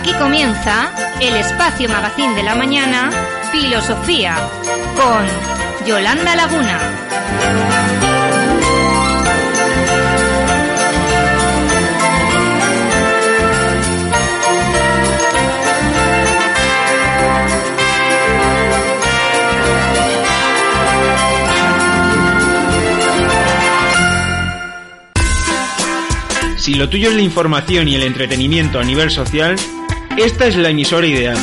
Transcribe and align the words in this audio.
Aquí 0.00 0.14
comienza 0.14 0.90
el 1.20 1.36
espacio 1.36 1.86
magazín 1.86 2.34
de 2.34 2.42
la 2.42 2.54
mañana, 2.54 3.10
Filosofía, 3.52 4.34
con 4.96 5.86
Yolanda 5.86 6.34
Laguna. 6.36 6.78
Si 26.56 26.72
lo 26.74 26.88
tuyo 26.88 27.10
es 27.10 27.16
la 27.16 27.20
información 27.20 27.86
y 27.86 27.96
el 27.96 28.02
entretenimiento 28.02 28.78
a 28.78 28.84
nivel 28.84 29.10
social, 29.10 29.56
esta 30.22 30.46
es 30.46 30.56
la 30.56 30.68
emisora 30.68 31.06
ideal. 31.06 31.38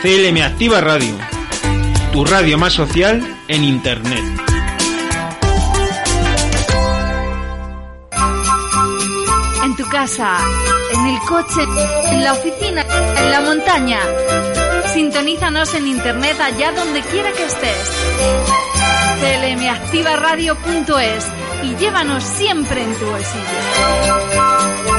CLM 0.00 0.40
Activa 0.42 0.80
Radio, 0.80 1.14
tu 2.12 2.24
radio 2.24 2.56
más 2.56 2.72
social 2.72 3.22
en 3.48 3.64
Internet. 3.64 4.24
En 9.64 9.76
tu 9.76 9.86
casa, 9.88 10.38
en 10.94 11.06
el 11.06 11.18
coche, 11.20 11.62
en 12.10 12.24
la 12.24 12.32
oficina, 12.32 12.86
en 13.18 13.30
la 13.30 13.42
montaña. 13.42 14.00
Sintonízanos 14.92 15.74
en 15.74 15.86
Internet 15.86 16.40
allá 16.40 16.72
donde 16.72 17.02
quiera 17.02 17.30
que 17.32 17.44
estés. 17.44 17.90
clmactivaradio.es 19.20 21.26
y 21.64 21.76
llévanos 21.76 22.22
siempre 22.22 22.82
en 22.82 22.94
tu 22.94 23.04
bolsillo. 23.06 24.93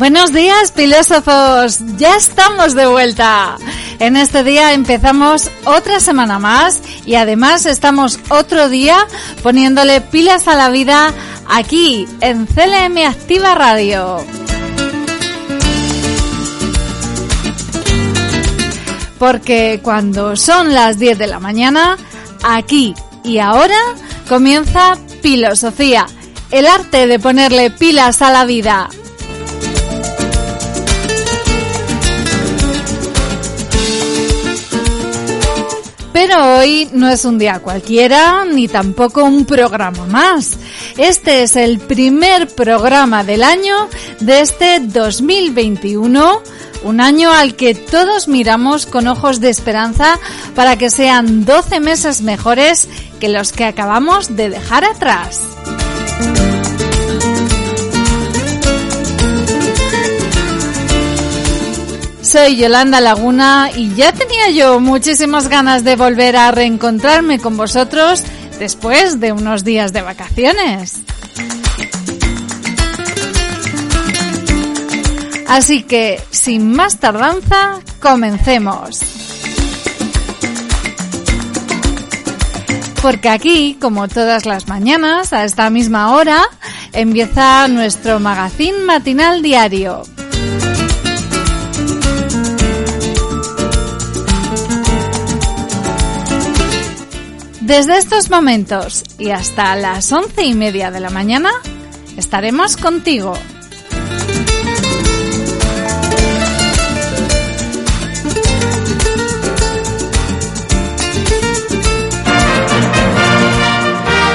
Buenos 0.00 0.32
días, 0.32 0.72
filósofos. 0.72 1.80
Ya 1.98 2.16
estamos 2.16 2.74
de 2.74 2.86
vuelta. 2.86 3.58
En 3.98 4.16
este 4.16 4.42
día 4.42 4.72
empezamos 4.72 5.50
otra 5.66 6.00
semana 6.00 6.38
más 6.38 6.80
y 7.04 7.16
además 7.16 7.66
estamos 7.66 8.18
otro 8.30 8.70
día 8.70 9.06
poniéndole 9.42 10.00
pilas 10.00 10.48
a 10.48 10.56
la 10.56 10.70
vida 10.70 11.12
aquí 11.46 12.08
en 12.22 12.46
CLM 12.46 12.96
Activa 13.06 13.54
Radio. 13.54 14.24
Porque 19.18 19.80
cuando 19.82 20.34
son 20.34 20.72
las 20.72 20.98
10 20.98 21.18
de 21.18 21.26
la 21.26 21.40
mañana, 21.40 21.98
aquí 22.42 22.94
y 23.22 23.36
ahora 23.36 23.78
comienza 24.26 24.96
Filosofía, 25.20 26.06
el 26.50 26.66
arte 26.66 27.06
de 27.06 27.18
ponerle 27.18 27.70
pilas 27.70 28.22
a 28.22 28.30
la 28.30 28.46
vida. 28.46 28.88
Pero 36.22 36.58
hoy 36.58 36.86
no 36.92 37.08
es 37.08 37.24
un 37.24 37.38
día 37.38 37.60
cualquiera, 37.60 38.44
ni 38.44 38.68
tampoco 38.68 39.24
un 39.24 39.46
programa 39.46 40.04
más. 40.04 40.58
Este 40.98 41.42
es 41.42 41.56
el 41.56 41.78
primer 41.78 42.46
programa 42.46 43.24
del 43.24 43.42
año 43.42 43.88
de 44.20 44.42
este 44.42 44.80
2021, 44.80 46.42
un 46.84 47.00
año 47.00 47.32
al 47.32 47.56
que 47.56 47.74
todos 47.74 48.28
miramos 48.28 48.84
con 48.84 49.08
ojos 49.08 49.40
de 49.40 49.48
esperanza 49.48 50.20
para 50.54 50.76
que 50.76 50.90
sean 50.90 51.46
12 51.46 51.80
meses 51.80 52.20
mejores 52.20 52.86
que 53.18 53.30
los 53.30 53.52
que 53.52 53.64
acabamos 53.64 54.36
de 54.36 54.50
dejar 54.50 54.84
atrás. 54.84 55.40
Soy 62.30 62.54
Yolanda 62.54 63.00
Laguna 63.00 63.72
y 63.74 63.92
ya 63.96 64.12
tenía 64.12 64.50
yo 64.50 64.78
muchísimas 64.78 65.48
ganas 65.48 65.82
de 65.82 65.96
volver 65.96 66.36
a 66.36 66.52
reencontrarme 66.52 67.40
con 67.40 67.56
vosotros 67.56 68.22
después 68.60 69.18
de 69.18 69.32
unos 69.32 69.64
días 69.64 69.92
de 69.92 70.02
vacaciones. 70.02 70.98
Así 75.48 75.82
que, 75.82 76.22
sin 76.30 76.72
más 76.72 77.00
tardanza, 77.00 77.80
comencemos. 77.98 79.00
Porque 83.02 83.28
aquí, 83.28 83.76
como 83.80 84.06
todas 84.06 84.46
las 84.46 84.68
mañanas, 84.68 85.32
a 85.32 85.42
esta 85.42 85.68
misma 85.68 86.14
hora, 86.14 86.44
empieza 86.92 87.66
nuestro 87.66 88.20
magazín 88.20 88.84
matinal 88.84 89.42
diario. 89.42 90.04
Desde 97.70 97.98
estos 97.98 98.30
momentos 98.30 99.04
y 99.16 99.30
hasta 99.30 99.76
las 99.76 100.10
once 100.10 100.42
y 100.42 100.54
media 100.54 100.90
de 100.90 100.98
la 100.98 101.08
mañana 101.08 101.52
estaremos 102.16 102.76
contigo. 102.76 103.32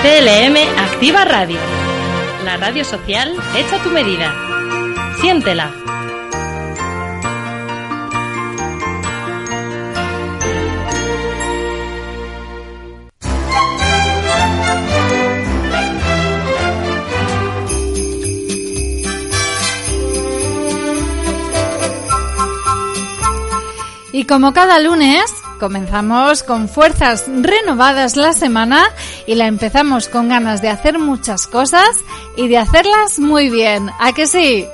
CLM 0.02 0.58
Activa 0.80 1.26
Radio, 1.26 1.60
la 2.46 2.56
radio 2.56 2.86
social 2.86 3.36
hecha 3.58 3.84
tu 3.84 3.90
medida. 3.90 4.34
Siéntela. 5.20 5.85
Y 24.16 24.24
como 24.24 24.54
cada 24.54 24.80
lunes, 24.80 25.26
comenzamos 25.60 26.42
con 26.42 26.70
fuerzas 26.70 27.26
renovadas 27.28 28.16
la 28.16 28.32
semana 28.32 28.86
y 29.28 29.36
la 29.36 29.48
empezamos 29.48 30.08
con 30.08 30.30
ganas 30.30 30.62
de 30.62 30.70
hacer 30.70 31.00
muchas 31.00 31.48
cosas 31.48 31.90
y 32.38 32.48
de 32.48 32.58
hacerlas 32.58 33.20
muy 33.20 33.50
bien. 33.50 33.92
¿A 34.00 34.14
que 34.14 34.26
sí? 34.26 34.66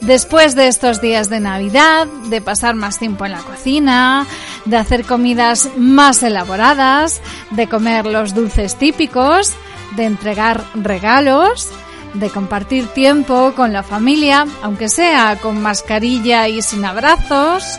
Después 0.00 0.54
de 0.54 0.68
estos 0.68 1.02
días 1.02 1.28
de 1.28 1.40
Navidad, 1.40 2.06
de 2.30 2.40
pasar 2.40 2.76
más 2.76 2.98
tiempo 2.98 3.26
en 3.26 3.32
la 3.32 3.42
cocina, 3.42 4.26
de 4.64 4.78
hacer 4.78 5.04
comidas 5.04 5.68
más 5.76 6.22
elaboradas, 6.22 7.20
de 7.50 7.68
comer 7.68 8.06
los 8.06 8.34
dulces 8.34 8.76
típicos, 8.76 9.52
de 9.96 10.06
entregar 10.06 10.64
regalos, 10.74 11.68
de 12.14 12.30
compartir 12.30 12.86
tiempo 12.88 13.52
con 13.54 13.72
la 13.72 13.82
familia, 13.82 14.46
aunque 14.62 14.88
sea 14.88 15.38
con 15.40 15.60
mascarilla 15.62 16.48
y 16.48 16.62
sin 16.62 16.84
abrazos. 16.84 17.78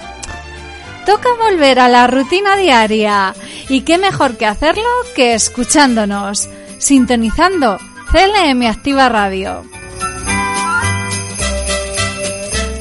Toca 1.06 1.30
volver 1.40 1.80
a 1.80 1.90
la 1.90 2.08
rutina 2.08 2.56
diaria 2.56 3.34
y 3.70 3.82
qué 3.82 3.98
mejor 3.98 4.38
que 4.38 4.46
hacerlo 4.46 4.88
que 5.16 5.34
escuchándonos, 5.34 6.50
sintonizando 6.78 7.78
CLM 8.12 8.68
Activa 8.68 9.10
Radio. 9.10 9.64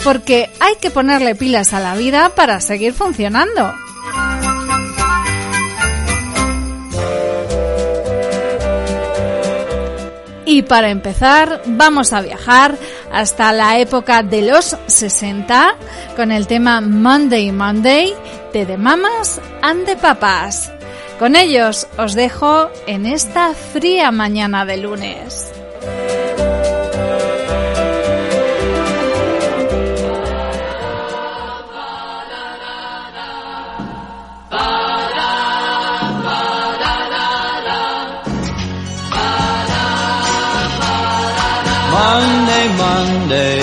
Porque 0.05 0.51
hay 0.61 0.75
que 0.81 0.91
ponerle 0.91 1.35
pilas 1.35 1.73
a 1.73 1.81
la 1.81 1.95
vida 1.95 2.31
para 2.35 2.61
seguir 2.61 2.95
funcionando. 2.95 3.73
Y 10.51 10.63
para 10.63 10.91
empezar, 10.91 11.63
vamos 11.65 12.13
a 12.13 12.23
viajar 12.23 12.77
hasta 13.13 13.53
la 13.53 13.79
época 13.79 14.25
de 14.25 14.43
los 14.43 14.77
60 14.85 15.77
con 16.17 16.33
el 16.33 16.49
tema 16.49 16.81
Monday 16.81 17.53
Monday 17.53 18.13
de 18.53 18.67
The 18.67 18.77
Mamas 18.77 19.41
and 19.63 19.87
the 19.87 19.95
Papas. 19.95 20.73
Con 21.21 21.37
ellos 21.37 21.87
os 21.97 22.15
dejo 22.15 22.69
en 22.89 23.07
esta 23.07 23.55
fría 23.55 24.11
mañana 24.11 24.65
de 24.65 24.79
lunes. 24.79 25.60
Monday, 43.31 43.63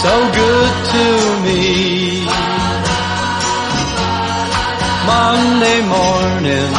so 0.00 0.12
good 0.40 0.72
to 0.92 1.06
me. 1.44 2.24
Monday 5.04 5.78
morning, 5.96 6.72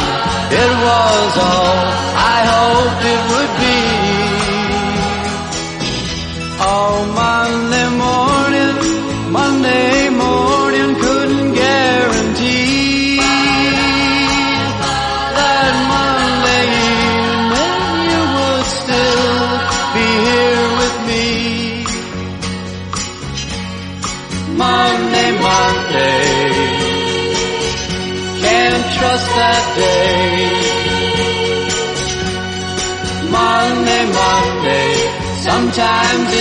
it 0.62 0.72
was 0.86 1.32
all 1.48 1.78
I 2.16 2.38
hoped 2.54 3.04
it 3.14 3.22
would 3.30 3.52
be. 3.62 3.78
Oh, 6.58 6.94
Monday 7.14 7.43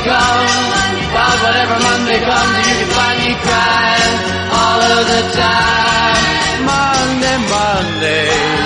Monday 0.00 0.16
comes, 0.16 1.12
but 1.12 1.36
whenever 1.44 1.76
Monday 1.78 2.20
comes, 2.20 2.56
you 2.56 2.74
can 2.80 2.88
find 2.88 3.18
me 3.20 3.34
crying 3.36 4.16
all 4.48 4.80
of 4.80 5.04
the 5.12 5.22
time. 5.36 6.64
Monday, 6.64 7.36
Monday, 7.52 8.59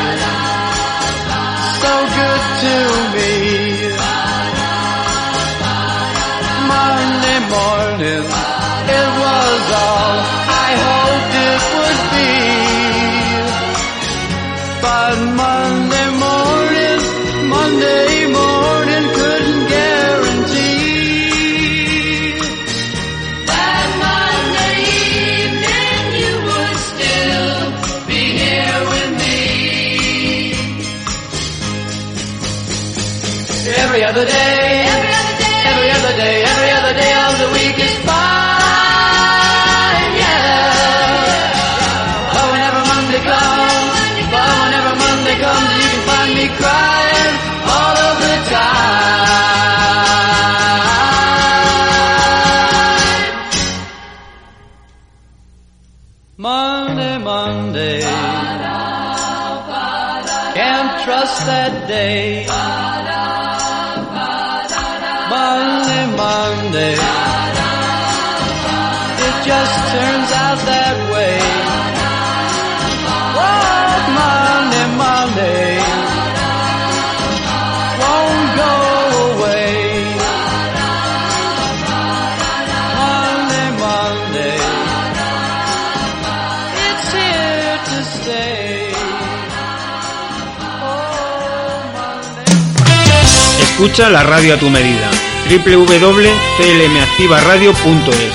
La 93.97 94.25
radio 94.25 94.55
a 94.55 94.57
tu 94.59 94.69
medida. 94.71 95.09
www.clmactivaradio.es 95.49 98.33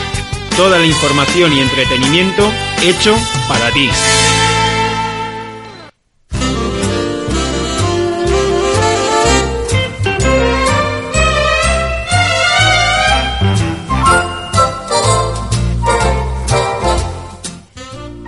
Toda 0.56 0.80
la 0.80 0.86
información 0.86 1.52
y 1.52 1.60
entretenimiento 1.60 2.50
hecho 2.82 3.14
para 3.46 3.70
ti. 3.72 3.90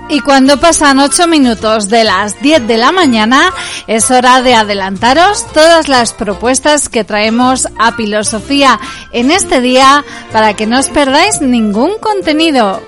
Y 0.09 0.19
cuando 0.19 0.59
pasan 0.59 1.00
8 1.00 1.27
minutos 1.27 1.88
de 1.88 2.03
las 2.03 2.41
10 2.41 2.67
de 2.67 2.77
la 2.77 2.91
mañana, 2.91 3.53
es 3.91 4.10
hora 4.10 4.41
de 4.41 4.55
adelantaros 4.55 5.45
todas 5.51 5.89
las 5.89 6.13
propuestas 6.13 6.88
que 6.88 7.03
traemos 7.03 7.67
a 7.77 7.91
Filosofía 7.91 8.79
en 9.12 9.31
este 9.31 9.60
día 9.60 10.05
para 10.31 10.53
que 10.53 10.65
no 10.65 10.79
os 10.79 10.88
perdáis 10.88 11.41
ningún 11.41 11.98
contenido. 12.00 12.81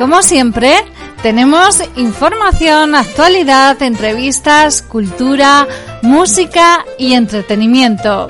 Como 0.00 0.20
siempre, 0.24 0.74
tenemos 1.22 1.80
información, 1.94 2.96
actualidad, 2.96 3.80
entrevistas, 3.82 4.82
cultura, 4.82 5.68
música 6.02 6.84
y 6.98 7.12
entretenimiento. 7.12 8.28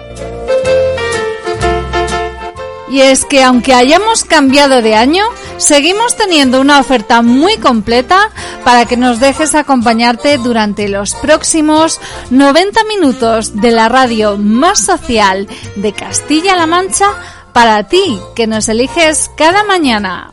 Y 2.91 3.01
es 3.01 3.25
que 3.25 3.43
aunque 3.43 3.73
hayamos 3.73 4.25
cambiado 4.25 4.83
de 4.83 4.97
año, 4.97 5.25
seguimos 5.59 6.17
teniendo 6.17 6.61
una 6.61 6.81
oferta 6.81 7.23
muy 7.23 7.57
completa 7.59 8.31
para 8.65 8.87
que 8.87 8.97
nos 8.97 9.21
dejes 9.21 9.55
acompañarte 9.55 10.39
durante 10.39 10.89
los 10.89 11.15
próximos 11.15 12.01
90 12.31 12.83
minutos 12.85 13.61
de 13.61 13.71
la 13.71 13.89
radio 13.89 14.37
más 14.37 14.81
social 14.81 15.47
de 15.77 15.93
Castilla-La 15.93 16.67
Mancha 16.67 17.07
para 17.53 17.85
ti 17.85 18.19
que 18.35 18.47
nos 18.47 18.69
eliges 18.69 19.31
cada 19.37 19.63
mañana. 19.65 20.33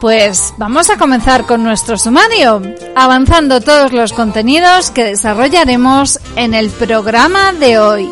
Pues 0.00 0.54
vamos 0.56 0.88
a 0.88 0.96
comenzar 0.96 1.44
con 1.44 1.62
nuestro 1.62 1.98
sumario, 1.98 2.62
avanzando 2.96 3.60
todos 3.60 3.92
los 3.92 4.14
contenidos 4.14 4.90
que 4.90 5.04
desarrollaremos 5.04 6.18
en 6.36 6.54
el 6.54 6.70
programa 6.70 7.52
de 7.52 7.78
hoy. 7.78 8.10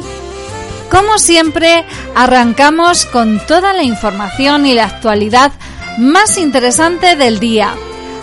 Como 0.90 1.18
siempre, 1.18 1.86
arrancamos 2.14 3.06
con 3.06 3.40
toda 3.46 3.72
la 3.72 3.84
información 3.84 4.66
y 4.66 4.74
la 4.74 4.84
actualidad 4.84 5.50
más 5.98 6.36
interesante 6.36 7.16
del 7.16 7.40
día, 7.40 7.72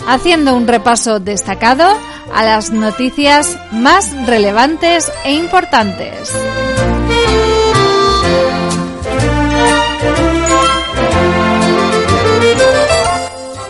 haciendo 0.06 0.54
un 0.54 0.68
repaso 0.68 1.18
destacado 1.18 1.86
a 2.32 2.44
las 2.44 2.70
noticias 2.70 3.58
más 3.72 4.14
relevantes 4.26 5.10
e 5.24 5.34
importantes. 5.34 6.32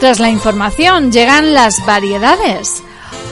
Tras 0.01 0.21
la 0.21 0.31
información 0.31 1.11
llegan 1.11 1.53
las 1.53 1.85
variedades. 1.85 2.83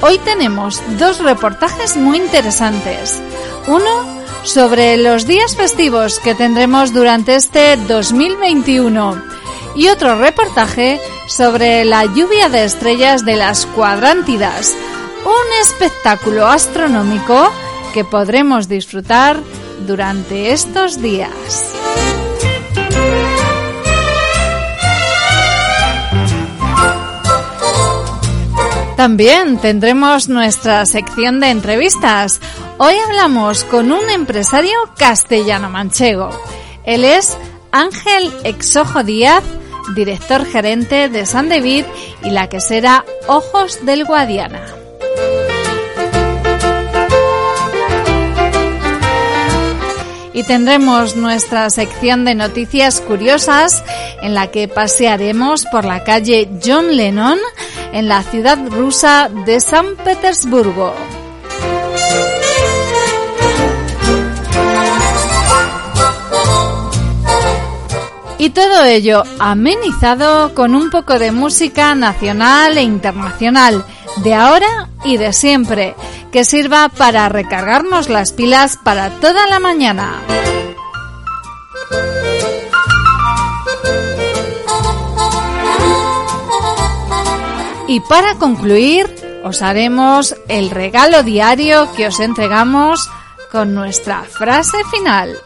Hoy 0.01 0.19
tenemos 0.19 0.83
dos 0.99 1.21
reportajes 1.21 1.97
muy 1.97 2.17
interesantes. 2.17 3.23
Uno 3.69 4.25
sobre 4.43 4.97
los 4.97 5.27
días 5.27 5.57
festivos 5.57 6.19
que 6.19 6.35
tendremos 6.35 6.93
durante 6.93 7.37
este 7.37 7.77
2021 7.77 9.23
y 9.77 9.89
otro 9.89 10.19
reportaje 10.19 11.01
sobre 11.29 11.85
la 11.85 12.07
lluvia 12.07 12.49
de 12.49 12.65
estrellas 12.65 13.25
de 13.25 13.37
las 13.37 13.67
cuadrántidas, 13.67 14.75
un 15.25 15.63
espectáculo 15.63 16.47
astronómico 16.47 17.51
que 17.93 18.05
podremos 18.05 18.69
disfrutar 18.69 19.39
durante 19.87 20.53
estos 20.53 21.01
días. 21.01 21.75
También 28.97 29.59
tendremos 29.59 30.29
nuestra 30.29 30.87
sección 30.87 31.41
de 31.41 31.51
entrevistas. 31.51 32.41
Hoy 32.79 32.95
hablamos 33.07 33.65
con 33.65 33.93
un 33.93 34.09
empresario 34.09 34.79
castellano-manchego. 34.97 36.31
Él 36.85 37.05
es 37.05 37.37
Ángel 37.73 38.33
Exojo 38.45 39.03
Díaz, 39.03 39.43
director 39.95 40.47
gerente 40.47 41.09
de 41.09 41.27
San 41.27 41.49
David 41.49 41.85
y 42.23 42.31
la 42.31 42.49
quesera 42.49 43.05
Ojos 43.27 43.85
del 43.85 44.05
Guadiana. 44.05 44.65
Y 50.35 50.43
tendremos 50.43 51.17
nuestra 51.17 51.71
sección 51.71 52.25
de 52.25 52.35
noticias 52.35 53.01
curiosas 53.01 53.83
en 54.21 54.35
la 54.35 54.51
que 54.51 54.69
pasearemos 54.69 55.65
por 55.67 55.85
la 55.85 56.03
calle 56.05 56.51
John 56.63 56.97
Lennon 56.97 57.39
en 57.93 58.09
la 58.09 58.23
ciudad 58.25 58.59
rusa 58.69 59.31
de 59.47 59.61
San 59.61 59.95
Petersburgo. 59.97 60.93
Y 68.37 68.51
todo 68.51 68.85
ello 68.85 69.23
amenizado 69.39 70.53
con 70.55 70.75
un 70.75 70.91
poco 70.91 71.19
de 71.19 71.31
música 71.31 71.95
nacional 71.95 72.77
e 72.77 72.83
internacional, 72.83 73.85
de 74.23 74.35
ahora 74.35 74.91
y 75.05 75.17
de 75.17 75.33
siempre, 75.33 75.95
que 76.35 76.45
sirva 76.45 76.89
para 76.89 77.29
recargarnos 77.29 78.09
las 78.09 78.33
pilas 78.33 78.77
para 78.77 79.09
toda 79.21 79.47
la 79.47 79.61
mañana. 79.61 80.21
Y 87.87 88.01
para 88.01 88.35
concluir, 88.35 89.15
os 89.45 89.63
haremos 89.63 90.35
el 90.49 90.71
regalo 90.71 91.23
diario 91.23 91.93
que 91.93 92.09
os 92.09 92.19
entregamos 92.19 93.09
con 93.53 93.73
nuestra 93.73 94.25
frase 94.25 94.79
final. 94.91 95.39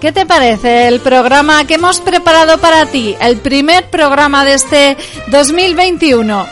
¿Qué 0.00 0.12
te 0.12 0.26
parece 0.26 0.86
el 0.86 1.00
programa 1.00 1.66
que 1.66 1.74
hemos 1.74 1.98
preparado 1.98 2.58
para 2.58 2.86
ti? 2.86 3.16
El 3.20 3.38
primer 3.38 3.90
programa 3.90 4.44
de 4.44 4.54
este 4.54 4.96
2021. 5.32 6.46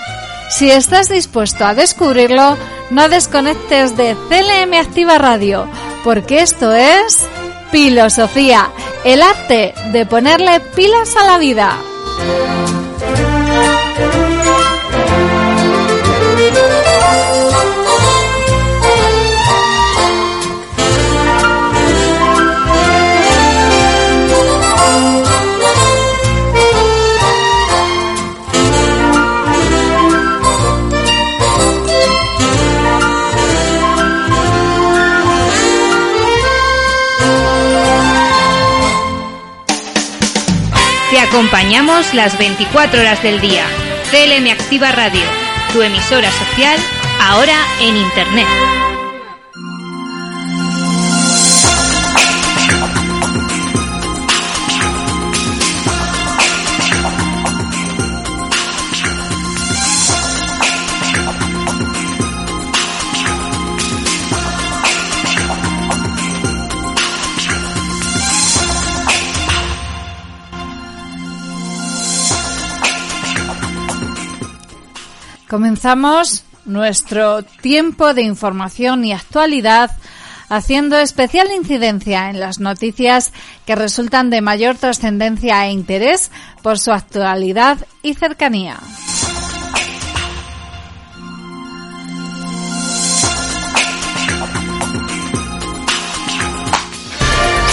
Si 0.51 0.69
estás 0.69 1.09
dispuesto 1.09 1.65
a 1.65 1.75
descubrirlo, 1.75 2.57
no 2.91 3.09
desconectes 3.09 3.97
de 3.97 4.17
CLM 4.29 4.75
Activa 4.75 5.19
Radio, 5.19 5.69
porque 6.03 6.41
esto 6.41 6.75
es 6.75 7.29
Filosofía, 7.71 8.71
el 9.05 9.23
arte 9.23 9.75
de 9.93 10.07
ponerle 10.07 10.59
pilas 10.75 11.15
a 11.15 11.25
la 11.25 11.39
vida. 11.39 11.79
Acompañamos 41.37 42.15
las 42.15 42.39
24 42.39 42.99
horas 42.99 43.23
del 43.23 43.43
día. 43.43 43.67
CLM 44.11 44.51
Activa 44.51 44.91
Radio, 44.93 45.21
tu 45.71 45.83
emisora 45.83 46.31
social, 46.31 46.79
ahora 47.21 47.59
en 47.79 47.95
Internet. 47.95 48.96
Comenzamos 75.57 76.45
nuestro 76.67 77.43
tiempo 77.43 78.13
de 78.13 78.21
información 78.21 79.07
y 79.07 79.15
actualidad 79.15 79.91
haciendo 80.51 80.99
especial 80.99 81.51
incidencia 81.51 82.29
en 82.29 82.41
las 82.41 82.61
noticias 82.61 83.33
que 83.65 83.75
resultan 83.75 84.29
de 84.29 84.43
mayor 84.43 84.77
trascendencia 84.77 85.67
e 85.67 85.71
interés 85.71 86.31
por 86.61 86.79
su 86.79 86.93
actualidad 86.93 87.79
y 88.03 88.13
cercanía. 88.13 88.77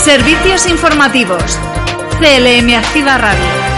Servicios 0.05 0.67
informativos. 0.67 1.59
CLM 2.17 2.75
Activa 2.75 3.17
Radio. 3.17 3.72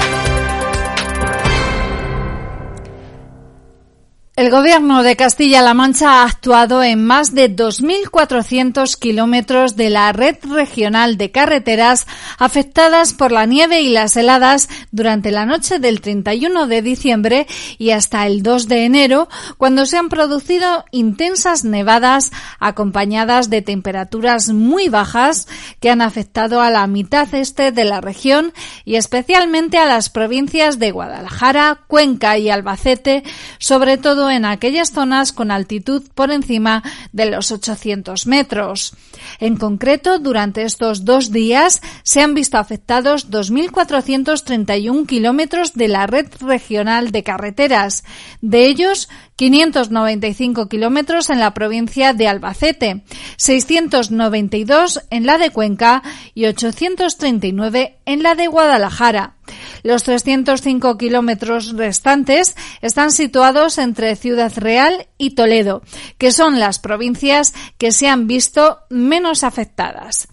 El 4.38 4.50
Gobierno 4.50 5.02
de 5.02 5.16
Castilla-La 5.16 5.74
Mancha 5.74 6.12
ha 6.12 6.26
actuado 6.26 6.84
en 6.84 7.06
más 7.06 7.34
de 7.34 7.50
2.400 7.56 9.00
kilómetros 9.00 9.78
de 9.78 9.90
la 9.90 10.12
red 10.12 10.36
regional 10.44 11.16
de 11.16 11.32
carreteras 11.32 12.06
afectadas 12.38 13.14
por 13.14 13.32
la 13.32 13.46
nieve 13.46 13.80
y 13.80 13.94
las 13.94 14.18
heladas 14.18 14.68
durante 14.92 15.32
la 15.32 15.46
noche 15.46 15.80
del 15.80 16.02
31 16.02 16.68
de 16.68 16.82
diciembre 16.82 17.48
y 17.78 17.92
hasta 17.92 18.28
el 18.28 18.44
2 18.44 18.68
de 18.68 18.84
enero, 18.84 19.30
cuando 19.58 19.86
se 19.86 19.96
han 19.96 20.10
producido 20.10 20.84
intensas 20.92 21.64
nevadas 21.64 22.34
acompañadas 22.60 23.50
de 23.50 23.62
temperaturas 23.62 24.50
muy 24.50 24.90
bajas 24.90 25.48
que 25.80 25.90
han 25.90 26.02
afectado 26.02 26.60
a 26.60 26.72
la 26.72 26.86
mitad 26.88 27.34
este 27.34 27.72
de 27.72 27.86
la 27.86 28.02
región 28.02 28.52
y 28.84 28.96
especialmente 28.96 29.78
a 29.78 29.86
las 29.86 30.10
provincias 30.10 30.78
de 30.78 30.92
Guadalajara, 30.92 31.84
Cuenca 31.88 32.38
y 32.38 32.50
Albacete, 32.50 33.24
sobre 33.60 33.98
todo 33.98 34.25
en 34.30 34.46
aquellas 34.46 34.92
zonas 34.92 35.32
con 35.32 35.52
altitud 35.52 36.04
por 36.14 36.32
encima 36.32 36.84
de 37.12 37.26
los 37.26 37.52
800 37.52 38.28
metros. 38.28 38.94
En 39.40 39.58
concreto, 39.58 40.20
durante 40.20 40.64
estos 40.64 41.06
dos 41.06 41.32
días 41.32 41.82
se 42.04 42.22
han 42.22 42.34
visto 42.34 42.58
afectados 42.58 43.30
2.431 43.30 45.06
kilómetros 45.06 45.74
de 45.74 45.88
la 45.88 46.08
red 46.08 46.28
regional 46.40 47.12
de 47.12 47.24
carreteras. 47.24 48.04
De 48.42 48.66
ellos, 48.66 49.10
595 49.36 50.70
kilómetros 50.70 51.30
en 51.30 51.40
la 51.40 51.54
provincia 51.54 52.14
de 52.14 52.28
Albacete, 52.28 53.04
692 53.38 55.02
en 55.10 55.26
la 55.26 55.38
de 55.38 55.50
Cuenca 55.50 56.04
y 56.34 56.46
839 56.46 57.98
en 58.06 58.24
la 58.24 58.36
de 58.36 58.48
Guadalajara. 58.48 59.36
Los 59.84 60.04
305 60.04 60.98
kilómetros 60.98 61.74
restantes 61.74 62.56
están 62.82 63.12
situados 63.12 63.78
entre 63.78 64.16
Ciudad 64.16 64.54
Real 64.56 65.08
y 65.18 65.32
Toledo, 65.32 65.82
que 66.18 66.32
son 66.32 66.60
las 66.60 66.80
provincias 66.80 67.54
que 67.78 67.92
se 67.92 68.08
han 68.08 68.28
visto 68.28 68.80
menos 68.90 69.44
afectadas. 69.44 70.28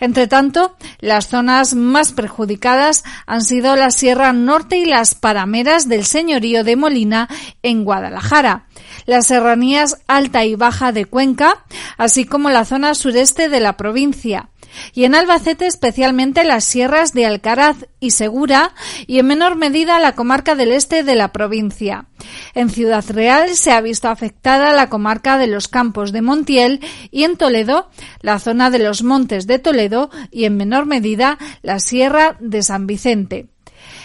Entre 0.00 0.26
tanto, 0.26 0.76
las 1.00 1.28
zonas 1.28 1.74
más 1.74 2.12
perjudicadas 2.12 3.04
han 3.26 3.42
sido 3.42 3.76
la 3.76 3.90
Sierra 3.90 4.32
Norte 4.32 4.78
y 4.78 4.84
las 4.84 5.14
Parameras 5.14 5.88
del 5.88 6.04
Señorío 6.04 6.64
de 6.64 6.76
Molina 6.76 7.28
en 7.62 7.84
Guadalajara. 7.84 8.66
las 9.06 9.26
serranías 9.26 9.98
alta 10.08 10.44
y 10.44 10.56
baja 10.56 10.90
de 10.90 11.04
Cuenca, 11.04 11.64
así 11.96 12.24
como 12.24 12.50
la 12.50 12.64
zona 12.64 12.94
sureste 12.94 13.48
de 13.48 13.60
la 13.60 13.76
provincia 13.76 14.48
y 14.94 15.04
en 15.04 15.14
Albacete 15.14 15.66
especialmente 15.66 16.44
las 16.44 16.64
sierras 16.64 17.12
de 17.12 17.26
Alcaraz 17.26 17.86
y 18.00 18.10
Segura 18.10 18.74
y 19.06 19.18
en 19.18 19.26
menor 19.26 19.56
medida 19.56 19.98
la 19.98 20.12
comarca 20.12 20.54
del 20.54 20.72
este 20.72 21.02
de 21.02 21.14
la 21.14 21.32
provincia. 21.32 22.06
En 22.54 22.70
Ciudad 22.70 23.04
Real 23.08 23.50
se 23.50 23.72
ha 23.72 23.80
visto 23.80 24.08
afectada 24.08 24.72
la 24.72 24.88
comarca 24.88 25.38
de 25.38 25.46
los 25.46 25.68
Campos 25.68 26.12
de 26.12 26.22
Montiel 26.22 26.80
y 27.10 27.24
en 27.24 27.36
Toledo 27.36 27.88
la 28.20 28.38
zona 28.38 28.70
de 28.70 28.78
los 28.78 29.02
Montes 29.02 29.46
de 29.46 29.58
Toledo 29.58 30.10
y 30.30 30.44
en 30.44 30.56
menor 30.56 30.86
medida 30.86 31.38
la 31.62 31.78
sierra 31.78 32.36
de 32.40 32.62
San 32.62 32.86
Vicente. 32.86 33.48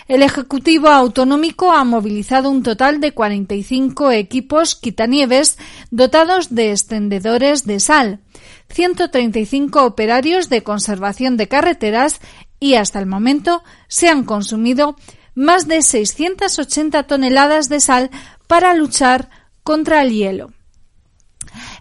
El 0.07 0.23
Ejecutivo 0.23 0.89
Autonómico 0.89 1.71
ha 1.71 1.83
movilizado 1.83 2.49
un 2.49 2.63
total 2.63 2.99
de 2.99 3.13
45 3.13 4.11
equipos 4.11 4.75
quitanieves 4.75 5.57
dotados 5.89 6.53
de 6.53 6.71
extendedores 6.71 7.65
de 7.65 7.79
sal, 7.79 8.19
135 8.71 9.83
operarios 9.83 10.49
de 10.49 10.63
conservación 10.63 11.37
de 11.37 11.47
carreteras 11.47 12.19
y 12.59 12.75
hasta 12.75 12.99
el 12.99 13.05
momento 13.05 13.63
se 13.87 14.09
han 14.09 14.23
consumido 14.23 14.95
más 15.35 15.67
de 15.67 15.81
680 15.81 17.03
toneladas 17.03 17.69
de 17.69 17.79
sal 17.79 18.09
para 18.47 18.73
luchar 18.73 19.29
contra 19.63 20.01
el 20.01 20.11
hielo. 20.11 20.51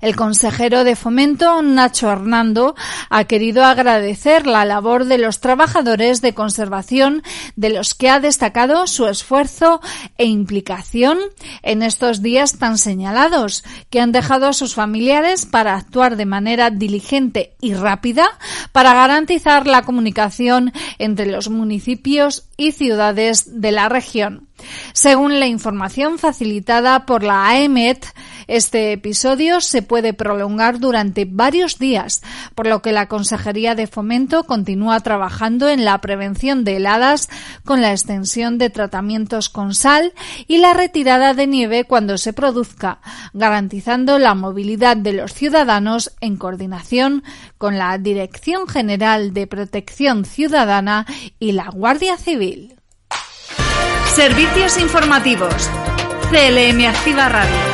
El 0.01 0.17
consejero 0.17 0.85
de 0.85 0.97
Fomento, 0.97 1.61
Nacho 1.63 2.11
Hernando, 2.11 2.75
ha 3.09 3.25
querido 3.25 3.65
agradecer 3.65 4.47
la 4.47 4.65
labor 4.65 5.05
de 5.05 5.19
los 5.19 5.41
trabajadores 5.41 6.21
de 6.23 6.35
conservación, 6.35 7.23
de 7.57 7.71
los 7.71 7.95
que 7.95 8.09
ha 8.09 8.21
destacado 8.21 8.87
su 8.87 9.07
esfuerzo 9.07 9.81
e 10.17 10.27
implicación 10.27 11.19
en 11.63 11.83
estos 11.83 12.23
días 12.23 12.59
tan 12.59 12.79
señalados, 12.79 13.65
que 13.91 14.01
han 14.01 14.13
dejado 14.13 14.49
a 14.49 14.53
sus 14.53 14.75
familiares 14.75 15.47
para 15.47 15.75
actuar 15.75 16.17
de 16.17 16.27
manera 16.27 16.71
diligente 16.71 17.55
y 17.61 17.75
rápida 17.75 18.27
para 18.73 18.95
garantizar 18.95 19.67
la 19.67 19.83
comunicación 19.83 20.73
entre 20.99 21.27
los 21.27 21.49
municipios 21.49 22.45
y 22.57 22.73
ciudades 22.73 23.61
de 23.61 23.73
la 23.73 23.89
región. 23.89 24.49
Según 24.93 25.41
la 25.41 25.47
información 25.47 26.19
facilitada 26.19 27.07
por 27.07 27.23
la 27.23 27.49
AEMET, 27.49 28.07
este 28.51 28.93
episodio 28.93 29.61
se 29.61 29.81
puede 29.81 30.13
prolongar 30.13 30.81
durante 30.81 31.25
varios 31.25 31.79
días, 31.79 32.21
por 32.57 32.67
lo 32.67 32.83
que 32.83 32.91
la 32.91 33.07
Consejería 33.07 33.77
de 33.77 33.87
Fomento 33.87 34.43
continúa 34.43 34.99
trabajando 35.01 35.69
en 35.69 35.85
la 35.85 36.01
prevención 36.01 36.65
de 36.65 36.77
heladas 36.77 37.29
con 37.65 37.81
la 37.81 37.93
extensión 37.93 38.59
de 38.59 38.69
tratamientos 38.69 39.49
con 39.49 39.73
sal 39.73 40.13
y 40.49 40.59
la 40.59 40.75
retirada 40.75 41.33
de 41.33 41.47
nieve 41.47 41.85
cuando 41.85 42.19
se 42.19 42.33
produzca, 42.33 43.01
garantizando 43.33 44.19
la 44.19 44.35
movilidad 44.35 44.97
de 44.97 45.13
los 45.13 45.33
ciudadanos 45.33 46.13
en 46.21 46.37
coordinación 46.37 47.23
con 47.57 47.79
la 47.79 47.97
Dirección 47.99 48.67
General 48.67 49.33
de 49.33 49.47
Protección 49.47 50.25
Ciudadana 50.25 51.07
y 51.39 51.53
la 51.53 51.71
Guardia 51.71 52.17
Civil. 52.17 52.75
Servicios 54.15 54.77
informativos. 54.79 55.71
CLM 56.31 56.85
Activa 56.87 57.29
Radio. 57.29 57.70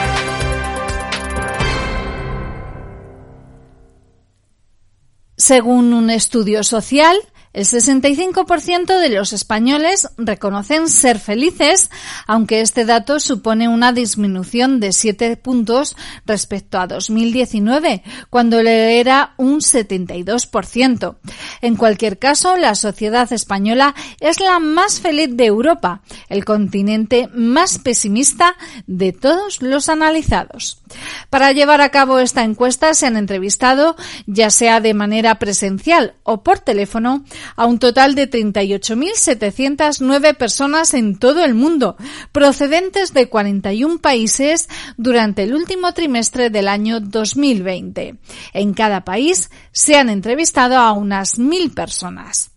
Según 5.46 5.92
un 5.92 6.10
estudio 6.10 6.64
social, 6.64 7.16
el 7.56 7.64
65% 7.64 9.00
de 9.00 9.08
los 9.08 9.32
españoles 9.32 10.10
reconocen 10.18 10.90
ser 10.90 11.18
felices, 11.18 11.90
aunque 12.26 12.60
este 12.60 12.84
dato 12.84 13.18
supone 13.18 13.66
una 13.66 13.92
disminución 13.92 14.78
de 14.78 14.92
7 14.92 15.38
puntos 15.38 15.96
respecto 16.26 16.78
a 16.78 16.86
2019, 16.86 18.02
cuando 18.28 18.60
era 18.60 19.32
un 19.38 19.60
72%. 19.60 21.16
En 21.62 21.76
cualquier 21.76 22.18
caso, 22.18 22.56
la 22.56 22.74
sociedad 22.74 23.32
española 23.32 23.94
es 24.20 24.38
la 24.38 24.58
más 24.58 25.00
feliz 25.00 25.30
de 25.32 25.46
Europa, 25.46 26.02
el 26.28 26.44
continente 26.44 27.30
más 27.32 27.78
pesimista 27.78 28.54
de 28.86 29.14
todos 29.14 29.62
los 29.62 29.88
analizados. 29.88 30.82
Para 31.30 31.52
llevar 31.52 31.80
a 31.80 31.88
cabo 31.88 32.18
esta 32.18 32.44
encuesta 32.44 32.92
se 32.92 33.06
han 33.06 33.16
entrevistado, 33.16 33.96
ya 34.26 34.50
sea 34.50 34.80
de 34.80 34.92
manera 34.92 35.38
presencial 35.38 36.16
o 36.22 36.42
por 36.42 36.58
teléfono, 36.58 37.24
a 37.54 37.66
un 37.66 37.78
total 37.78 38.14
de 38.14 38.30
38.709 38.30 40.36
personas 40.36 40.94
en 40.94 41.18
todo 41.18 41.44
el 41.44 41.54
mundo, 41.54 41.96
procedentes 42.32 43.12
de 43.14 43.28
41 43.28 43.98
países 43.98 44.68
durante 44.96 45.44
el 45.44 45.54
último 45.54 45.92
trimestre 45.92 46.50
del 46.50 46.68
año 46.68 47.00
2020. 47.00 48.16
En 48.52 48.74
cada 48.74 49.04
país 49.04 49.50
se 49.72 49.96
han 49.96 50.08
entrevistado 50.08 50.78
a 50.78 50.92
unas 50.92 51.38
mil 51.38 51.70
personas. 51.70 52.50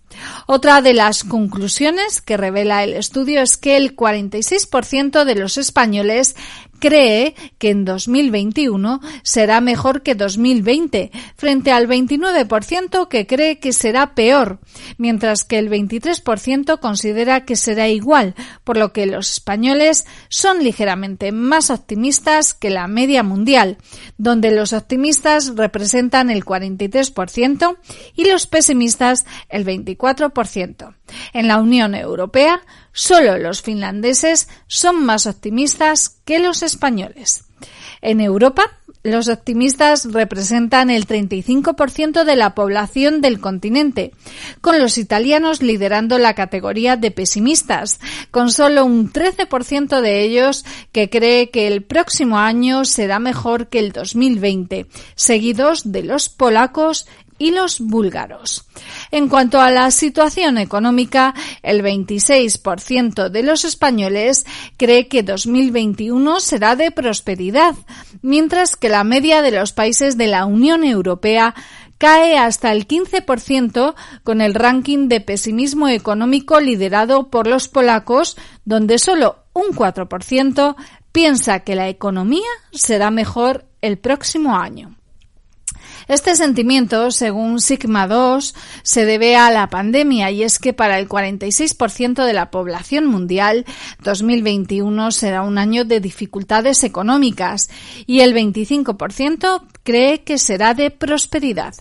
Otra 0.48 0.82
de 0.82 0.94
las 0.94 1.24
conclusiones 1.24 2.22
que 2.22 2.38
revela 2.38 2.84
el 2.84 2.94
estudio 2.94 3.42
es 3.42 3.58
que 3.58 3.78
el 3.78 3.96
46% 3.96 5.24
de 5.24 5.36
los 5.36 5.58
españoles 5.58 6.36
cree 6.80 7.36
que 7.58 7.70
en 7.70 7.86
2021 7.86 9.02
será 9.24 9.62
mejor 9.62 10.02
que 10.02 10.16
2020, 10.16 11.12
frente 11.36 11.72
al 11.72 11.88
29% 11.88 13.08
que 13.08 13.28
cree 13.28 13.60
que 13.60 13.74
será 13.74 14.16
peor, 14.16 14.60
mientras 14.98 15.44
que 15.44 15.60
el 15.60 15.70
23% 15.70 16.80
considera 16.80 17.46
que 17.46 17.56
será 17.56 17.88
igual, 17.88 18.36
por 18.64 18.78
lo 18.78 18.94
que 18.94 19.06
los 19.06 19.32
españoles 19.32 20.06
son 20.30 20.64
ligeramente 20.64 21.32
más 21.32 21.70
optimistas 21.70 22.54
que 22.54 22.70
la 22.70 22.88
media 22.88 23.24
mundial, 23.24 23.78
donde 24.18 24.52
los 24.52 24.74
optimistas 24.74 25.56
representan 25.56 26.30
el 26.30 26.46
43% 26.46 27.78
y 28.16 28.26
los 28.26 28.48
pesimistas 28.48 29.26
el 29.50 29.66
24%. 29.66 30.96
En 31.34 31.48
la 31.48 31.58
Unión 31.58 31.96
Europea, 31.96 32.62
solo 33.00 33.38
los 33.38 33.62
finlandeses 33.62 34.50
son 34.68 35.06
más 35.06 35.26
optimistas 35.26 36.10
que 36.26 36.40
los 36.40 36.64
españoles. 36.64 37.46
En 38.02 38.20
Europa, 38.20 38.64
los 39.04 39.30
optimistas 39.30 40.12
representan 40.12 40.90
el 40.90 41.08
35% 41.08 42.26
de 42.26 42.36
la 42.36 42.56
población 42.56 43.22
del 43.22 43.40
continente, 43.40 44.12
con 44.60 44.80
los 44.80 44.98
italianos 44.98 45.62
liderando 45.62 46.18
la 46.18 46.34
categoría 46.34 46.98
de 46.98 47.12
pesimistas, 47.12 48.02
con 48.32 48.52
solo 48.52 48.84
un 48.84 49.14
13% 49.14 50.02
de 50.02 50.22
ellos 50.22 50.66
que 50.92 51.10
cree 51.10 51.52
que 51.52 51.68
el 51.68 51.84
próximo 51.84 52.38
año 52.38 52.84
será 52.84 53.20
mejor 53.20 53.70
que 53.70 53.80
el 53.80 53.94
2020, 53.94 54.88
seguidos 55.16 55.90
de 55.90 56.04
los 56.04 56.28
polacos 56.28 57.08
y 57.40 57.52
los 57.52 57.80
búlgaros. 57.80 58.66
En 59.10 59.28
cuanto 59.28 59.60
a 59.60 59.72
la 59.72 59.90
situación 59.90 60.58
económica, 60.58 61.34
el 61.64 61.82
26% 61.82 63.30
de 63.30 63.44
los 63.44 63.66
españoles 63.66 64.46
cree 64.78 65.08
que 65.08 65.24
2021 65.24 66.40
será 66.42 66.76
de 66.76 66.92
prosperidad, 66.92 67.74
mientras 68.22 68.76
que 68.76 68.90
la 68.90 69.04
media 69.04 69.42
de 69.42 69.52
los 69.52 69.72
países 69.72 70.18
de 70.18 70.28
la 70.28 70.46
Unión 70.46 70.84
Europea 70.84 71.56
cae 71.98 72.38
hasta 72.38 72.72
el 72.72 72.88
15% 72.88 73.94
con 74.24 74.42
el 74.42 74.54
ranking 74.54 75.10
de 75.10 75.22
pesimismo 75.22 75.90
económico 75.90 76.60
liderado 76.60 77.30
por 77.30 77.48
los 77.48 77.68
polacos, 77.68 78.38
donde 78.66 79.00
solo 79.00 79.44
un 79.54 79.76
4% 79.76 80.76
piensa 81.12 81.60
que 81.60 81.76
la 81.76 81.90
economía 81.90 82.48
será 82.72 83.12
mejor 83.12 83.66
el 83.82 83.98
próximo 83.98 84.58
año. 84.58 84.99
Este 86.10 86.36
sentimiento, 86.36 87.12
según 87.12 87.62
Sigma 87.62 88.08
2, 88.08 88.56
se 88.82 89.06
debe 89.06 89.36
a 89.36 89.52
la 89.52 89.70
pandemia 89.70 90.32
y 90.32 90.42
es 90.42 90.58
que 90.58 90.74
para 90.74 90.98
el 90.98 91.08
46% 91.08 92.26
de 92.26 92.34
la 92.34 92.50
población 92.50 93.06
mundial, 93.06 93.64
2021 94.02 95.12
será 95.12 95.44
un 95.44 95.60
año 95.60 95.86
de 95.86 96.00
dificultades 96.00 96.84
económicas 96.84 97.70
y 98.08 98.22
el 98.22 98.34
25% 98.34 99.62
cree 99.84 100.24
que 100.24 100.40
será 100.40 100.74
de 100.74 100.90
prosperidad. 100.90 101.76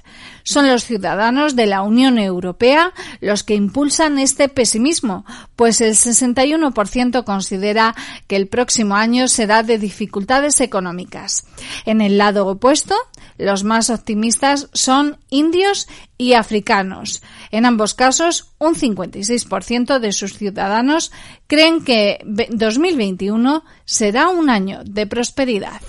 Son 0.49 0.67
los 0.67 0.87
ciudadanos 0.87 1.57
de 1.57 1.67
la 1.67 1.83
Unión 1.83 2.19
Europea 2.19 2.95
los 3.21 3.45
que 3.45 3.55
impulsan 3.55 4.19
este 4.19 4.49
pesimismo, 4.49 5.27
pues 5.57 5.83
el 5.83 5.93
61% 5.93 7.23
considera 7.25 7.95
que 8.27 8.37
el 8.37 8.49
próximo 8.49 8.97
año 8.97 9.29
será 9.29 9.63
de 9.63 9.77
dificultades 9.77 10.63
económicas. 10.63 11.45
En 11.85 12.01
el 12.01 12.17
lado 12.17 12.47
opuesto, 12.47 12.95
los 13.37 13.63
más 13.63 13.91
optimistas 13.91 14.71
son 14.73 15.19
indios 15.29 15.87
y 16.17 16.33
africanos. 16.33 17.23
En 17.51 17.67
ambos 17.67 17.93
casos, 17.93 18.55
un 18.59 18.75
56% 18.75 19.99
de 19.99 20.13
sus 20.13 20.39
ciudadanos 20.39 21.13
creen 21.47 21.85
que 21.85 22.21
2021 22.25 23.65
será 23.85 24.29
un 24.29 24.49
año 24.49 24.81
de 24.83 25.07
prosperidad. 25.07 25.83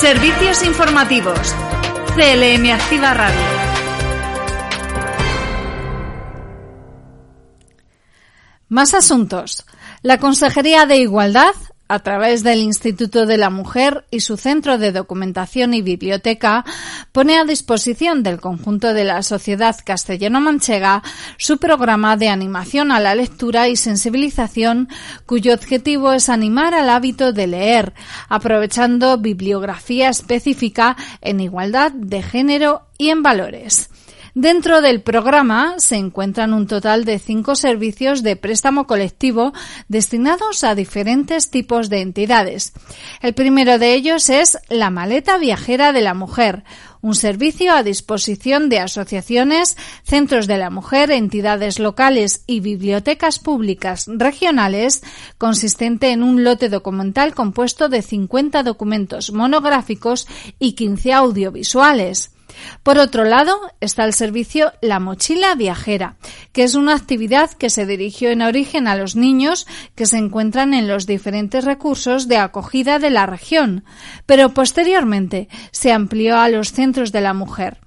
Servicios 0.00 0.64
informativos. 0.64 1.54
CLM 2.14 2.70
Activa 2.70 3.14
Radio. 3.14 3.40
Más 8.68 8.92
asuntos. 8.92 9.64
La 10.02 10.18
Consejería 10.18 10.84
de 10.84 10.98
Igualdad 10.98 11.54
a 11.92 11.98
través 11.98 12.42
del 12.42 12.60
Instituto 12.60 13.26
de 13.26 13.36
la 13.36 13.50
Mujer 13.50 14.06
y 14.10 14.20
su 14.20 14.38
Centro 14.38 14.78
de 14.78 14.92
Documentación 14.92 15.74
y 15.74 15.82
Biblioteca, 15.82 16.64
pone 17.12 17.38
a 17.38 17.44
disposición 17.44 18.22
del 18.22 18.40
conjunto 18.40 18.94
de 18.94 19.04
la 19.04 19.22
sociedad 19.22 19.76
castellano-manchega 19.84 21.02
su 21.36 21.58
programa 21.58 22.16
de 22.16 22.30
animación 22.30 22.92
a 22.92 23.00
la 23.00 23.14
lectura 23.14 23.68
y 23.68 23.76
sensibilización, 23.76 24.88
cuyo 25.26 25.52
objetivo 25.52 26.14
es 26.14 26.30
animar 26.30 26.72
al 26.72 26.88
hábito 26.88 27.34
de 27.34 27.46
leer, 27.46 27.92
aprovechando 28.30 29.18
bibliografía 29.18 30.08
específica 30.08 30.96
en 31.20 31.40
igualdad 31.40 31.92
de 31.92 32.22
género 32.22 32.86
y 32.96 33.10
en 33.10 33.22
valores. 33.22 33.91
Dentro 34.34 34.80
del 34.80 35.02
programa 35.02 35.74
se 35.76 35.96
encuentran 35.96 36.54
un 36.54 36.66
total 36.66 37.04
de 37.04 37.18
cinco 37.18 37.54
servicios 37.54 38.22
de 38.22 38.34
préstamo 38.34 38.86
colectivo 38.86 39.52
destinados 39.88 40.64
a 40.64 40.74
diferentes 40.74 41.50
tipos 41.50 41.90
de 41.90 42.00
entidades. 42.00 42.72
El 43.20 43.34
primero 43.34 43.78
de 43.78 43.92
ellos 43.92 44.30
es 44.30 44.56
la 44.70 44.88
maleta 44.88 45.36
viajera 45.36 45.92
de 45.92 46.00
la 46.00 46.14
mujer, 46.14 46.64
un 47.02 47.14
servicio 47.14 47.74
a 47.74 47.82
disposición 47.82 48.70
de 48.70 48.78
asociaciones, 48.78 49.76
centros 50.02 50.46
de 50.46 50.56
la 50.56 50.70
mujer, 50.70 51.10
entidades 51.10 51.78
locales 51.78 52.42
y 52.46 52.60
bibliotecas 52.60 53.38
públicas 53.38 54.06
regionales, 54.08 55.02
consistente 55.36 56.10
en 56.10 56.22
un 56.22 56.42
lote 56.42 56.70
documental 56.70 57.34
compuesto 57.34 57.90
de 57.90 58.00
50 58.00 58.62
documentos 58.62 59.30
monográficos 59.30 60.26
y 60.58 60.72
15 60.72 61.12
audiovisuales. 61.12 62.31
Por 62.82 62.98
otro 62.98 63.24
lado, 63.24 63.60
está 63.80 64.04
el 64.04 64.12
servicio 64.12 64.72
La 64.80 64.98
Mochila 65.00 65.54
Viajera, 65.54 66.16
que 66.52 66.62
es 66.62 66.74
una 66.74 66.94
actividad 66.94 67.50
que 67.52 67.70
se 67.70 67.86
dirigió 67.86 68.30
en 68.30 68.42
origen 68.42 68.88
a 68.88 68.96
los 68.96 69.16
niños 69.16 69.66
que 69.94 70.06
se 70.06 70.18
encuentran 70.18 70.74
en 70.74 70.88
los 70.88 71.06
diferentes 71.06 71.64
recursos 71.64 72.28
de 72.28 72.38
acogida 72.38 72.98
de 72.98 73.10
la 73.10 73.26
región, 73.26 73.84
pero 74.26 74.54
posteriormente 74.54 75.48
se 75.70 75.92
amplió 75.92 76.38
a 76.38 76.48
los 76.48 76.72
centros 76.72 77.12
de 77.12 77.20
la 77.20 77.34
mujer. 77.34 77.81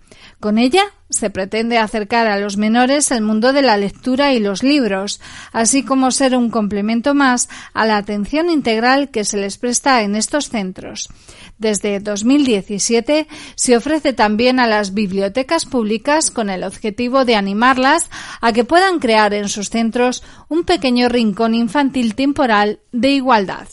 Con 0.45 0.59
ella 0.59 0.93
se 1.09 1.31
pretende 1.31 1.79
acercar 1.79 2.27
a 2.27 2.37
los 2.37 2.55
menores 2.55 3.09
el 3.09 3.23
mundo 3.23 3.51
de 3.51 3.63
la 3.63 3.77
lectura 3.77 4.31
y 4.31 4.39
los 4.39 4.61
libros, 4.61 5.19
así 5.51 5.81
como 5.81 6.11
ser 6.11 6.37
un 6.37 6.51
complemento 6.51 7.15
más 7.15 7.49
a 7.73 7.87
la 7.87 7.97
atención 7.97 8.51
integral 8.51 9.09
que 9.09 9.25
se 9.25 9.37
les 9.37 9.57
presta 9.57 10.03
en 10.03 10.15
estos 10.15 10.49
centros. 10.49 11.09
Desde 11.57 11.99
2017 11.99 13.27
se 13.55 13.75
ofrece 13.75 14.13
también 14.13 14.59
a 14.59 14.67
las 14.67 14.93
bibliotecas 14.93 15.65
públicas 15.65 16.29
con 16.29 16.51
el 16.51 16.63
objetivo 16.63 17.25
de 17.25 17.33
animarlas 17.33 18.11
a 18.39 18.53
que 18.53 18.65
puedan 18.65 18.99
crear 18.99 19.33
en 19.33 19.49
sus 19.49 19.71
centros 19.71 20.21
un 20.47 20.63
pequeño 20.63 21.09
rincón 21.09 21.55
infantil 21.55 22.13
temporal 22.13 22.81
de 22.91 23.09
igualdad. 23.09 23.67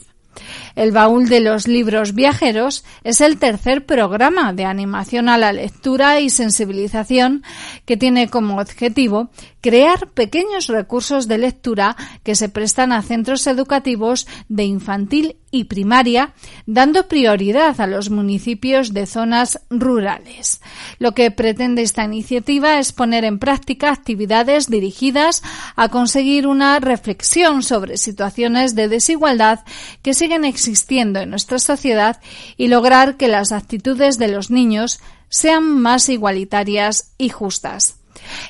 El 0.75 0.93
baúl 0.93 1.29
de 1.29 1.41
los 1.41 1.69
libros 1.69 2.15
viajeros 2.15 2.85
es 3.05 3.21
el 3.21 3.39
tercer 3.39 3.85
programa 3.87 4.53
de 4.53 4.65
animación 4.65 5.29
a 5.29 5.39
la 5.39 5.53
lectura 5.53 6.21
y 6.21 6.31
sensibilización 6.31 7.43
que 7.85 7.97
tiene 7.97 8.29
como 8.29 8.61
objetivo 8.61 9.31
crear 9.61 10.09
pequeños 10.11 10.67
recursos 10.67 11.29
de 11.29 11.39
lectura 11.39 11.97
que 12.23 12.35
se 12.35 12.49
prestan 12.49 12.93
a 12.93 13.03
centros 13.03 13.47
educativos 13.47 14.27
de 14.49 14.65
infantil 14.65 15.37
y 15.53 15.65
primaria, 15.65 16.33
dando 16.67 17.07
prioridad 17.07 17.81
a 17.81 17.87
los 17.87 18.11
municipios 18.11 18.93
de 18.93 19.07
zonas 19.07 19.61
rurales. 19.71 20.61
Lo 20.99 21.13
que 21.13 21.31
pretende 21.31 21.83
esta 21.83 22.05
iniciativa 22.05 22.81
es 22.81 22.93
poner 22.93 23.25
en 23.25 23.39
práctica 23.39 23.93
actividades 23.93 24.69
dirigidas 24.69 25.43
a 25.77 25.91
conseguir 25.91 26.49
una 26.49 26.81
reflexión 26.81 27.63
sobre 27.63 27.99
situaciones 27.99 28.75
de 28.75 28.89
desigualdad 28.89 29.61
que 30.03 30.15
siguen 30.15 30.45
existiendo 30.45 31.21
en 31.21 31.31
nuestra 31.31 31.61
sociedad 31.61 32.21
y 32.57 32.69
lograr 32.69 33.17
que 33.17 33.29
las 33.29 33.53
actitudes 33.53 34.19
de 34.19 34.29
los 34.29 34.51
niños 34.51 35.01
sean 35.29 35.65
más 35.81 36.09
igualitarias 36.09 37.13
y 37.19 37.29
justas. 37.29 38.02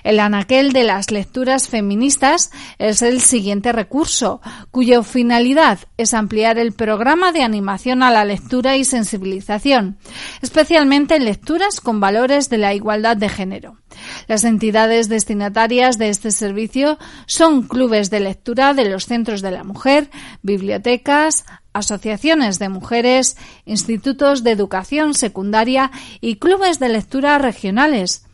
El 0.04 0.20
anaquel 0.20 0.72
de 0.72 0.85
las 0.85 1.11
lecturas 1.11 1.68
feministas 1.68 2.50
es 2.78 3.02
el 3.02 3.20
siguiente 3.20 3.72
recurso, 3.72 4.40
cuya 4.70 5.02
finalidad 5.02 5.78
es 5.96 6.14
ampliar 6.14 6.58
el 6.58 6.72
programa 6.72 7.32
de 7.32 7.42
animación 7.42 8.02
a 8.02 8.11
la 8.11 8.24
lectura 8.24 8.76
y 8.76 8.85
sensibilización, 8.85 9.98
especialmente 10.42 11.16
en 11.16 11.24
lecturas 11.24 11.80
con 11.80 12.00
valores 12.00 12.48
de 12.48 12.58
la 12.58 12.74
igualdad 12.74 13.16
de 13.16 13.28
género. 13.28 13.76
Las 14.26 14.44
entidades 14.44 15.08
destinatarias 15.08 15.98
de 15.98 16.08
este 16.08 16.30
servicio 16.30 16.98
son 17.26 17.62
clubes 17.62 18.11
de 18.11 18.20
lectura 18.20 18.74
de 18.74 18.88
los 18.88 19.06
centros 19.06 19.42
de 19.42 19.50
la 19.50 19.64
mujer, 19.64 20.11
bibliotecas, 20.42 21.44
asociaciones 21.72 22.58
de 22.58 22.68
mujeres, 22.68 23.37
institutos 23.64 24.42
de 24.42 24.50
educación 24.50 25.14
secundaria 25.14 25.90
y 26.20 26.37
clubes 26.37 26.78
de 26.78 26.88
lectura 26.88 27.38
regionales. 27.38 28.24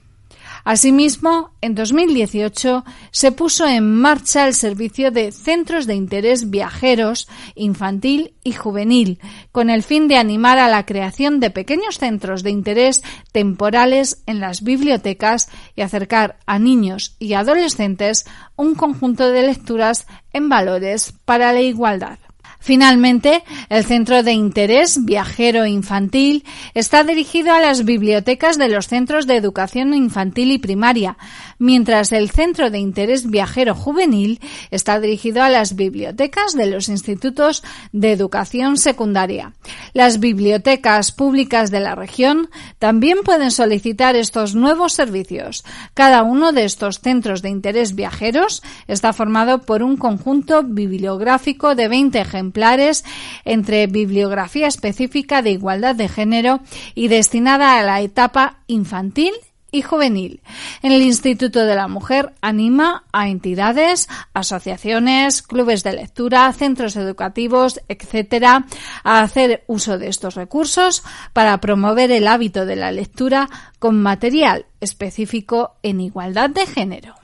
Asimismo, 0.69 1.53
en 1.63 1.75
2018 1.75 2.85
se 3.11 3.33
puso 3.33 3.67
en 3.67 3.91
marcha 3.91 4.47
el 4.47 4.53
servicio 4.53 5.11
de 5.11 5.33
centros 5.33 5.87
de 5.87 5.95
interés 5.95 6.51
viajeros 6.51 7.27
infantil 7.55 8.35
y 8.45 8.53
juvenil, 8.53 9.19
con 9.51 9.71
el 9.71 9.83
fin 9.83 10.09
de 10.09 10.19
animar 10.19 10.59
a 10.59 10.69
la 10.69 10.85
creación 10.85 11.41
de 11.41 11.49
pequeños 11.49 11.97
centros 11.97 12.43
de 12.43 12.51
interés 12.51 13.03
temporales 13.33 14.23
en 14.27 14.41
las 14.41 14.63
bibliotecas 14.63 15.49
y 15.75 15.81
acercar 15.81 16.37
a 16.45 16.59
niños 16.59 17.17
y 17.19 17.33
adolescentes 17.33 18.27
un 18.55 18.75
conjunto 18.75 19.33
de 19.33 19.45
lecturas 19.45 20.07
en 20.35 20.51
valores 20.51 21.15
para 21.25 21.55
la 21.55 21.63
igualdad. 21.63 22.19
Finalmente, 22.61 23.45
el 23.69 23.85
Centro 23.85 24.23
de 24.23 24.33
Interés 24.33 25.05
Viajero 25.05 25.65
Infantil 25.65 26.45
está 26.75 27.05
dirigido 27.05 27.53
a 27.55 27.61
las 27.61 27.85
bibliotecas 27.85 28.59
de 28.59 28.69
los 28.69 28.89
centros 28.89 29.27
de 29.27 29.37
educación 29.37 29.95
infantil 29.95 30.51
y 30.51 30.59
primaria, 30.59 31.17
mientras 31.59 32.13
el 32.13 32.31
Centro 32.31 32.71
de 32.71 32.79
Interés 32.79 33.29
Viajero 33.29 33.75
Juvenil 33.75 34.41
está 34.71 35.01
dirigido 35.01 35.43
a 35.43 35.49
las 35.49 35.77
bibliotecas 35.77 36.55
de 36.55 36.67
los 36.67 36.89
institutos 36.89 37.63
de 37.93 38.13
educación 38.13 38.77
secundaria. 38.77 39.53
Las 39.93 40.21
bibliotecas 40.21 41.13
públicas 41.13 41.71
de 41.71 41.81
la 41.81 41.95
región 41.95 42.51
también 42.79 43.19
pueden 43.25 43.51
solicitar 43.51 44.17
estos 44.17 44.55
nuevos 44.55 44.93
servicios. 44.93 45.65
Cada 45.95 46.23
uno 46.23 46.53
de 46.53 46.65
estos 46.65 47.01
centros 47.01 47.43
de 47.43 47.51
interés 47.51 47.95
viajeros 47.95 48.63
está 48.87 49.13
formado 49.13 49.63
por 49.63 49.83
un 49.83 49.97
conjunto 49.97 50.63
bibliográfico 50.63 51.75
de 51.75 51.89
20 51.89 52.21
ejemplares 52.21 53.05
entre 53.45 53.87
bibliografía 53.87 54.67
específica 54.67 55.43
de 55.43 55.51
igualdad 55.51 55.95
de 55.95 56.09
género 56.09 56.61
y 56.95 57.09
destinada 57.09 57.79
a 57.79 57.83
la 57.83 58.01
etapa 58.01 58.59
infantil 58.67 59.33
y 59.71 59.83
juvenil. 59.83 60.41
En 60.83 60.93
el 60.93 61.03
Instituto 61.03 61.65
de 61.65 61.75
la 61.75 61.89
Mujer 61.89 62.35
anima 62.41 63.05
a 63.13 63.29
entidades, 63.29 64.09
asociaciones, 64.35 65.43
clubes 65.43 65.83
de 65.83 65.93
lectura, 65.93 66.53
centros 66.53 66.97
educativos, 66.97 67.81
etcétera, 67.89 68.67
a 69.05 69.21
hacer 69.21 69.65
uso 69.67 69.99
de 69.99 70.09
estos 70.09 70.35
recursos 70.35 71.03
para 71.33 71.59
promover 71.61 72.11
el 72.11 72.27
hábito 72.27 72.67
de 72.67 72.77
la 72.77 72.93
lectura 72.93 73.49
con 73.79 74.01
material 74.01 74.67
específico 74.81 75.77
en 75.83 76.01
igualdad 76.01 76.51
de 76.51 76.67
género. 76.67 77.15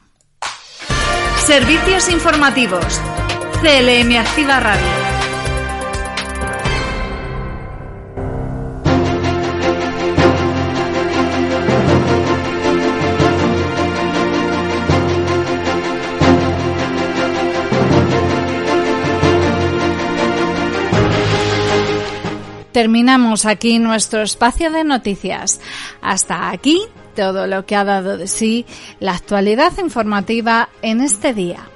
Servicios 1.47 2.09
informativos. 2.11 3.01
CLM 3.61 4.17
Activa 4.17 4.61
Radio. 4.61 5.14
Terminamos 22.75 23.47
aquí 23.47 23.79
nuestro 23.79 24.23
espacio 24.23 24.69
de 24.73 24.83
noticias. 24.83 25.61
Hasta 26.03 26.51
aquí 26.51 26.83
todo 27.15 27.47
lo 27.47 27.67
que 27.67 27.77
ha 27.77 27.85
dado 27.85 28.19
de 28.19 28.27
sí 28.27 28.67
la 28.99 29.13
actualidad 29.15 29.79
informativa 29.79 30.69
en 30.83 31.01
este 31.01 31.33
día. 31.33 31.69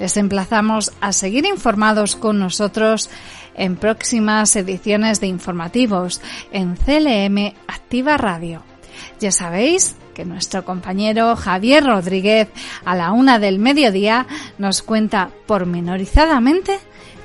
Les 0.00 0.16
emplazamos 0.16 0.90
a 1.00 1.12
seguir 1.12 1.46
informados 1.46 2.16
con 2.16 2.40
nosotros 2.40 3.10
en 3.54 3.76
próximas 3.76 4.56
ediciones 4.56 5.20
de 5.20 5.28
informativos 5.28 6.20
en 6.50 6.74
CLM 6.74 7.54
Activa 7.68 8.16
Radio. 8.16 8.64
Ya 9.20 9.30
sabéis 9.30 9.94
que 10.14 10.24
nuestro 10.24 10.64
compañero 10.64 11.36
Javier 11.36 11.84
Rodríguez 11.84 12.48
a 12.84 12.96
la 12.96 13.12
una 13.12 13.38
del 13.38 13.60
mediodía 13.60 14.26
nos 14.58 14.82
cuenta 14.82 15.30
pormenorizadamente 15.46 16.80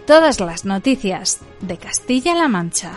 todas 0.06 0.40
las 0.40 0.64
noticias 0.64 1.40
de 1.62 1.78
Castilla-La 1.78 2.48
Mancha. 2.48 2.92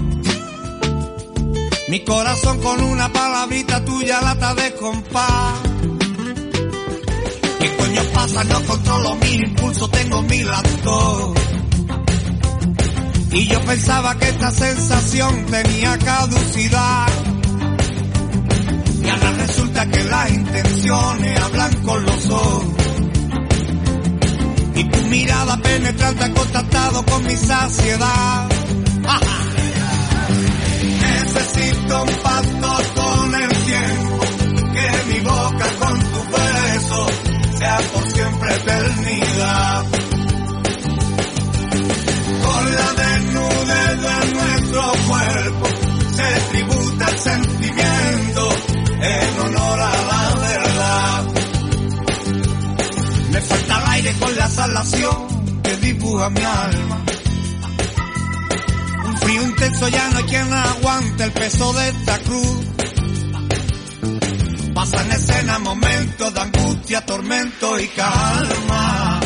Mi 1.89 2.05
corazón 2.05 2.61
con 2.61 2.83
una 2.83 3.11
palabrita 3.11 3.83
tuya 3.87 4.21
lata 4.21 4.55
de 4.57 4.75
compás. 4.75 5.61
¿Qué 7.61 7.77
coño 7.79 8.03
pasa? 8.13 8.45
No 8.45 8.63
controlo 8.65 9.15
mi 9.15 9.37
impulso, 9.37 9.89
tengo 9.89 10.21
mi 10.21 10.43
lacto. 10.43 11.35
Y 13.35 13.47
yo 13.47 13.61
pensaba 13.63 14.15
que 14.19 14.29
esta 14.29 14.51
sensación 14.51 15.47
tenía 15.47 15.97
caducidad. 15.99 17.07
Y 19.03 19.09
ahora 19.09 19.33
resulta 19.33 19.87
que 19.87 20.05
las 20.05 20.31
intenciones 20.31 21.41
hablan 21.41 21.75
con 21.83 22.05
los 22.05 22.27
ojos. 22.29 22.65
Y 24.75 24.85
tu 24.85 24.99
mirada 25.09 25.57
penetrante 25.57 26.25
ha 26.25 26.35
contactado 26.35 27.05
con 27.07 27.25
mi 27.25 27.37
saciedad. 27.37 28.49
Necesito 31.01 32.03
un 32.03 32.15
pacto 32.23 32.79
con 32.95 33.35
el 33.35 33.49
tiempo. 33.49 34.21
Que 34.75 35.13
mi 35.13 35.21
boca 35.21 35.67
con 35.79 35.99
tu 35.99 36.23
beso 36.37 37.07
sea 37.59 37.79
por 37.93 38.13
siempre 38.13 38.55
eternidad. 38.57 40.02
Con 54.23 54.37
la 54.37 54.49
salación 54.49 55.63
que 55.63 55.77
dibuja 55.79 56.31
mi 56.31 56.43
alma. 56.43 57.05
Un 59.05 59.17
frío 59.19 59.43
intenso 59.43 59.89
ya 59.89 60.09
no 60.11 60.19
hay 60.19 60.25
quien 60.25 60.53
aguante 60.53 61.25
el 61.25 61.33
peso 61.33 61.73
de 61.73 61.89
esta 61.89 62.19
cruz. 62.21 62.67
Pasan 64.75 65.13
escena 65.13 65.59
momentos 65.59 66.35
de 66.35 66.41
angustia, 66.41 67.05
tormento 67.05 67.79
y 67.79 67.89
calma. 67.89 69.21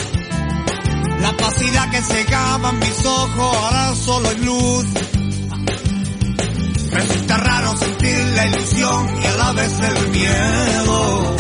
La 1.20 1.30
opacidad 1.30 1.90
que 1.90 2.02
cegaban 2.02 2.78
mis 2.78 3.06
ojos 3.06 3.56
ahora 3.56 3.94
solo 3.94 4.28
hay 4.28 4.38
luz. 4.38 4.86
Resulta 6.90 7.36
raro 7.36 7.76
sentir 7.76 8.18
la 8.36 8.46
ilusión 8.46 9.22
y 9.22 9.26
a 9.26 9.36
la 9.36 9.52
vez 9.52 9.72
el 9.80 10.08
miedo. 10.10 11.36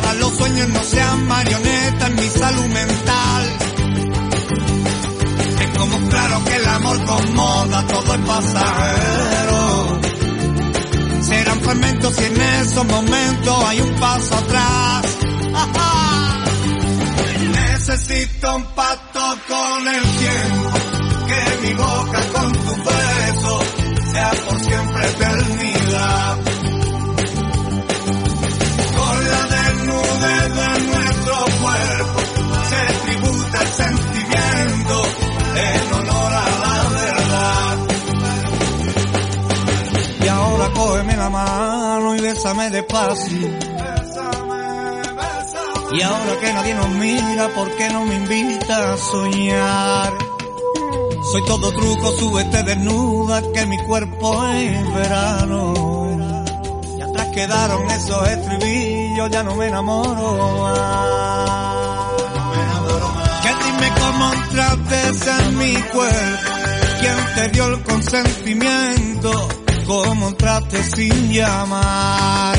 Cada 0.00 0.14
los 0.14 0.32
sueños 0.36 0.68
no 0.68 0.80
sean 0.84 1.26
marionetas 1.26 2.08
en 2.08 2.14
mi 2.14 2.28
salud 2.28 2.66
mental. 2.66 3.56
Es 5.60 5.78
como 5.78 6.08
claro 6.08 6.44
que 6.44 6.54
el 6.54 6.68
amor 6.68 7.04
con 7.04 7.34
moda 7.34 7.84
todo 7.88 8.14
es 8.14 8.20
pasajero. 8.20 10.00
Serán 11.22 11.60
fragmentos 11.62 12.20
y 12.20 12.24
en 12.26 12.40
esos 12.40 12.86
momentos 12.86 13.64
hay 13.64 13.80
un 13.80 13.94
paso 13.96 14.36
atrás. 14.36 15.06
Necesito 17.50 18.54
un 18.54 18.64
pacto 18.76 19.20
con 19.48 19.88
el 19.88 20.02
tiempo, 20.02 20.70
que 21.26 21.66
mi 21.66 21.74
boca 21.74 22.20
con 22.34 22.52
tu 22.52 22.76
beso 22.84 23.62
sea 24.12 24.30
por 24.46 24.60
siempre 24.60 25.06
eternidad. 25.08 26.57
Sentimiento 33.72 35.02
en 35.56 35.92
honor 35.94 36.32
a 36.32 36.48
la 36.64 36.88
verdad. 37.00 37.78
Y 40.24 40.28
ahora 40.28 40.70
cógeme 40.74 41.16
la 41.16 41.30
mano 41.30 42.16
y 42.16 42.20
bésame 42.20 42.70
despacio. 42.70 43.48
Y 45.90 46.02
ahora 46.02 46.38
que 46.40 46.52
nadie 46.52 46.74
nos 46.74 46.88
mira, 46.90 47.48
¿por 47.54 47.70
qué 47.76 47.88
no 47.88 48.04
me 48.04 48.16
invita 48.16 48.92
a 48.92 48.96
soñar? 48.98 50.12
Soy 51.32 51.44
todo 51.46 51.72
truco, 51.72 52.12
súbete 52.12 52.62
desnuda, 52.62 53.42
que 53.52 53.66
mi 53.66 53.78
cuerpo 53.84 54.46
es 54.46 54.94
verano. 54.94 56.44
Y 56.96 57.00
atrás 57.00 57.26
quedaron 57.34 57.90
esos 57.90 58.28
estribillos, 58.28 59.30
ya 59.30 59.42
no 59.42 59.54
me 59.54 59.66
enamoro 59.66 60.62
más. 60.62 61.67
Dime 63.78 63.94
cómo 63.94 64.32
entraste 64.32 65.30
en 65.30 65.58
mi 65.58 65.74
cuerpo, 65.74 66.52
quién 66.98 67.34
te 67.36 67.48
dio 67.50 67.66
el 67.68 67.82
consentimiento, 67.84 69.48
cómo 69.86 70.28
entraste 70.28 70.82
sin 70.82 71.32
llamar. 71.32 72.58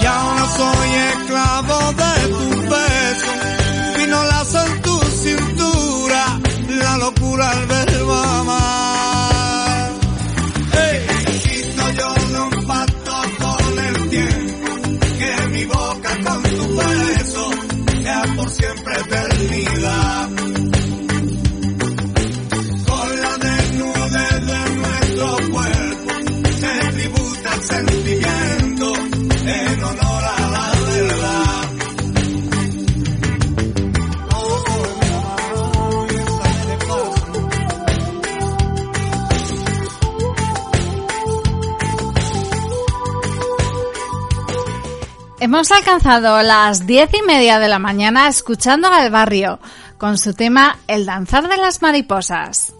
Y 0.00 0.06
ahora 0.06 0.46
soy 0.56 0.88
esclavo 1.12 1.92
de 1.92 2.28
tu 2.28 2.60
beso, 2.70 3.98
vino 3.98 4.24
lazo 4.24 4.66
en 4.66 4.82
tu 4.82 4.98
cintura, 5.02 6.40
la 6.68 6.96
locura 6.96 7.50
al 7.50 7.66
verbo 7.66 8.14
amar. 8.14 8.81
Hemos 45.52 45.70
alcanzado 45.70 46.42
las 46.42 46.86
diez 46.86 47.10
y 47.12 47.20
media 47.20 47.58
de 47.58 47.68
la 47.68 47.78
mañana 47.78 48.26
escuchando 48.26 48.88
al 48.88 49.10
barrio 49.10 49.60
con 49.98 50.16
su 50.16 50.32
tema 50.32 50.78
El 50.88 51.04
danzar 51.04 51.46
de 51.46 51.58
las 51.58 51.82
mariposas. 51.82 52.72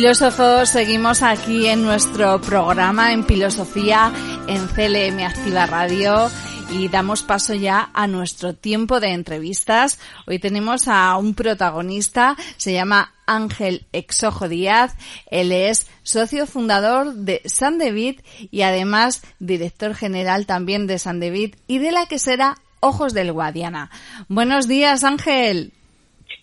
Filósofos, 0.00 0.70
seguimos 0.70 1.22
aquí 1.22 1.66
en 1.66 1.82
nuestro 1.82 2.40
programa 2.40 3.12
en 3.12 3.26
Filosofía 3.26 4.10
en 4.48 4.66
CLM 4.68 5.22
Activa 5.26 5.66
Radio 5.66 6.30
y 6.70 6.88
damos 6.88 7.22
paso 7.22 7.52
ya 7.52 7.90
a 7.92 8.06
nuestro 8.06 8.54
tiempo 8.54 8.98
de 8.98 9.08
entrevistas. 9.08 10.00
Hoy 10.26 10.38
tenemos 10.38 10.88
a 10.88 11.14
un 11.18 11.34
protagonista, 11.34 12.34
se 12.56 12.72
llama 12.72 13.12
Ángel 13.26 13.84
Exojo 13.92 14.48
Díaz. 14.48 14.96
Él 15.30 15.52
es 15.52 15.86
socio 16.02 16.46
fundador 16.46 17.12
de 17.12 17.42
San 17.44 17.76
David 17.76 18.22
y 18.50 18.62
además 18.62 19.20
director 19.38 19.94
general 19.94 20.46
también 20.46 20.86
de 20.86 20.98
San 20.98 21.20
David 21.20 21.56
y 21.66 21.76
de 21.76 21.92
la 21.92 22.06
que 22.06 22.18
será 22.18 22.56
Ojos 22.80 23.12
del 23.12 23.32
Guadiana. 23.32 23.90
Buenos 24.28 24.66
días, 24.66 25.04
Ángel. 25.04 25.74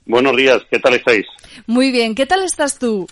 Buenos 0.06 0.38
días, 0.38 0.62
¿qué 0.70 0.78
tal 0.78 0.94
estáis? 0.94 1.26
Muy 1.66 1.92
bien, 1.92 2.14
¿qué 2.14 2.28
tal 2.28 2.44
estás 2.44 2.78
tú? 2.78 3.08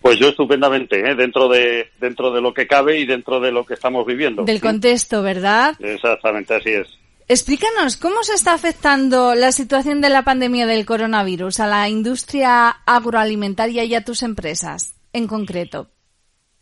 Pues 0.00 0.18
yo 0.18 0.28
estupendamente, 0.28 1.00
¿eh? 1.00 1.14
dentro 1.14 1.48
de 1.48 1.90
dentro 2.00 2.32
de 2.32 2.40
lo 2.40 2.54
que 2.54 2.66
cabe 2.66 2.98
y 2.98 3.06
dentro 3.06 3.40
de 3.40 3.52
lo 3.52 3.64
que 3.64 3.74
estamos 3.74 4.06
viviendo. 4.06 4.44
Del 4.44 4.60
contexto, 4.60 5.22
¿verdad? 5.22 5.74
Exactamente, 5.80 6.54
así 6.54 6.70
es. 6.70 6.98
Explícanos, 7.30 7.98
¿cómo 7.98 8.22
se 8.22 8.32
está 8.32 8.54
afectando 8.54 9.34
la 9.34 9.52
situación 9.52 10.00
de 10.00 10.08
la 10.08 10.22
pandemia 10.22 10.64
del 10.64 10.86
coronavirus 10.86 11.60
a 11.60 11.66
la 11.66 11.88
industria 11.88 12.70
agroalimentaria 12.86 13.84
y 13.84 13.94
a 13.94 14.02
tus 14.02 14.22
empresas 14.22 14.94
en 15.12 15.26
concreto? 15.26 15.88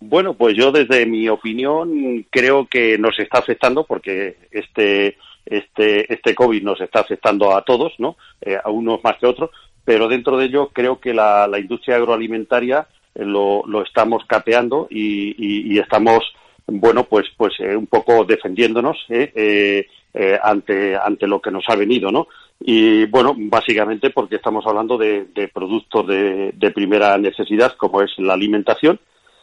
Bueno, 0.00 0.34
pues 0.34 0.56
yo 0.56 0.72
desde 0.72 1.06
mi 1.06 1.28
opinión 1.28 2.26
creo 2.30 2.66
que 2.66 2.98
nos 2.98 3.18
está 3.18 3.38
afectando 3.38 3.84
porque 3.84 4.36
este 4.50 5.16
este 5.44 6.12
este 6.12 6.34
COVID 6.34 6.62
nos 6.62 6.80
está 6.80 7.00
afectando 7.00 7.56
a 7.56 7.62
todos, 7.62 7.92
¿no? 7.98 8.16
Eh, 8.40 8.58
a 8.62 8.68
unos 8.68 9.02
más 9.04 9.18
que 9.18 9.26
a 9.26 9.30
otros, 9.30 9.50
pero 9.84 10.08
dentro 10.08 10.36
de 10.36 10.46
ello 10.46 10.70
creo 10.72 11.00
que 11.00 11.14
la, 11.14 11.46
la 11.46 11.60
industria 11.60 11.94
agroalimentaria 11.96 12.88
lo, 13.18 13.62
lo 13.66 13.82
estamos 13.82 14.24
capeando 14.26 14.86
y, 14.90 15.72
y, 15.74 15.78
estamos 15.78 16.22
bueno 16.66 17.04
pues 17.04 17.26
pues 17.36 17.54
eh, 17.60 17.76
un 17.76 17.86
poco 17.86 18.24
defendiéndonos 18.24 18.96
eh, 19.08 19.32
eh, 19.34 19.86
eh, 20.14 20.38
ante 20.42 20.96
ante 20.96 21.26
lo 21.26 21.40
que 21.40 21.50
nos 21.50 21.64
ha 21.68 21.76
venido 21.76 22.10
no 22.10 22.28
y 22.60 23.04
bueno 23.06 23.34
básicamente 23.36 24.10
porque 24.10 24.36
estamos 24.36 24.66
hablando 24.66 24.96
de, 24.98 25.26
de 25.34 25.48
productos 25.48 26.06
de, 26.06 26.52
de, 26.52 26.70
primera 26.70 27.16
necesidad 27.18 27.76
como 27.76 28.02
es 28.02 28.10
la 28.18 28.34
alimentación 28.34 28.98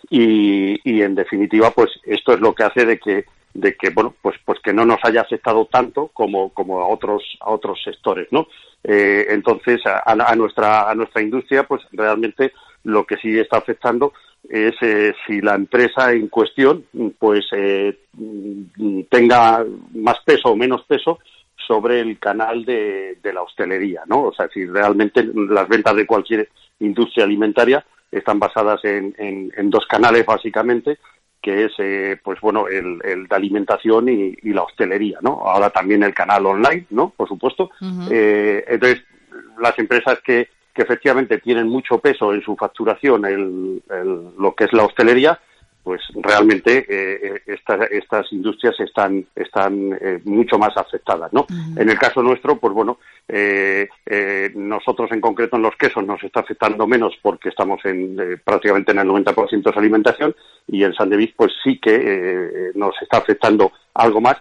y, 0.10 0.78
y 0.84 1.02
en 1.02 1.16
definitiva 1.16 1.72
pues 1.72 1.92
esto 2.06 2.34
es 2.34 2.40
lo 2.40 2.54
que 2.54 2.64
hace 2.64 2.86
de 2.86 3.00
que 3.00 3.26
de 3.54 3.76
que 3.76 3.92
bueno 3.92 4.16
pues 4.22 4.36
pues 4.44 4.60
que 4.62 4.74
no 4.74 4.86
nos 4.86 4.98
haya 5.04 5.22
afectado 5.22 5.66
tanto 5.72 6.08
como 6.08 6.50
como 6.50 6.82
a 6.82 6.88
otros 6.88 7.24
a 7.40 7.52
otros 7.52 7.80
sectores 7.84 8.28
no 8.32 8.48
eh, 8.84 9.28
entonces 9.30 9.86
a, 9.86 10.02
a, 10.06 10.36
nuestra 10.36 10.90
a 10.90 10.96
nuestra 10.96 11.22
industria 11.22 11.64
pues 11.64 11.82
realmente 11.92 12.52
lo 12.84 13.06
que 13.06 13.18
sí 13.18 13.38
está 13.38 13.58
afectando 13.58 14.14
es 14.50 14.76
eh, 14.82 15.14
si 15.26 15.42
la 15.42 15.56
empresa 15.56 16.12
en 16.12 16.28
cuestión 16.28 16.86
pues 17.18 17.46
eh, 17.54 17.98
tenga 19.10 19.66
más 19.96 20.18
peso 20.26 20.50
o 20.50 20.56
menos 20.56 20.84
peso 20.84 21.20
sobre 21.66 22.02
el 22.02 22.20
canal 22.20 22.66
de, 22.66 23.18
de, 23.24 23.34
la 23.34 23.42
hostelería, 23.42 24.04
¿no? 24.06 24.24
O 24.24 24.34
sea, 24.34 24.50
si 24.54 24.66
realmente 24.66 25.24
las 25.34 25.68
ventas 25.70 25.96
de 25.96 26.06
cualquier 26.06 26.50
industria 26.80 27.24
alimentaria 27.24 27.86
están 28.12 28.38
basadas 28.38 28.84
en, 28.84 29.16
en, 29.18 29.52
en 29.56 29.70
dos 29.70 29.86
canales 29.88 30.26
básicamente, 30.26 30.98
que 31.42 31.66
es, 31.66 31.72
eh, 31.78 32.18
pues 32.22 32.40
bueno, 32.42 32.68
el, 32.68 33.00
el, 33.06 33.28
de 33.28 33.36
alimentación 33.36 34.10
y, 34.10 34.36
y, 34.44 34.52
la 34.52 34.64
hostelería, 34.64 35.20
¿no? 35.22 35.42
Ahora 35.46 35.70
también 35.70 36.04
el 36.04 36.14
canal 36.14 36.46
online, 36.46 36.86
¿no? 36.90 37.14
Por 37.16 37.30
supuesto. 37.30 37.72
Uh 37.80 37.86
-huh. 37.86 38.64
entonces, 38.68 39.04
las 39.60 39.78
empresas 39.80 40.20
que, 40.26 40.50
que 40.74 40.82
efectivamente 40.82 41.38
tienen 41.38 41.68
mucho 41.68 42.00
peso 42.00 42.34
en 42.34 42.42
su 42.42 42.56
facturación 42.56 43.26
el, 43.26 43.82
el, 43.90 44.30
lo 44.38 44.56
que 44.56 44.66
es 44.66 44.74
la 44.74 44.86
hostelería, 44.86 45.40
pues 45.84 46.02
realmente 46.16 46.78
eh, 46.80 47.20
eh 47.24 47.42
esta, 47.46 47.76
estas 47.86 48.32
industrias 48.32 48.80
están, 48.80 49.26
están 49.36 49.98
eh, 50.00 50.22
mucho 50.24 50.58
más 50.58 50.76
afectadas, 50.78 51.32
¿no? 51.34 51.42
Uh 51.42 51.46
-huh. 51.46 51.82
En 51.82 51.90
el 51.90 52.00
caso 52.00 52.24
nuestro, 52.24 52.58
pues 52.58 52.74
bueno, 52.74 53.00
eh, 53.28 53.90
nosotros 54.56 55.12
en 55.12 55.20
concreto 55.20 55.58
en 55.58 55.62
los 55.62 55.76
quesos 55.76 56.06
nos 56.06 56.24
está 56.24 56.40
afectando 56.40 56.88
menos 56.88 57.14
porque 57.22 57.50
estamos 57.50 57.84
en 57.86 58.18
eh, 58.20 58.38
prácticamente 58.44 58.94
en 58.94 59.00
el 59.00 59.08
90% 59.08 59.64
de 59.64 59.80
alimentación 59.80 60.36
y 60.68 60.84
en 60.84 60.94
San 60.94 61.10
David 61.10 61.32
pues 61.36 61.52
sí 61.64 61.80
que 61.80 62.72
nos 62.76 62.96
está 63.02 63.18
afectando 63.18 63.74
algo 63.94 64.22
más 64.22 64.38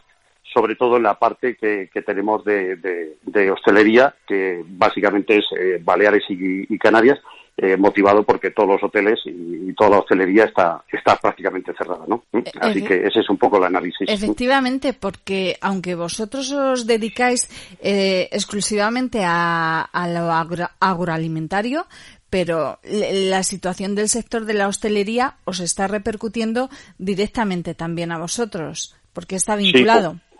sobre 0.52 0.76
todo 0.76 0.96
en 0.96 1.04
la 1.04 1.18
parte 1.18 1.56
que, 1.56 1.88
que 1.92 2.02
tenemos 2.02 2.44
de, 2.44 2.76
de, 2.76 3.16
de, 3.22 3.50
hostelería, 3.50 4.14
que 4.26 4.62
básicamente 4.66 5.38
es 5.38 5.44
eh, 5.58 5.80
Baleares 5.82 6.24
y, 6.28 6.72
y 6.72 6.78
Canarias, 6.78 7.18
eh, 7.56 7.76
motivado 7.76 8.22
porque 8.22 8.50
todos 8.50 8.70
los 8.70 8.82
hoteles 8.82 9.20
y, 9.26 9.70
y, 9.70 9.74
toda 9.74 9.90
la 9.90 9.98
hostelería 9.98 10.44
está, 10.44 10.82
está 10.90 11.16
prácticamente 11.16 11.74
cerrada, 11.76 12.04
¿no? 12.08 12.24
¿Mm? 12.32 12.38
Así 12.60 12.78
Efe 12.78 12.88
que 12.88 13.06
ese 13.06 13.20
es 13.20 13.28
un 13.28 13.36
poco 13.36 13.58
el 13.58 13.64
análisis. 13.64 14.08
Efectivamente, 14.08 14.94
porque 14.94 15.58
aunque 15.60 15.94
vosotros 15.94 16.50
os 16.50 16.86
dedicáis 16.86 17.50
eh, 17.82 18.28
exclusivamente 18.32 19.22
a, 19.22 19.82
a 19.82 20.08
lo 20.08 20.32
agro 20.32 20.66
agroalimentario, 20.80 21.86
pero 22.30 22.78
la 22.84 23.42
situación 23.42 23.94
del 23.94 24.08
sector 24.08 24.46
de 24.46 24.54
la 24.54 24.66
hostelería 24.66 25.36
os 25.44 25.60
está 25.60 25.86
repercutiendo 25.86 26.70
directamente 26.96 27.74
también 27.74 28.10
a 28.10 28.18
vosotros, 28.18 28.96
porque 29.12 29.36
está 29.36 29.54
vinculado. 29.56 30.12
Sí, 30.12 30.31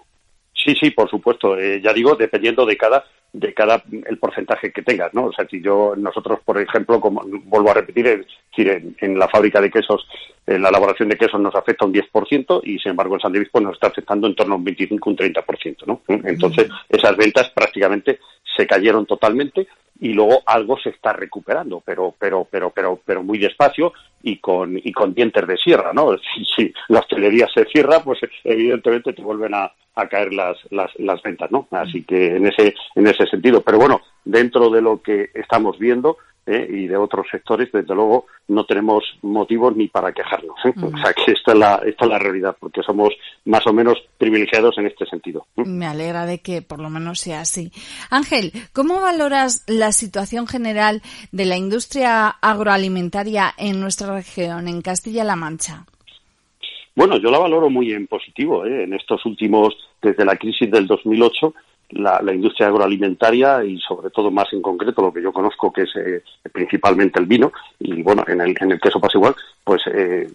Sí, 0.64 0.74
sí, 0.80 0.90
por 0.90 1.10
supuesto. 1.10 1.58
Eh, 1.58 1.80
ya 1.82 1.92
digo, 1.92 2.14
dependiendo 2.14 2.64
de 2.64 2.76
cada 2.76 3.04
de 3.32 3.54
cada 3.54 3.82
el 4.06 4.18
porcentaje 4.18 4.70
que 4.72 4.82
tengas, 4.82 5.14
¿no? 5.14 5.24
O 5.24 5.32
sea, 5.32 5.46
si 5.48 5.62
yo 5.62 5.94
nosotros, 5.96 6.40
por 6.44 6.60
ejemplo, 6.60 7.00
como 7.00 7.22
vuelvo 7.44 7.70
a 7.70 7.74
repetir, 7.74 8.06
es 8.06 8.26
decir, 8.50 8.68
en, 8.68 8.94
en, 9.00 9.18
la 9.18 9.26
fábrica 9.26 9.58
de 9.58 9.70
quesos, 9.70 10.06
en 10.46 10.60
la 10.60 10.68
elaboración 10.68 11.08
de 11.08 11.16
quesos 11.16 11.40
nos 11.40 11.54
afecta 11.54 11.86
un 11.86 11.94
10% 11.94 12.60
y 12.64 12.78
sin 12.78 12.90
embargo 12.90 13.14
en 13.14 13.20
San 13.20 13.32
Luis 13.32 13.48
pues 13.50 13.64
nos 13.64 13.72
está 13.74 13.86
afectando 13.86 14.26
en 14.26 14.34
torno 14.34 14.54
a 14.54 14.58
un 14.58 14.64
25 14.64 15.10
un 15.10 15.16
30%, 15.16 15.86
¿no? 15.86 16.02
Entonces, 16.08 16.68
esas 16.90 17.16
ventas 17.16 17.48
prácticamente 17.50 18.18
se 18.54 18.66
cayeron 18.66 19.06
totalmente 19.06 19.66
y 20.02 20.12
luego 20.14 20.42
algo 20.46 20.76
se 20.80 20.88
está 20.90 21.12
recuperando, 21.12 21.80
pero 21.86 22.12
pero 22.18 22.44
pero 22.50 22.70
pero 22.70 23.00
pero 23.04 23.22
muy 23.22 23.38
despacio 23.38 23.92
y 24.20 24.38
con 24.38 24.76
y 24.76 24.90
con 24.90 25.14
dientes 25.14 25.46
de 25.46 25.56
sierra, 25.56 25.92
¿no? 25.92 26.16
Si, 26.34 26.44
si 26.44 26.74
la 26.88 26.98
hostelería 26.98 27.46
se 27.54 27.64
cierra, 27.66 28.00
pues 28.00 28.18
evidentemente 28.42 29.12
te 29.12 29.22
vuelven 29.22 29.54
a, 29.54 29.72
a 29.94 30.08
caer 30.08 30.34
las, 30.34 30.56
las, 30.70 30.90
las 30.98 31.22
ventas, 31.22 31.52
¿no? 31.52 31.68
Así 31.70 32.02
que 32.02 32.34
en 32.34 32.48
ese 32.48 32.74
en 32.96 33.06
ese 33.06 33.26
sentido, 33.26 33.62
pero 33.62 33.78
bueno, 33.78 34.00
dentro 34.24 34.70
de 34.70 34.82
lo 34.82 35.00
que 35.00 35.30
estamos 35.34 35.78
viendo 35.78 36.18
¿eh? 36.46 36.66
y 36.68 36.86
de 36.86 36.96
otros 36.96 37.26
sectores, 37.30 37.70
desde 37.72 37.94
luego 37.94 38.26
no 38.48 38.64
tenemos 38.64 39.04
motivos 39.22 39.76
ni 39.76 39.88
para 39.88 40.12
quejarnos. 40.12 40.56
¿eh? 40.64 40.72
Mm. 40.74 40.84
O 40.84 40.98
sea 40.98 41.12
que 41.12 41.32
esta 41.32 41.52
es, 41.52 41.58
la, 41.58 41.82
esta 41.86 42.04
es 42.04 42.10
la 42.10 42.18
realidad, 42.18 42.56
porque 42.58 42.82
somos 42.82 43.10
más 43.44 43.66
o 43.66 43.72
menos 43.72 43.98
privilegiados 44.18 44.76
en 44.78 44.86
este 44.86 45.06
sentido. 45.06 45.46
¿eh? 45.56 45.64
Me 45.64 45.86
alegra 45.86 46.26
de 46.26 46.40
que 46.40 46.62
por 46.62 46.80
lo 46.80 46.90
menos 46.90 47.20
sea 47.20 47.40
así. 47.40 47.72
Ángel, 48.10 48.52
¿cómo 48.72 49.00
valoras 49.00 49.64
la 49.66 49.92
situación 49.92 50.46
general 50.46 51.02
de 51.30 51.44
la 51.44 51.56
industria 51.56 52.28
agroalimentaria 52.28 53.52
en 53.56 53.80
nuestra 53.80 54.14
región, 54.14 54.68
en 54.68 54.82
Castilla-La 54.82 55.36
Mancha? 55.36 55.86
Bueno, 56.94 57.16
yo 57.18 57.30
la 57.30 57.38
valoro 57.38 57.70
muy 57.70 57.92
en 57.92 58.06
positivo. 58.06 58.66
¿eh? 58.66 58.84
En 58.84 58.92
estos 58.92 59.24
últimos, 59.24 59.74
desde 60.02 60.24
la 60.24 60.36
crisis 60.36 60.70
del 60.70 60.86
2008, 60.86 61.54
la, 61.92 62.20
la, 62.22 62.32
industria 62.32 62.68
agroalimentaria 62.68 63.64
y 63.64 63.78
sobre 63.78 64.10
todo 64.10 64.30
más 64.30 64.52
en 64.52 64.62
concreto 64.62 65.02
lo 65.02 65.12
que 65.12 65.22
yo 65.22 65.32
conozco 65.32 65.72
que 65.72 65.82
es 65.82 65.90
eh, 65.96 66.22
principalmente 66.52 67.20
el 67.20 67.26
vino 67.26 67.52
y 67.78 68.02
bueno 68.02 68.24
en 68.26 68.40
el, 68.40 68.54
en 68.60 68.72
el 68.72 68.80
queso 68.80 69.00
pasa 69.00 69.18
igual 69.18 69.34
pues 69.64 69.82
eh, 69.92 70.28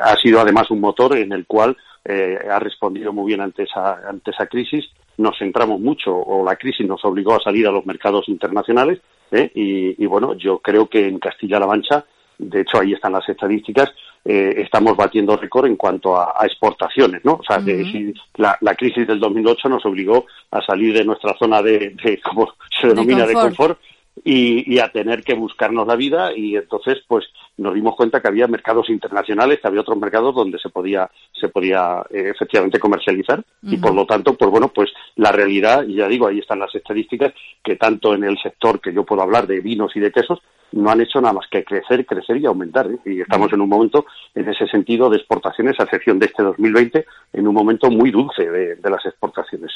ha 0.00 0.16
sido 0.16 0.40
además 0.40 0.70
un 0.70 0.80
motor 0.80 1.16
en 1.16 1.32
el 1.32 1.46
cual 1.46 1.76
eh, 2.04 2.38
ha 2.50 2.58
respondido 2.58 3.12
muy 3.12 3.28
bien 3.28 3.40
ante 3.40 3.64
esa 3.64 4.08
ante 4.08 4.30
esa 4.30 4.46
crisis 4.46 4.84
nos 5.18 5.38
centramos 5.38 5.80
mucho 5.80 6.14
o 6.14 6.44
la 6.44 6.56
crisis 6.56 6.86
nos 6.86 7.04
obligó 7.04 7.34
a 7.34 7.42
salir 7.42 7.66
a 7.66 7.72
los 7.72 7.86
mercados 7.86 8.28
internacionales 8.28 9.00
¿eh? 9.30 9.50
y, 9.54 10.02
y 10.02 10.06
bueno 10.06 10.34
yo 10.34 10.58
creo 10.58 10.88
que 10.88 11.06
en 11.06 11.18
Castilla-La 11.18 11.66
Mancha 11.66 12.04
de 12.42 12.60
hecho 12.62 12.80
ahí 12.80 12.92
están 12.92 13.12
las 13.12 13.28
estadísticas, 13.28 13.90
eh, 14.24 14.54
estamos 14.58 14.96
batiendo 14.96 15.36
récord 15.36 15.66
en 15.66 15.76
cuanto 15.76 16.16
a, 16.16 16.34
a, 16.36 16.46
exportaciones, 16.46 17.24
¿no? 17.24 17.34
O 17.34 17.42
sea, 17.42 17.58
uh 17.58 17.62
-huh. 17.62 18.14
la, 18.36 18.56
la, 18.60 18.74
crisis 18.74 19.06
del 19.06 19.18
2008 19.18 19.68
nos 19.68 19.84
obligó 19.84 20.26
a 20.50 20.60
salir 20.62 20.94
de 20.94 21.04
nuestra 21.04 21.34
zona 21.38 21.60
de, 21.60 21.96
de 22.02 22.20
como 22.20 22.52
se 22.80 22.88
denomina, 22.88 23.26
de 23.26 23.32
confort, 23.32 23.50
de 23.50 23.56
confort 23.56 23.80
y, 24.24 24.74
y, 24.74 24.78
a 24.78 24.92
tener 24.92 25.24
que 25.24 25.34
buscarnos 25.34 25.86
la 25.86 25.96
vida 25.96 26.36
y 26.36 26.54
entonces 26.54 26.98
pues 27.08 27.24
nos 27.56 27.74
dimos 27.74 27.96
cuenta 27.96 28.20
que 28.20 28.28
había 28.28 28.46
mercados 28.46 28.90
internacionales, 28.90 29.58
que 29.60 29.66
había 29.66 29.80
otros 29.80 29.98
mercados 29.98 30.34
donde 30.34 30.58
se 30.58 30.68
podía 30.68 31.10
se 31.32 31.48
podía 31.48 32.04
eh, 32.10 32.30
efectivamente 32.34 32.78
comercializar 32.78 33.40
uh 33.40 33.42
-huh. 33.42 33.74
y 33.74 33.76
por 33.78 33.94
lo 33.94 34.06
tanto 34.06 34.34
pues 34.34 34.50
bueno 34.50 34.68
pues 34.68 34.90
la 35.16 35.32
realidad 35.32 35.84
y 35.84 35.94
ya 35.96 36.06
digo 36.06 36.28
ahí 36.28 36.38
están 36.38 36.60
las 36.60 36.74
estadísticas 36.74 37.32
que 37.64 37.76
tanto 37.76 38.14
en 38.14 38.22
el 38.24 38.38
sector 38.38 38.80
que 38.80 38.92
yo 38.92 39.04
puedo 39.04 39.22
hablar 39.22 39.46
de 39.46 39.60
vinos 39.60 39.96
y 39.96 40.00
de 40.00 40.12
quesos 40.12 40.40
no 40.72 40.90
han 40.90 41.00
hecho 41.00 41.20
nada 41.20 41.34
más 41.34 41.46
que 41.50 41.64
crecer, 41.64 42.04
crecer 42.06 42.36
y 42.38 42.46
aumentar. 42.46 42.90
¿eh? 42.90 42.98
Y 43.04 43.20
estamos 43.20 43.52
en 43.52 43.60
un 43.60 43.68
momento, 43.68 44.06
en 44.34 44.48
ese 44.48 44.66
sentido, 44.66 45.08
de 45.10 45.18
exportaciones, 45.18 45.78
a 45.78 45.84
excepción 45.84 46.18
de 46.18 46.26
este 46.26 46.42
2020, 46.42 47.06
en 47.32 47.48
un 47.48 47.54
momento 47.54 47.90
muy 47.90 48.10
dulce 48.10 48.48
de, 48.50 48.90
las 48.90 49.06
exportaciones. 49.06 49.70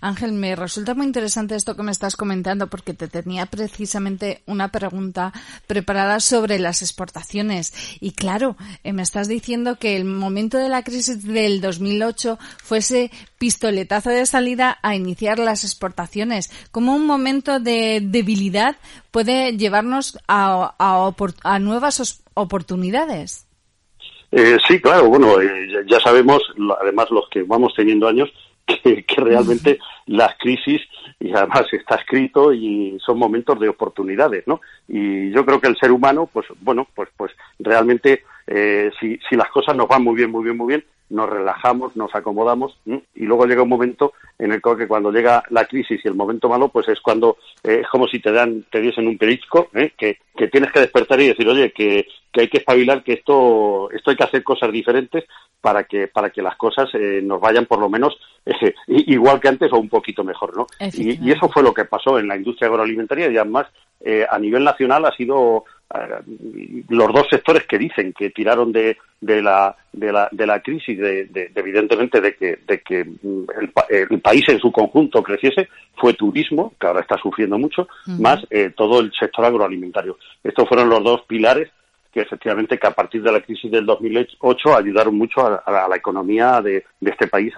Ángel, 0.00 0.32
me 0.32 0.56
resulta 0.56 0.94
muy 0.94 1.06
interesante 1.06 1.54
esto 1.54 1.76
que 1.76 1.82
me 1.82 1.92
estás 1.92 2.16
comentando 2.16 2.66
porque 2.66 2.94
te 2.94 3.06
tenía 3.06 3.46
precisamente 3.46 4.42
una 4.46 4.68
pregunta 4.68 5.32
preparada 5.66 6.18
sobre 6.18 6.58
las 6.58 6.82
exportaciones. 6.82 7.98
Y 8.00 8.12
claro, 8.12 8.56
eh, 8.82 8.92
me 8.92 9.02
estás 9.02 9.28
diciendo 9.28 9.76
que 9.76 9.96
el 9.96 10.04
momento 10.04 10.58
de 10.58 10.68
la 10.68 10.82
crisis 10.82 11.24
del 11.24 11.60
2008 11.60 12.38
fuese 12.62 13.10
pistoletazo 13.38 14.10
de 14.10 14.26
salida 14.26 14.78
a 14.82 14.96
iniciar 14.96 15.38
las 15.38 15.64
exportaciones. 15.64 16.50
Como 16.70 16.94
un 16.94 17.06
momento 17.06 17.60
de 17.60 18.00
debilidad 18.02 18.76
puede 19.10 19.56
llevarnos 19.56 20.03
a, 20.28 20.74
a, 20.78 21.58
nuevas 21.58 22.22
oportunidades. 22.34 23.46
Eh, 24.30 24.56
sí, 24.66 24.80
claro, 24.80 25.08
bueno, 25.08 25.40
eh, 25.40 25.84
ya 25.86 26.00
sabemos, 26.00 26.42
además 26.80 27.10
los 27.10 27.28
que 27.28 27.42
vamos 27.42 27.72
teniendo 27.76 28.08
años, 28.08 28.32
que, 28.66 29.04
realmente 29.16 29.78
las 30.06 30.36
crisis, 30.38 30.80
y 31.20 31.32
además 31.32 31.66
está 31.72 31.96
escrito, 31.96 32.52
y 32.52 32.98
son 33.04 33.18
momentos 33.18 33.58
de 33.60 33.68
oportunidades, 33.68 34.44
¿no? 34.46 34.60
Y 34.88 35.30
yo 35.30 35.44
creo 35.46 35.60
que 35.60 35.68
el 35.68 35.76
ser 35.76 35.92
humano, 35.92 36.28
pues 36.32 36.46
bueno, 36.60 36.86
pues, 36.94 37.08
pues 37.16 37.32
realmente, 37.58 38.24
eh, 38.46 38.90
si, 39.00 39.18
si 39.28 39.36
las 39.36 39.50
cosas 39.50 39.76
nos 39.76 39.88
van 39.88 40.02
muy 40.02 40.16
bien, 40.16 40.30
muy 40.30 40.44
bien, 40.44 40.56
muy 40.56 40.68
bien, 40.68 40.84
nos 41.14 41.30
relajamos, 41.30 41.96
nos 41.96 42.14
acomodamos 42.14 42.76
y 42.86 43.24
luego 43.24 43.46
llega 43.46 43.62
un 43.62 43.68
momento 43.68 44.12
en 44.38 44.52
el 44.52 44.60
que 44.60 44.88
cuando 44.88 45.12
llega 45.12 45.44
la 45.50 45.64
crisis 45.64 46.00
y 46.04 46.08
el 46.08 46.14
momento 46.14 46.48
malo, 46.48 46.68
pues 46.68 46.88
es 46.88 47.00
cuando 47.00 47.38
eh, 47.62 47.80
es 47.82 47.88
como 47.88 48.08
si 48.08 48.18
te 48.18 48.32
dan, 48.32 48.64
te 48.70 48.80
diesen 48.80 49.06
un 49.06 49.16
perisco, 49.16 49.68
¿eh? 49.74 49.92
que, 49.96 50.18
que, 50.36 50.48
tienes 50.48 50.72
que 50.72 50.80
despertar 50.80 51.20
y 51.20 51.28
decir, 51.28 51.48
oye, 51.48 51.72
que, 51.72 52.08
que, 52.32 52.40
hay 52.42 52.48
que 52.48 52.58
espabilar, 52.58 53.04
que 53.04 53.12
esto, 53.12 53.90
esto 53.92 54.10
hay 54.10 54.16
que 54.16 54.24
hacer 54.24 54.42
cosas 54.42 54.72
diferentes 54.72 55.24
para 55.60 55.84
que, 55.84 56.08
para 56.08 56.30
que 56.30 56.42
las 56.42 56.56
cosas 56.56 56.88
eh, 56.94 57.20
nos 57.22 57.40
vayan 57.40 57.66
por 57.66 57.78
lo 57.78 57.88
menos 57.88 58.18
igual 58.88 59.40
que 59.40 59.48
antes 59.48 59.72
o 59.72 59.78
un 59.78 59.88
poquito 59.88 60.24
mejor, 60.24 60.54
¿no? 60.56 60.66
Y, 60.92 61.26
y, 61.26 61.32
eso 61.32 61.48
fue 61.48 61.62
lo 61.62 61.72
que 61.72 61.86
pasó 61.86 62.18
en 62.18 62.28
la 62.28 62.36
industria 62.36 62.68
agroalimentaria 62.68 63.30
y 63.30 63.38
además 63.38 63.66
a 64.28 64.38
nivel 64.38 64.64
nacional 64.64 65.06
ha 65.06 65.16
sido 65.16 65.64
los 66.88 67.12
dos 67.12 67.26
sectores 67.30 67.66
que 67.66 67.78
dicen 67.78 68.12
que 68.12 68.30
tiraron 68.30 68.72
de, 68.72 68.96
de, 69.20 69.42
la, 69.42 69.76
de, 69.92 70.12
la, 70.12 70.28
de 70.30 70.46
la 70.46 70.60
crisis, 70.60 70.98
de, 70.98 71.50
evidentemente 71.54 72.20
de 72.20 72.34
que, 72.34 72.58
de 72.66 72.80
que 72.80 73.04
mm, 73.04 73.44
el, 73.88 74.20
país 74.20 74.44
en 74.48 74.58
su 74.58 74.72
conjunto 74.72 75.22
creciese, 75.22 75.68
fue 75.96 76.14
turismo, 76.14 76.74
que 76.78 76.86
ahora 76.86 77.00
está 77.00 77.16
sufriendo 77.18 77.58
mucho, 77.58 77.88
más 78.18 78.44
eh, 78.50 78.72
todo 78.76 79.00
el 79.00 79.12
sector 79.12 79.44
agroalimentario. 79.44 80.18
Estos 80.42 80.68
fueron 80.68 80.88
los 80.88 81.02
dos 81.04 81.22
pilares 81.26 81.70
que 82.14 82.20
efectivamente 82.20 82.78
que 82.78 82.86
a 82.86 82.92
partir 82.92 83.20
de 83.22 83.32
la 83.32 83.40
crisis 83.40 83.68
del 83.72 83.84
2008 83.84 84.76
ayudaron 84.76 85.18
mucho 85.18 85.44
a, 85.44 85.88
la 85.88 85.96
economía 85.96 86.62
de, 86.62 86.84
este 87.04 87.26
país, 87.26 87.52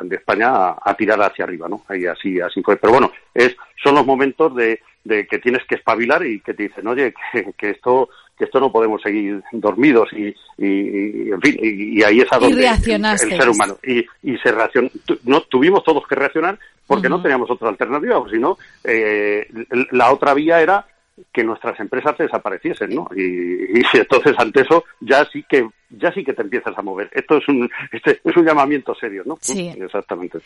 de 0.00 0.16
España, 0.16 0.70
a, 0.70 0.94
tirar 0.98 1.22
hacia 1.22 1.44
arriba, 1.44 1.68
¿no? 1.68 1.84
Y 1.94 2.06
así, 2.06 2.40
así 2.40 2.60
fue. 2.60 2.76
Pero 2.76 2.94
bueno, 2.94 3.12
es, 3.32 3.56
son 3.80 3.94
los 3.94 4.04
momentos 4.04 4.56
de, 4.56 4.80
de 5.04 5.28
que 5.28 5.38
tienes 5.38 5.64
que 5.68 5.76
espabilar 5.76 6.26
y 6.26 6.40
que 6.40 6.54
te 6.54 6.64
dicen, 6.64 6.88
oye, 6.88 7.14
que, 7.56 7.70
esto 7.70 8.08
que 8.36 8.46
esto 8.46 8.58
no 8.58 8.72
podemos 8.72 9.00
seguir 9.00 9.42
dormidos 9.52 10.08
y, 10.12 10.34
y, 10.58 11.30
en 11.30 11.40
fin 11.40 11.58
y, 11.62 12.02
ahí 12.02 12.20
es 12.20 12.32
a 12.32 12.38
donde 12.38 12.66
el, 12.66 13.18
ser 13.18 13.48
humano 13.50 13.76
y, 13.84 13.98
y 14.22 14.38
se 14.38 14.50
reacciona 14.50 14.88
no 15.24 15.42
tuvimos 15.42 15.84
todos 15.84 16.06
que 16.06 16.14
reaccionar 16.14 16.58
porque 16.86 17.10
no 17.10 17.20
teníamos 17.20 17.50
otra 17.50 17.68
alternativa 17.68 18.16
o 18.16 18.26
si 18.30 18.38
no 18.38 18.56
eh, 18.82 19.46
la 19.90 20.10
otra 20.10 20.32
vía 20.32 20.62
era 20.62 20.86
que 21.32 21.44
nuestras 21.44 21.78
empresas 21.80 22.16
desapareciesen, 22.18 22.94
¿no? 22.94 23.08
Y, 23.14 23.78
y, 23.78 23.82
entonces 23.94 24.34
ante 24.38 24.62
eso 24.62 24.84
ya 25.00 25.24
sí 25.26 25.44
que 25.48 25.68
ya 25.90 26.12
sí 26.12 26.22
que 26.24 26.32
te 26.32 26.42
empiezas 26.42 26.76
a 26.76 26.82
mover. 26.82 27.10
Esto 27.12 27.38
es 27.38 27.48
un 27.48 27.68
este 27.92 28.20
es 28.24 28.36
un 28.36 28.44
llamamiento 28.44 28.94
serio, 28.94 29.22
¿no? 29.26 29.36
Sí. 29.40 29.68
Exactamente. 29.68 30.38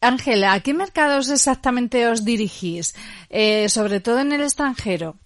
Ángela, 0.00 0.52
¿a 0.52 0.60
qué 0.60 0.74
mercados 0.74 1.30
exactamente 1.30 2.06
os 2.06 2.24
dirigís? 2.24 2.94
Eh, 3.30 3.68
sobre 3.68 4.00
todo 4.00 4.20
en 4.20 4.32
el 4.32 4.42
extranjero. 4.42 5.16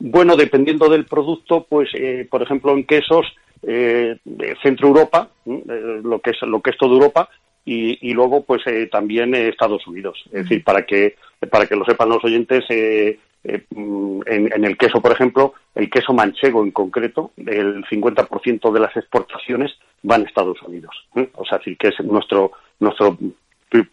Bueno, 0.00 0.36
dependiendo 0.36 0.88
del 0.88 1.06
producto, 1.06 1.66
pues 1.68 1.88
eh, 1.94 2.26
por 2.30 2.42
ejemplo 2.42 2.72
en 2.72 2.84
quesos 2.84 3.26
eh, 3.62 4.16
Centro 4.62 4.88
Europa, 4.88 5.30
eh, 5.46 6.00
lo 6.02 6.20
que 6.20 6.30
es 6.30 6.36
lo 6.42 6.60
que 6.60 6.70
es 6.70 6.78
toda 6.78 6.92
Europa, 6.92 7.28
y, 7.70 8.14
luego 8.14 8.44
pues 8.44 8.62
eh, 8.66 8.88
también 8.90 9.34
Estados 9.34 9.86
Unidos. 9.86 10.22
Es 10.26 10.44
decir, 10.44 10.64
para 10.64 10.86
que 10.86 11.16
para 11.50 11.66
que 11.66 11.76
lo 11.76 11.84
sepan 11.84 12.08
los 12.08 12.24
oyentes, 12.24 12.64
eh, 12.70 13.18
eh, 13.44 13.62
mm, 13.70 14.20
en, 14.26 14.64
el 14.64 14.76
queso, 14.76 15.00
por 15.00 15.12
ejemplo, 15.12 15.54
el 15.74 15.90
queso 15.90 16.12
manchego 16.12 16.64
en 16.64 16.72
concreto, 16.72 17.32
el 17.36 17.84
50% 17.84 18.72
de 18.72 18.80
las 18.80 18.96
exportaciones 18.96 19.72
van 20.02 20.22
a 20.22 20.24
Estados 20.24 20.60
Unidos. 20.62 20.94
O 21.34 21.44
sea, 21.44 21.58
decir, 21.58 21.76
que 21.76 21.88
es 21.88 22.00
nuestro 22.00 22.52
nuestro 22.80 23.16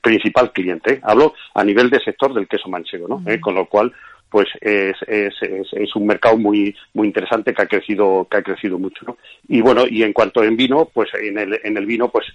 principal 0.02 0.54
cliente. 0.54 1.00
Hablo 1.04 1.34
a 1.54 1.64
nivel 1.64 1.90
de 1.90 2.00
sector 2.00 2.34
del 2.34 2.48
queso 2.48 2.70
manchego, 2.70 3.08
¿no? 3.10 3.24
con 3.42 3.56
lo 3.56 3.66
cual, 3.66 3.92
pues 4.30 4.48
es, 4.62 4.96
es, 5.06 5.34
es, 5.42 5.96
un 5.96 6.08
mercado 6.08 6.38
muy 6.38 6.74
muy 6.94 7.08
interesante 7.08 7.54
que 7.54 7.62
ha 7.62 7.68
crecido 7.68 8.26
que 8.30 8.38
ha 8.38 8.42
crecido 8.42 8.80
mucho, 8.80 9.06
¿no? 9.06 9.18
Y 9.50 9.60
bueno, 9.62 9.84
y 9.90 10.04
en 10.04 10.14
cuanto 10.14 10.44
en 10.44 10.56
vino, 10.56 10.90
pues 10.94 11.10
en 11.22 11.38
el 11.38 11.60
en 11.64 11.78
el 11.78 11.86
vino, 11.86 12.10
pues 12.10 12.26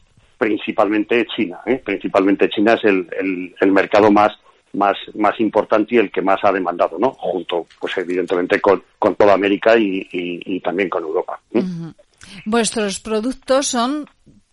principalmente 0.40 1.26
China. 1.36 1.60
¿eh? 1.66 1.82
Principalmente 1.84 2.48
China 2.48 2.72
es 2.72 2.84
el, 2.84 3.54
el, 3.60 3.72
mercado 3.72 4.10
más, 4.10 4.32
más, 4.72 4.96
más 5.14 5.38
importante 5.38 5.96
y 5.96 5.98
el 5.98 6.10
que 6.10 6.22
más 6.22 6.38
ha 6.42 6.50
demandado, 6.50 6.98
¿no? 6.98 7.12
Junto, 7.12 7.66
pues 7.78 7.98
evidentemente, 7.98 8.58
con, 8.58 8.82
con 8.98 9.14
toda 9.16 9.34
América 9.34 9.76
y, 9.76 10.08
y, 10.10 10.58
también 10.60 10.88
con 10.88 11.02
Europa. 11.02 11.38
¿eh? 11.52 11.62
Vuestros 12.46 13.00
productos 13.00 13.66
son 13.66 14.06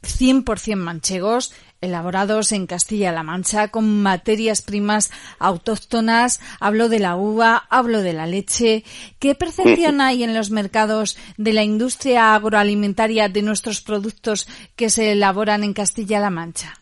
100% 0.04 0.76
manchegos, 0.76 1.54
elaborados 1.82 2.52
en 2.52 2.68
Castilla-La 2.68 3.24
Mancha 3.24 3.70
con 3.70 4.02
materias 4.02 4.62
primas 4.62 5.12
autóctonas. 5.40 6.42
Hablo 6.60 6.90
de 6.90 7.00
la 7.00 7.16
uva, 7.16 7.64
hablo 7.70 8.02
de 8.02 8.14
la 8.14 8.26
leche. 8.26 8.84
¿Qué 9.20 9.36
percepción 9.36 10.02
hay 10.02 10.24
en 10.24 10.34
los 10.34 10.52
mercados 10.52 11.18
de 11.38 11.54
la 11.54 11.64
industria 11.64 12.36
agroalimentaria 12.36 13.30
de 13.30 13.42
nuestros 13.42 13.82
productos 13.82 14.48
que 14.76 14.90
se 14.90 15.12
elaboran 15.12 15.64
en 15.64 15.74
Castilla-La 15.74 16.30
Mancha? 16.30 16.74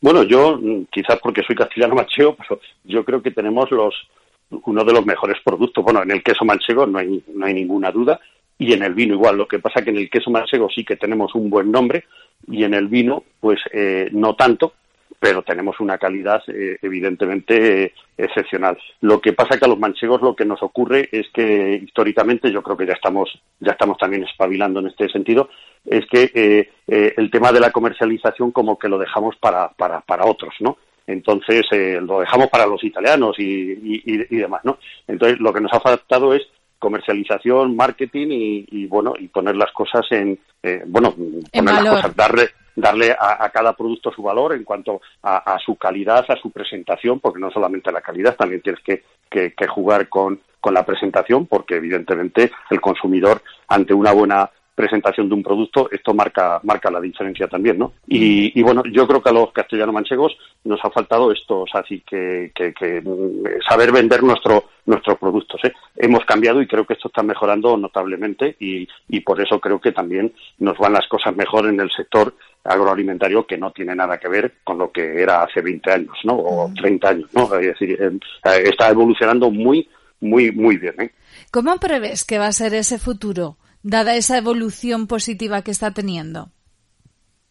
Bueno, 0.00 0.24
yo 0.24 0.58
quizás 0.90 1.20
porque 1.22 1.42
soy 1.46 1.54
castellano 1.54 1.94
manchego, 1.94 2.36
pero 2.36 2.60
yo 2.84 3.04
creo 3.04 3.22
que 3.22 3.30
tenemos 3.30 3.70
los 3.70 3.94
uno 4.64 4.84
de 4.84 4.92
los 4.92 5.06
mejores 5.06 5.38
productos. 5.42 5.82
Bueno, 5.82 6.02
en 6.02 6.10
el 6.10 6.22
queso 6.22 6.44
manchego 6.44 6.86
no 6.86 6.98
hay, 6.98 7.22
no 7.34 7.46
hay 7.46 7.54
ninguna 7.54 7.90
duda 7.90 8.20
y 8.58 8.72
en 8.72 8.82
el 8.82 8.94
vino 8.94 9.14
igual. 9.14 9.36
Lo 9.36 9.48
que 9.48 9.60
pasa 9.60 9.82
que 9.82 9.90
en 9.90 9.96
el 9.96 10.10
queso 10.10 10.30
manchego 10.30 10.68
sí 10.68 10.84
que 10.84 10.96
tenemos 10.96 11.34
un 11.34 11.48
buen 11.48 11.70
nombre 11.70 12.04
y 12.48 12.64
en 12.64 12.74
el 12.74 12.88
vino 12.88 13.24
pues 13.40 13.60
eh, 13.72 14.08
no 14.12 14.34
tanto, 14.34 14.74
pero 15.18 15.42
tenemos 15.42 15.80
una 15.80 15.98
calidad 15.98 16.42
eh, 16.48 16.78
evidentemente 16.82 17.92
excepcional. 18.16 18.78
Lo 19.00 19.20
que 19.20 19.32
pasa 19.32 19.58
que 19.58 19.64
a 19.64 19.68
los 19.68 19.78
manchegos 19.78 20.22
lo 20.22 20.34
que 20.36 20.44
nos 20.44 20.62
ocurre 20.62 21.08
es 21.12 21.26
que 21.32 21.80
históricamente 21.82 22.50
yo 22.50 22.62
creo 22.62 22.76
que 22.76 22.86
ya 22.86 22.94
estamos 22.94 23.30
ya 23.60 23.72
estamos 23.72 23.98
también 23.98 24.24
espabilando 24.24 24.80
en 24.80 24.88
este 24.88 25.08
sentido 25.08 25.48
es 25.84 26.06
que 26.06 26.30
eh, 26.34 27.14
el 27.16 27.30
tema 27.30 27.52
de 27.52 27.60
la 27.60 27.72
comercialización 27.72 28.52
como 28.52 28.78
que 28.78 28.88
lo 28.88 28.98
dejamos 28.98 29.36
para 29.36 29.68
para, 29.70 30.00
para 30.00 30.26
otros, 30.26 30.54
¿no? 30.60 30.78
Entonces 31.04 31.66
lo 32.00 32.20
dejamos 32.20 32.48
para 32.48 32.64
los 32.64 32.82
italianos 32.84 33.36
y, 33.36 33.76
y 33.82 34.36
demás, 34.36 34.64
¿no? 34.64 34.78
Entonces 35.08 35.40
lo 35.40 35.52
que 35.52 35.60
nos 35.60 35.72
ha 35.72 35.80
faltado 35.80 36.32
es 36.32 36.42
comercialización, 36.82 37.76
marketing 37.76 38.26
y, 38.30 38.86
bueno 38.86 39.14
y 39.16 39.28
poner 39.28 39.54
las 39.54 39.70
cosas 39.70 40.04
en 40.10 40.36
eh, 40.60 40.82
bueno 40.84 41.14
poner 41.14 41.74
las 41.74 41.94
cosas 41.94 42.16
darle 42.16 42.48
darle 42.74 43.14
a, 43.18 43.48
cada 43.50 43.74
producto 43.74 44.10
su 44.10 44.22
valor 44.22 44.54
en 44.54 44.64
cuanto 44.64 45.00
a, 45.22 45.58
su 45.64 45.76
calidad, 45.76 46.24
a 46.26 46.36
su 46.36 46.50
presentación, 46.50 47.20
porque 47.20 47.38
no 47.38 47.50
solamente 47.50 47.92
la 47.92 48.00
calidad, 48.00 48.34
también 48.34 48.62
tienes 48.62 48.82
que, 48.82 49.02
que, 49.28 49.52
que 49.52 49.66
jugar 49.66 50.08
con, 50.08 50.40
con 50.58 50.72
la 50.72 50.82
presentación, 50.82 51.46
porque 51.46 51.76
evidentemente 51.76 52.50
el 52.70 52.80
consumidor 52.80 53.42
ante 53.68 53.92
una 53.92 54.12
buena 54.12 54.50
presentación 54.74 55.28
de 55.28 55.34
un 55.34 55.42
producto, 55.42 55.88
esto 55.90 56.14
marca, 56.14 56.60
marca 56.62 56.90
la 56.90 57.00
diferencia 57.00 57.46
también, 57.46 57.78
¿no? 57.78 57.92
Y, 58.06 58.58
y 58.58 58.62
bueno, 58.62 58.82
yo 58.90 59.06
creo 59.06 59.22
que 59.22 59.28
a 59.28 59.32
los 59.32 59.52
castellano-manchegos 59.52 60.36
nos 60.64 60.82
ha 60.84 60.90
faltado 60.90 61.30
esto, 61.30 61.60
o 61.60 61.66
sea, 61.66 61.80
así 61.80 62.02
que, 62.06 62.52
que, 62.54 62.72
que 62.72 63.00
mm, 63.02 63.62
saber 63.68 63.92
vender 63.92 64.22
nuestro, 64.22 64.64
nuestros 64.86 65.18
productos, 65.18 65.60
¿eh? 65.64 65.72
Hemos 65.96 66.24
cambiado 66.24 66.62
y 66.62 66.66
creo 66.66 66.86
que 66.86 66.94
esto 66.94 67.08
está 67.08 67.22
mejorando 67.22 67.76
notablemente 67.76 68.56
y, 68.60 68.88
y 69.08 69.20
por 69.20 69.40
eso 69.40 69.60
creo 69.60 69.80
que 69.80 69.92
también 69.92 70.32
nos 70.58 70.78
van 70.78 70.94
las 70.94 71.06
cosas 71.06 71.36
mejor 71.36 71.66
en 71.66 71.78
el 71.80 71.90
sector 71.90 72.34
agroalimentario 72.64 73.46
que 73.46 73.58
no 73.58 73.72
tiene 73.72 73.94
nada 73.94 74.18
que 74.18 74.28
ver 74.28 74.54
con 74.64 74.78
lo 74.78 74.90
que 74.90 75.20
era 75.20 75.42
hace 75.42 75.60
20 75.60 75.92
años, 75.92 76.16
¿no? 76.24 76.34
O 76.36 76.72
30 76.74 77.08
años, 77.08 77.30
¿no? 77.34 77.54
Es 77.56 77.66
decir, 77.66 78.00
eh, 78.00 78.18
está 78.64 78.88
evolucionando 78.88 79.50
muy, 79.50 79.88
muy, 80.20 80.50
muy 80.52 80.76
bien, 80.76 80.94
¿eh? 81.00 81.10
¿Cómo 81.50 81.76
prevés 81.78 82.24
que 82.24 82.38
va 82.38 82.46
a 82.46 82.52
ser 82.52 82.74
ese 82.74 82.98
futuro? 82.98 83.56
Dada 83.82 84.14
esa 84.14 84.38
evolución 84.38 85.06
positiva 85.06 85.62
que 85.62 85.70
está 85.70 85.92
teniendo? 85.92 86.48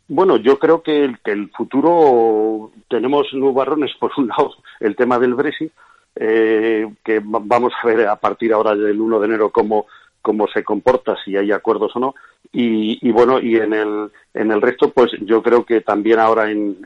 Bueno, 0.07 0.35
yo 0.37 0.59
creo 0.59 0.83
que 0.83 1.05
el, 1.05 1.19
que 1.19 1.31
el 1.31 1.49
futuro 1.51 2.71
tenemos 2.89 3.27
nubarrones, 3.33 3.91
por 3.99 4.11
un 4.17 4.27
lado, 4.27 4.51
el 4.79 4.95
tema 4.95 5.19
del 5.19 5.35
Brexit, 5.35 5.71
eh, 6.15 6.85
que 7.03 7.21
vamos 7.23 7.71
a 7.81 7.87
ver 7.87 8.07
a 8.07 8.17
partir 8.17 8.51
ahora 8.51 8.75
del 8.75 8.99
1 8.99 9.19
de 9.19 9.25
enero 9.25 9.51
cómo, 9.51 9.85
cómo 10.21 10.47
se 10.47 10.63
comporta, 10.63 11.15
si 11.23 11.37
hay 11.37 11.51
acuerdos 11.51 11.95
o 11.95 11.99
no. 11.99 12.15
Y, 12.51 13.09
bueno, 13.11 13.39
y 13.39 13.55
en 13.55 13.71
el, 13.71 14.11
en 14.33 14.51
el 14.51 14.61
resto, 14.61 14.91
pues 14.91 15.11
yo 15.21 15.41
creo 15.41 15.65
que 15.65 15.79
también 15.79 16.19
ahora 16.19 16.51
en, 16.51 16.85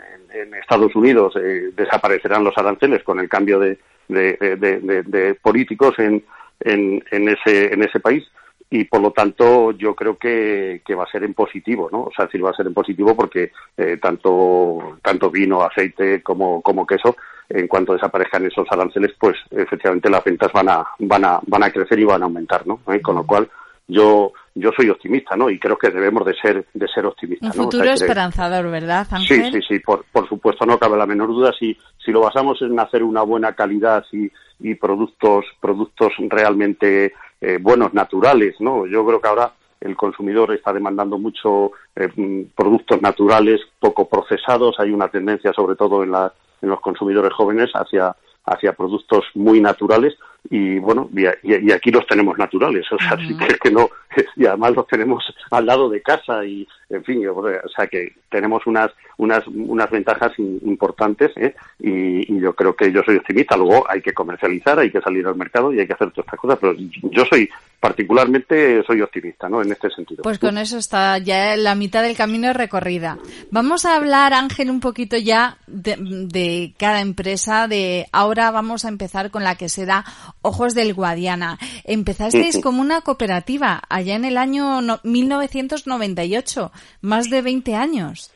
Estados 0.61 0.93
Unidos 0.95 1.33
eh, 1.37 1.71
desaparecerán 1.75 2.43
los 2.43 2.57
aranceles 2.57 3.03
con 3.03 3.19
el 3.21 3.29
cambio 3.29 3.57
de, 3.57 3.79
de, 4.09 5.37
políticos 5.41 5.95
en, 5.97 6.23
en, 6.59 7.03
en, 7.09 7.29
ese, 7.29 7.73
en 7.73 7.81
ese 7.81 8.01
país 8.01 8.23
y 8.69 8.85
por 8.85 9.01
lo 9.01 9.11
tanto 9.11 9.71
yo 9.71 9.95
creo 9.95 10.17
que, 10.17 10.81
que, 10.85 10.95
va 10.95 11.03
a 11.03 11.11
ser 11.11 11.23
en 11.23 11.33
positivo, 11.33 11.89
¿no? 11.91 12.03
O 12.03 12.11
sea, 12.15 12.25
decir, 12.25 12.43
va 12.43 12.49
a 12.49 12.55
ser 12.55 12.67
en 12.67 12.73
positivo 12.73 13.15
porque 13.15 13.51
eh, 13.77 13.97
tanto, 14.01 14.97
tanto 15.03 15.29
vino, 15.29 15.61
aceite 15.61 16.21
como, 16.23 16.61
como 16.61 16.85
queso, 16.85 17.15
en 17.47 17.67
cuanto 17.67 17.93
desaparezcan 17.93 18.45
esos 18.45 18.67
aranceles, 18.71 19.13
pues 19.19 19.37
efectivamente 19.51 20.09
las 20.09 20.23
ventas 20.23 20.51
van 20.51 20.69
a, 20.69 20.85
van 20.99 21.25
a, 21.25 21.39
van 21.45 21.63
a 21.63 21.71
crecer 21.71 21.99
y 21.99 22.05
van 22.05 22.23
a 22.23 22.25
aumentar, 22.25 22.65
¿no? 22.65 22.79
¿Eh? 22.91 23.01
Con 23.01 23.15
lo 23.15 23.25
cual 23.25 23.49
yo 23.87 24.33
yo 24.57 24.71
soy 24.75 24.89
optimista, 24.89 25.35
¿no? 25.35 25.49
Y 25.49 25.59
creo 25.59 25.77
que 25.77 25.89
debemos 25.89 26.25
de 26.25 26.33
ser 26.35 26.65
de 26.73 26.87
ser 26.87 27.05
optimistas. 27.05 27.55
Un 27.55 27.63
futuro 27.65 27.91
esperanzador, 27.91 28.71
¿verdad, 28.71 29.05
Ángel? 29.11 29.51
Sí, 29.51 29.51
sí, 29.51 29.67
sí, 29.67 29.79
por, 29.79 30.05
por 30.05 30.27
supuesto, 30.29 30.65
no 30.65 30.79
cabe 30.79 30.97
la 30.97 31.05
menor 31.05 31.27
duda. 31.27 31.51
Si, 31.59 31.77
si 32.03 32.11
lo 32.11 32.21
basamos 32.21 32.61
en 32.61 32.79
hacer 32.79 33.03
una 33.03 33.21
buena 33.21 33.53
calidad 33.53 34.05
y, 34.13 34.31
y 34.59 34.75
productos 34.75 35.45
productos 35.59 36.13
realmente 36.29 37.13
eh, 37.41 37.57
buenos, 37.61 37.93
naturales, 37.93 38.55
¿no? 38.59 38.85
Yo 38.85 39.05
creo 39.05 39.21
que 39.21 39.27
ahora 39.27 39.53
el 39.81 39.95
consumidor 39.95 40.53
está 40.53 40.73
demandando 40.73 41.17
mucho 41.17 41.71
eh, 41.95 42.09
mm, 42.15 42.53
productos 42.55 43.01
naturales, 43.01 43.61
poco 43.79 44.07
procesados. 44.07 44.79
Hay 44.79 44.91
una 44.91 45.09
tendencia, 45.09 45.53
sobre 45.53 45.75
todo 45.75 46.03
en, 46.03 46.11
la, 46.11 46.33
en 46.61 46.69
los 46.69 46.79
consumidores 46.81 47.33
jóvenes, 47.33 47.71
hacia 47.73 48.15
hacia 48.45 48.73
productos 48.73 49.25
muy 49.33 49.59
naturales 49.59 50.15
y 50.49 50.79
bueno 50.79 51.09
y, 51.13 51.71
aquí 51.71 51.91
los 51.91 52.05
tenemos 52.07 52.37
naturales 52.37 52.85
o 52.91 52.97
sea 52.99 53.17
que, 53.17 53.55
que 53.57 53.71
no 53.71 53.89
y 54.35 54.45
además 54.45 54.75
los 54.75 54.87
tenemos 54.87 55.23
al 55.51 55.65
lado 55.65 55.89
de 55.89 56.01
casa 56.01 56.45
y 56.45 56.67
en 56.89 57.03
fin 57.03 57.27
o 57.27 57.69
sea 57.75 57.87
que 57.87 58.13
tenemos 58.29 58.65
unas 58.67 58.91
unas 59.17 59.47
unas 59.47 59.89
ventajas 59.89 60.33
importantes 60.37 61.31
¿eh? 61.37 61.55
y, 61.79 62.39
yo 62.39 62.53
creo 62.53 62.75
que 62.75 62.91
yo 62.91 63.01
soy 63.03 63.17
optimista 63.17 63.57
luego 63.57 63.89
hay 63.89 64.01
que 64.01 64.13
comercializar 64.13 64.79
hay 64.79 64.91
que 64.91 65.01
salir 65.01 65.25
al 65.25 65.35
mercado 65.35 65.73
y 65.73 65.79
hay 65.79 65.87
que 65.87 65.93
hacer 65.93 66.11
todas 66.11 66.25
estas 66.25 66.39
cosas 66.39 66.59
pero 66.59 66.75
yo 66.77 67.25
soy 67.25 67.49
particularmente 67.79 68.83
soy 68.85 69.01
optimista 69.01 69.47
no 69.49 69.61
en 69.61 69.71
este 69.71 69.89
sentido 69.89 70.23
pues 70.23 70.39
con 70.39 70.57
eso 70.57 70.77
está 70.77 71.17
ya 71.17 71.55
la 71.55 71.75
mitad 71.75 72.03
del 72.03 72.15
camino 72.17 72.51
recorrida 72.53 73.17
vamos 73.51 73.85
a 73.85 73.95
hablar 73.95 74.33
Ángel 74.33 74.69
un 74.69 74.79
poquito 74.79 75.17
ya 75.17 75.57
de, 75.67 75.95
de 75.99 76.73
cada 76.77 77.01
empresa 77.01 77.67
de 77.67 78.07
ahora 78.11 78.51
vamos 78.51 78.85
a 78.85 78.89
empezar 78.89 79.31
con 79.31 79.43
la 79.43 79.55
que 79.55 79.69
se 79.69 79.85
da 79.85 80.03
Ojos 80.41 80.73
del 80.75 80.93
Guadiana. 80.93 81.57
Empezasteis 81.83 82.59
como 82.61 82.81
una 82.81 83.01
cooperativa 83.01 83.81
allá 83.89 84.15
en 84.15 84.25
el 84.25 84.37
año 84.37 84.79
1998, 85.03 86.71
más 87.01 87.29
de 87.29 87.41
20 87.41 87.75
años. 87.75 88.31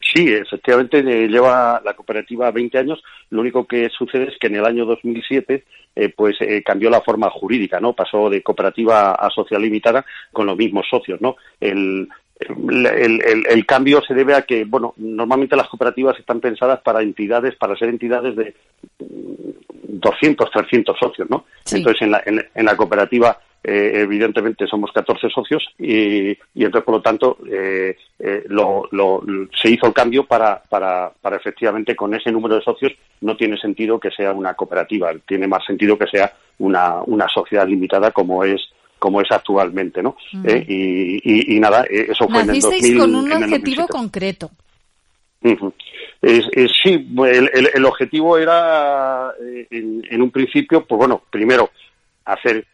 Sí, 0.00 0.28
efectivamente 0.28 0.98
eh, 1.00 1.28
lleva 1.28 1.82
la 1.84 1.94
cooperativa 1.94 2.50
20 2.50 2.78
años. 2.78 3.02
Lo 3.30 3.40
único 3.40 3.66
que 3.66 3.88
sucede 3.90 4.28
es 4.28 4.38
que 4.38 4.46
en 4.46 4.56
el 4.56 4.64
año 4.64 4.86
2007 4.86 5.64
eh, 6.00 6.14
pues 6.16 6.36
eh, 6.40 6.62
cambió 6.62 6.90
la 6.90 7.00
forma 7.00 7.28
jurídica, 7.28 7.80
¿no? 7.80 7.92
Pasó 7.92 8.30
de 8.30 8.40
cooperativa 8.40 9.14
a 9.14 9.28
social 9.30 9.60
limitada 9.60 10.06
con 10.32 10.46
los 10.46 10.56
mismos 10.56 10.86
socios, 10.88 11.20
¿no? 11.20 11.34
El, 11.58 12.08
el, 12.38 13.46
el, 13.50 13.66
cambio 13.66 14.00
se 14.06 14.14
debe 14.14 14.34
a 14.34 14.42
que, 14.42 14.64
bueno, 14.64 14.94
normalmente 14.96 15.56
las 15.56 15.68
cooperativas 15.68 16.16
están 16.16 16.38
pensadas 16.38 16.80
para 16.82 17.02
entidades, 17.02 17.56
para 17.56 17.74
ser 17.74 17.88
entidades 17.88 18.36
de 18.36 18.54
200, 20.00 20.50
300 20.50 20.96
socios, 20.98 21.28
¿no? 21.30 21.44
Entonces, 21.70 22.02
en 22.02 22.10
la, 22.10 22.22
en, 22.24 22.64
la 22.64 22.76
cooperativa, 22.76 23.38
eh, 23.62 23.92
evidentemente, 23.94 24.66
somos 24.66 24.90
14 24.92 25.28
socios 25.30 25.66
y, 25.78 26.30
y 26.30 26.64
entonces, 26.64 26.84
por 26.84 26.96
lo 26.96 27.02
tanto, 27.02 27.38
eh, 27.50 27.96
eh, 28.18 28.44
lo, 28.48 28.88
lo, 28.92 29.22
se 29.60 29.70
hizo 29.70 29.86
el 29.86 29.92
cambio 29.92 30.24
para, 30.24 30.62
para, 30.62 31.12
para 31.20 31.36
efectivamente, 31.36 31.96
con 31.96 32.14
ese 32.14 32.30
número 32.30 32.56
de 32.56 32.62
socios, 32.62 32.92
no 33.20 33.36
tiene 33.36 33.56
sentido 33.58 33.98
que 33.98 34.10
sea 34.10 34.32
una 34.32 34.54
cooperativa, 34.54 35.12
tiene 35.26 35.46
más 35.46 35.64
sentido 35.64 35.98
que 35.98 36.06
sea 36.06 36.32
una, 36.58 37.02
una 37.06 37.28
sociedad 37.28 37.66
limitada 37.66 38.10
como 38.10 38.44
es 38.44 38.60
como 38.98 39.20
es 39.20 39.30
actualmente, 39.30 40.02
¿no? 40.02 40.16
Eh, 40.44 40.64
y, 40.66 41.56
y, 41.56 41.60
nada, 41.60 41.84
eh, 41.84 42.08
eso 42.10 42.28
fue 42.28 42.42
en 42.42 42.50
el 42.50 42.60
2000. 42.60 42.98
con 42.98 43.14
un 43.14 43.32
objetivo 43.32 43.86
concreto. 43.86 44.50
Sí, 45.42 47.08
el, 47.26 47.70
el, 47.74 47.84
objetivo 47.84 48.38
era, 48.38 49.32
eh, 49.40 49.66
en, 49.70 50.22
un 50.22 50.30
principio, 50.30 50.84
pues 50.84 50.98
bueno, 50.98 51.22
primero, 51.30 51.70
hacer 52.24 52.66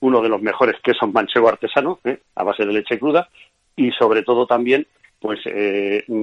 uno 0.00 0.20
de 0.20 0.28
los 0.28 0.40
mejores 0.40 0.76
quesos 0.82 1.12
manchego 1.12 1.48
artesano, 1.48 2.00
a 2.34 2.44
base 2.44 2.64
de 2.64 2.72
leche 2.72 2.98
cruda, 2.98 3.28
y 3.76 3.90
sobre 3.92 4.22
todo 4.22 4.46
también, 4.46 4.86
pues 5.20 5.40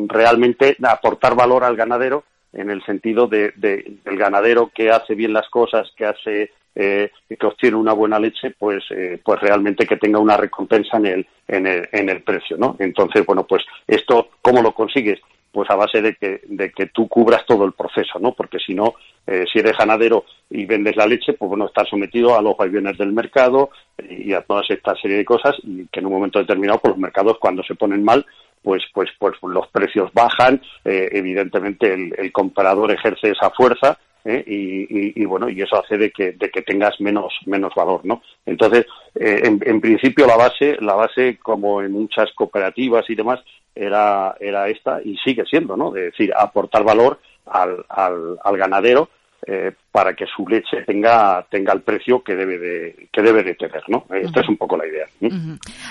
realmente 0.07 0.75
aportar 0.83 1.35
valor 1.35 1.63
al 1.63 1.77
ganadero 1.77 2.25
en 2.51 2.69
el 2.69 2.83
sentido 2.83 3.27
de, 3.27 3.53
del 3.55 4.17
ganadero 4.17 4.71
que 4.73 4.89
hace 4.89 5.15
bien 5.15 5.33
las 5.33 5.47
cosas, 5.49 5.89
que 5.95 6.05
hace 6.05 6.51
eh, 6.75 7.11
que 7.27 7.45
obtiene 7.45 7.75
una 7.75 7.93
buena 7.93 8.19
leche, 8.19 8.51
pues, 8.51 8.83
eh, 8.91 9.19
pues 9.23 9.39
realmente 9.41 9.85
que 9.85 9.97
tenga 9.97 10.19
una 10.19 10.37
recompensa 10.37 10.97
en 10.97 11.05
el, 11.07 11.27
en 11.47 11.67
el, 11.67 11.89
en 11.91 12.09
el 12.09 12.21
precio, 12.21 12.57
¿no? 12.57 12.75
Entonces, 12.79 13.25
bueno, 13.25 13.45
pues 13.45 13.63
esto, 13.87 14.29
¿cómo 14.41 14.61
lo 14.61 14.73
consigues? 14.73 15.19
Pues 15.51 15.69
a 15.69 15.75
base 15.75 16.01
de 16.01 16.15
que, 16.15 16.41
de 16.47 16.71
que 16.71 16.87
tú 16.87 17.07
cubras 17.07 17.45
todo 17.45 17.65
el 17.65 17.73
proceso, 17.73 18.19
¿no? 18.19 18.33
Porque 18.33 18.59
si 18.59 18.73
no, 18.73 18.95
eh, 19.25 19.45
si 19.51 19.59
eres 19.59 19.77
ganadero 19.77 20.25
y 20.49 20.65
vendes 20.65 20.95
la 20.95 21.07
leche, 21.07 21.33
pues 21.33 21.49
bueno, 21.49 21.65
estás 21.65 21.89
sometido 21.89 22.37
a 22.37 22.41
los 22.41 22.55
vaivenes 22.55 22.97
del 22.97 23.11
mercado 23.11 23.71
y 23.97 24.33
a 24.33 24.41
toda 24.41 24.61
esta 24.67 24.95
serie 24.95 25.17
de 25.17 25.25
cosas 25.25 25.55
y 25.63 25.87
que 25.87 25.99
en 25.99 26.05
un 26.05 26.13
momento 26.13 26.39
determinado, 26.39 26.79
pues 26.79 26.91
los 26.91 26.99
mercados 26.99 27.37
cuando 27.39 27.63
se 27.63 27.75
ponen 27.75 28.03
mal, 28.03 28.25
pues, 28.61 28.83
pues, 28.93 29.09
pues 29.19 29.33
los 29.41 29.67
precios 29.69 30.11
bajan, 30.13 30.61
evidentemente 30.83 31.93
el, 31.93 32.13
el 32.17 32.31
comprador 32.31 32.91
ejerce 32.91 33.31
esa 33.31 33.49
fuerza 33.51 33.97
¿eh? 34.25 34.43
y, 34.45 35.25
bueno 35.25 35.49
y 35.49 35.61
eso 35.61 35.77
hace 35.77 35.97
de 35.97 36.11
que, 36.11 36.33
de 36.33 36.49
que 36.49 36.61
tengas 36.61 36.99
menos 36.99 37.33
menos 37.45 37.73
valor 37.75 38.01
no 38.03 38.21
entonces 38.45 38.85
eh, 39.15 39.41
en, 39.43 39.81
principio 39.81 40.27
la 40.27 40.37
base 40.37 40.77
la 40.81 40.93
base 40.93 41.37
como 41.37 41.81
en 41.81 41.91
muchas 41.91 42.31
cooperativas 42.33 43.09
y 43.09 43.15
demás 43.15 43.39
era 43.75 44.35
era 44.39 44.67
esta 44.69 45.01
y 45.03 45.17
sigue 45.17 45.45
siendo 45.45 45.77
no 45.77 45.91
de 45.91 46.05
decir 46.05 46.31
aportar 46.35 46.83
valor 46.83 47.19
al, 47.45 47.85
al, 47.89 48.37
al 48.43 48.57
ganadero 48.57 49.09
eh, 49.47 49.71
para 49.91 50.15
que 50.15 50.25
su 50.25 50.45
leche 50.47 50.83
tenga 50.85 51.45
tenga 51.49 51.71
el 51.71 51.81
precio 51.81 52.21
que 52.21 52.35
debe 52.35 52.57
de 52.57 53.07
que 53.11 53.21
debe 53.21 53.41
de 53.41 53.55
tener 53.55 53.81
no 53.87 54.05
esta 54.13 54.41
es 54.41 54.49
un 54.49 54.57
poco 54.57 54.75
la 54.75 54.85
idea 54.85 55.07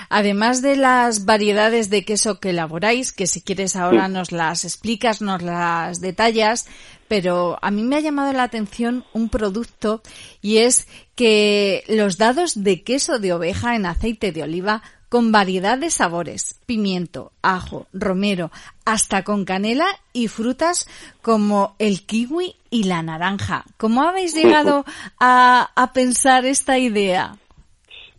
además 0.09 0.61
de 0.61 0.75
las 0.75 1.25
variedades 1.25 1.89
de 1.89 2.05
queso 2.05 2.39
que 2.39 2.51
elaboráis 2.51 3.11
que 3.11 3.25
si 3.25 3.41
quieres 3.41 3.75
ahora 3.75 4.07
nos 4.07 4.31
las 4.31 4.65
explicas 4.65 5.23
nos 5.23 5.41
las 5.41 5.99
detallas 5.99 6.69
pero 7.09 7.59
a 7.61 7.71
mí 7.71 7.83
me 7.83 7.97
ha 7.97 7.99
llamado 7.99 8.31
la 8.31 8.43
atención 8.43 9.03
un 9.11 9.27
producto 9.27 10.01
y 10.41 10.59
es 10.59 10.87
que 11.15 11.83
los 11.89 12.17
dados 12.17 12.63
de 12.63 12.83
queso 12.83 13.19
de 13.19 13.33
oveja 13.33 13.75
en 13.75 13.85
aceite 13.85 14.31
de 14.31 14.43
oliva 14.43 14.81
con 15.09 15.31
variedad 15.31 15.77
de 15.77 15.89
sabores, 15.89 16.61
pimiento, 16.67 17.31
ajo, 17.41 17.87
romero, 17.91 18.51
hasta 18.85 19.23
con 19.23 19.43
canela 19.43 19.87
y 20.13 20.27
frutas 20.27 20.87
como 21.23 21.75
el 21.79 22.05
kiwi 22.05 22.55
y 22.69 22.83
la 22.83 23.01
naranja. 23.01 23.65
¿Cómo 23.77 24.03
habéis 24.03 24.35
llegado 24.35 24.85
a, 25.19 25.91
pensar 25.95 26.45
esta 26.45 26.77
idea? 26.77 27.35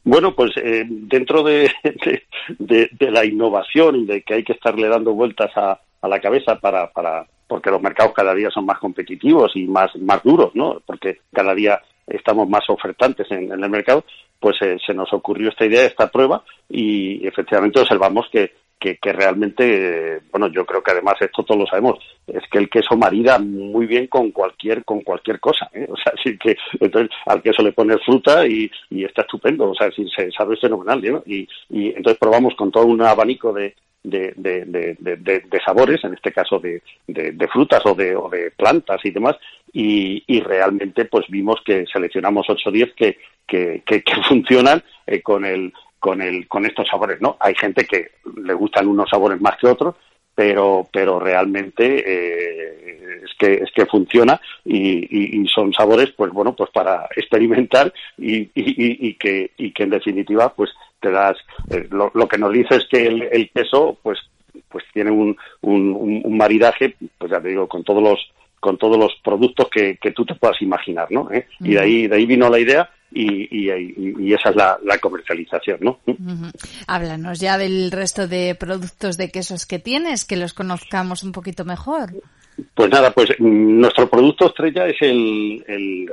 Bueno, 0.02 0.34
pues 0.34 0.50
eh, 0.56 0.84
dentro 0.88 1.44
de, 1.44 1.70
la 2.98 3.24
innovación 3.24 3.96
y 3.96 4.06
de 4.06 4.22
que 4.22 4.34
hay 4.34 4.44
que 4.44 4.54
estarle 4.54 4.88
dando 4.88 5.12
vueltas 5.12 5.52
a, 5.56 5.80
la 6.02 6.18
cabeza 6.18 6.58
para, 6.58 6.90
para, 6.90 7.26
porque 7.50 7.70
los 7.70 7.82
mercados 7.82 8.12
cada 8.14 8.32
día 8.32 8.48
son 8.48 8.64
más 8.64 8.78
competitivos 8.78 9.50
y 9.56 9.66
más, 9.66 9.90
más 9.96 10.22
duros, 10.22 10.54
¿no? 10.54 10.80
Porque 10.86 11.18
cada 11.32 11.52
día 11.52 11.82
estamos 12.06 12.48
más 12.48 12.62
ofertantes 12.68 13.26
en, 13.32 13.50
el 13.50 13.68
mercado, 13.68 14.04
pues 14.38 14.56
eh, 14.62 14.76
se 14.86 14.94
nos 14.94 15.12
ocurrió 15.12 15.48
esta 15.48 15.66
idea, 15.66 15.84
esta 15.84 16.08
prueba, 16.08 16.44
y 16.68 17.26
efectivamente 17.26 17.80
observamos 17.80 18.28
que, 18.30 18.52
que, 18.78 19.12
realmente, 19.12 20.20
bueno, 20.30 20.46
yo 20.46 20.64
creo 20.64 20.80
que 20.80 20.92
además 20.92 21.14
esto 21.20 21.42
todos 21.42 21.60
lo 21.60 21.66
sabemos, 21.66 21.98
es 22.28 22.44
que 22.50 22.58
el 22.58 22.70
queso 22.70 22.96
marida 22.96 23.40
muy 23.40 23.86
bien 23.86 24.06
con 24.06 24.30
cualquier 24.30 24.84
con 24.84 25.00
cualquier 25.00 25.40
cosa, 25.40 25.68
¿eh? 25.74 25.88
o 25.90 25.96
sea, 25.96 26.12
así 26.18 26.38
que 26.38 26.56
entonces 26.78 27.10
al 27.26 27.42
queso 27.42 27.62
le 27.62 27.72
pones 27.72 27.98
fruta 28.06 28.46
y, 28.46 28.70
y 28.90 29.04
está 29.04 29.22
estupendo, 29.22 29.70
o 29.70 29.74
sea, 29.74 29.90
si 29.90 30.08
se 30.08 30.30
sabe 30.30 30.56
fenomenal, 30.56 31.02
¿no? 31.02 31.22
Y, 31.26 31.48
y 31.68 31.88
entonces 31.88 32.18
probamos 32.18 32.54
con 32.54 32.70
todo 32.70 32.86
un 32.86 33.02
abanico 33.02 33.52
de, 33.52 33.74
de, 34.02 34.32
de, 34.36 35.60
sabores, 35.64 36.02
en 36.04 36.14
este 36.14 36.32
caso 36.32 36.58
de, 36.58 36.82
frutas 37.52 37.84
o 37.84 37.94
de, 37.94 38.16
o 38.16 38.28
de 38.28 38.50
plantas 38.50 39.00
y 39.04 39.10
demás, 39.10 39.36
y, 39.72 40.22
y 40.26 40.40
realmente 40.40 41.04
pues 41.04 41.26
vimos 41.28 41.60
que 41.64 41.84
seleccionamos 41.92 42.46
8 42.48 42.68
o 42.68 42.72
10 42.72 42.94
que, 42.94 43.18
que, 43.46 43.82
que, 43.84 44.02
funcionan 44.28 44.82
eh, 45.06 45.22
con, 45.22 45.44
el, 45.44 45.72
con, 45.98 46.22
el, 46.22 46.48
con 46.48 46.66
estos 46.66 46.88
sabores, 46.88 47.20
¿no? 47.20 47.36
Hay 47.40 47.54
gente 47.54 47.84
que 47.84 48.12
le 48.42 48.54
gustan 48.54 48.88
unos 48.88 49.10
sabores 49.10 49.40
más 49.40 49.56
que 49.58 49.66
otros, 49.66 49.94
pero 50.40 50.88
pero 50.90 51.20
realmente 51.20 51.84
eh, 52.06 53.20
es 53.24 53.30
que 53.38 53.52
es 53.62 53.70
que 53.74 53.84
funciona 53.84 54.40
y, 54.64 55.46
son 55.54 55.70
sabores 55.74 56.12
pues 56.16 56.32
bueno 56.32 56.56
pues 56.56 56.70
para 56.70 57.06
experimentar 57.14 57.92
y, 58.16 58.48
y, 58.54 59.14
que 59.14 59.50
y 59.58 59.72
que 59.72 59.82
en 59.82 59.90
definitiva 59.90 60.54
pues 60.54 60.70
te 60.98 61.10
das 61.10 61.36
eh, 61.68 61.86
lo, 61.90 62.26
que 62.26 62.38
nos 62.38 62.52
dice 62.52 62.76
es 62.76 62.86
que 62.90 63.06
el, 63.06 63.50
queso 63.50 63.98
pues 64.02 64.18
pues 64.70 64.82
tiene 64.94 65.10
un, 65.10 65.36
un, 65.60 66.22
un, 66.24 66.36
maridaje 66.38 66.96
pues 67.18 67.30
ya 67.30 67.38
te 67.38 67.48
digo 67.48 67.68
con 67.68 67.84
todos 67.84 68.02
los 68.02 68.32
con 68.60 68.78
todos 68.78 68.96
los 68.96 69.12
productos 69.22 69.68
que, 69.68 69.98
que 69.98 70.12
tú 70.12 70.24
te 70.24 70.36
puedas 70.36 70.62
imaginar 70.62 71.08
no 71.10 71.30
¿Eh? 71.30 71.48
y 71.58 71.72
de 71.72 71.80
ahí 71.80 72.06
de 72.06 72.16
ahí 72.16 72.24
vino 72.24 72.48
la 72.48 72.58
idea 72.58 72.88
y, 73.12 73.70
y, 73.70 74.32
esa 74.32 74.50
es 74.50 74.56
la, 74.56 74.98
comercialización, 75.00 75.78
¿no? 75.80 75.98
Háblanos 76.86 77.40
ya 77.40 77.58
del 77.58 77.90
resto 77.90 78.28
de 78.28 78.54
productos 78.54 79.16
de 79.16 79.30
quesos 79.30 79.66
que 79.66 79.78
tienes, 79.78 80.24
que 80.24 80.36
los 80.36 80.54
conozcamos 80.54 81.22
un 81.22 81.32
poquito 81.32 81.64
mejor. 81.64 82.12
Pues 82.74 82.90
nada, 82.90 83.10
pues 83.10 83.30
mm, 83.38 83.80
nuestro 83.80 84.08
producto 84.08 84.46
estrella 84.46 84.86
es 84.86 84.96
el, 85.00 85.64
el, 85.66 86.12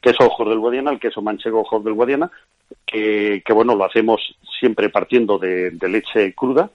queso 0.00 0.26
ojos 0.26 0.48
del 0.48 0.58
Guadiana, 0.58 0.92
el 0.92 1.00
queso 1.00 1.20
manchego 1.20 1.60
ojos 1.60 1.84
del 1.84 1.94
Guadiana, 1.94 2.30
que, 2.86 3.42
que 3.44 3.52
bueno, 3.52 3.74
lo 3.74 3.84
hacemos 3.84 4.20
siempre 4.58 4.88
partiendo 4.88 5.38
de, 5.38 5.72
leche 5.88 6.34
cruda 6.34 6.70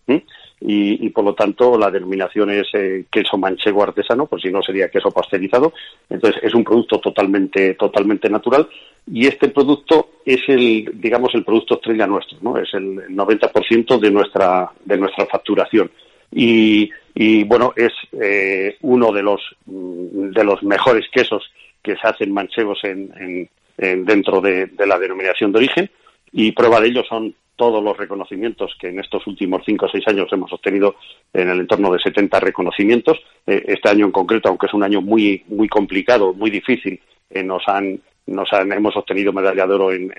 y, 0.66 1.09
por 1.09 1.26
lo 1.26 1.36
tanto 1.36 1.78
la 1.78 1.91
denominación 1.91 2.49
es 2.49 2.68
eh, 2.74 3.05
queso 3.11 3.38
manchego 3.38 3.84
artesano, 3.84 4.28
por 4.28 4.41
si 4.41 4.49
no 4.49 4.61
sería 4.61 4.89
queso 4.89 5.11
pasteurizado. 5.11 5.74
Entonces 6.09 6.41
es 6.41 6.53
un 6.53 6.64
producto 6.64 6.99
totalmente, 6.99 7.74
totalmente 7.74 8.30
natural 8.30 8.70
y 9.11 9.28
este 9.28 9.49
producto 9.49 10.11
es 10.26 10.39
el, 10.47 10.89
digamos, 10.93 11.36
el 11.36 11.43
producto 11.43 11.76
estrella 11.76 12.07
nuestro, 12.07 12.38
¿no? 12.41 12.57
Es 12.57 12.74
el 12.74 13.07
90% 13.09 13.99
de 13.99 14.11
nuestra, 14.11 14.72
de 14.86 14.97
nuestra 14.97 15.26
facturación. 15.26 15.91
Y, 16.32 16.89
y 17.14 17.43
bueno, 17.43 17.74
es 17.76 17.91
eh, 18.14 18.78
uno 18.82 19.11
de 19.11 19.22
los, 19.22 19.41
mm, 19.66 20.30
de 20.32 20.43
los 20.45 20.64
mejores 20.64 21.05
quesos 21.11 21.43
que 21.82 21.95
se 21.97 22.07
hacen 22.07 22.32
manchegos 22.32 22.80
en, 22.84 23.49
en, 23.78 24.05
dentro 24.05 24.39
de, 24.39 24.70
la 24.86 24.97
denominación 24.97 25.51
de 25.51 25.57
origen 25.57 25.89
y 26.32 26.53
prueba 26.53 26.80
de 26.80 26.88
ello 26.88 27.03
son 27.03 27.36
todos 27.55 27.83
los 27.83 27.95
reconocimientos 27.97 28.75
que 28.79 28.89
en 28.89 28.99
estos 28.99 29.25
últimos 29.27 29.63
cinco 29.65 29.85
o 29.85 29.89
seis 29.89 30.07
años 30.07 30.27
hemos 30.31 30.51
obtenido 30.51 30.95
en 31.31 31.49
el 31.49 31.59
entorno 31.61 31.91
de 31.91 31.99
70 31.99 32.39
reconocimientos. 32.39 33.19
Eh, 33.45 33.63
este 33.67 33.89
año 33.89 34.05
en 34.05 34.11
concreto, 34.11 34.49
aunque 34.49 34.67
es 34.67 34.73
un 34.73 34.83
año 34.83 35.01
muy, 35.01 35.43
muy 35.47 35.67
complicado, 35.67 36.33
muy 36.33 36.49
difícil, 36.49 36.99
eh, 37.29 37.43
nos 37.43 37.67
han 37.67 37.99
nos 38.25 38.47
hemos 38.53 38.95
obtenido 38.95 39.33
medalla 39.33 39.67
de 39.67 39.73
oro 39.73 39.91
en, 39.91 40.09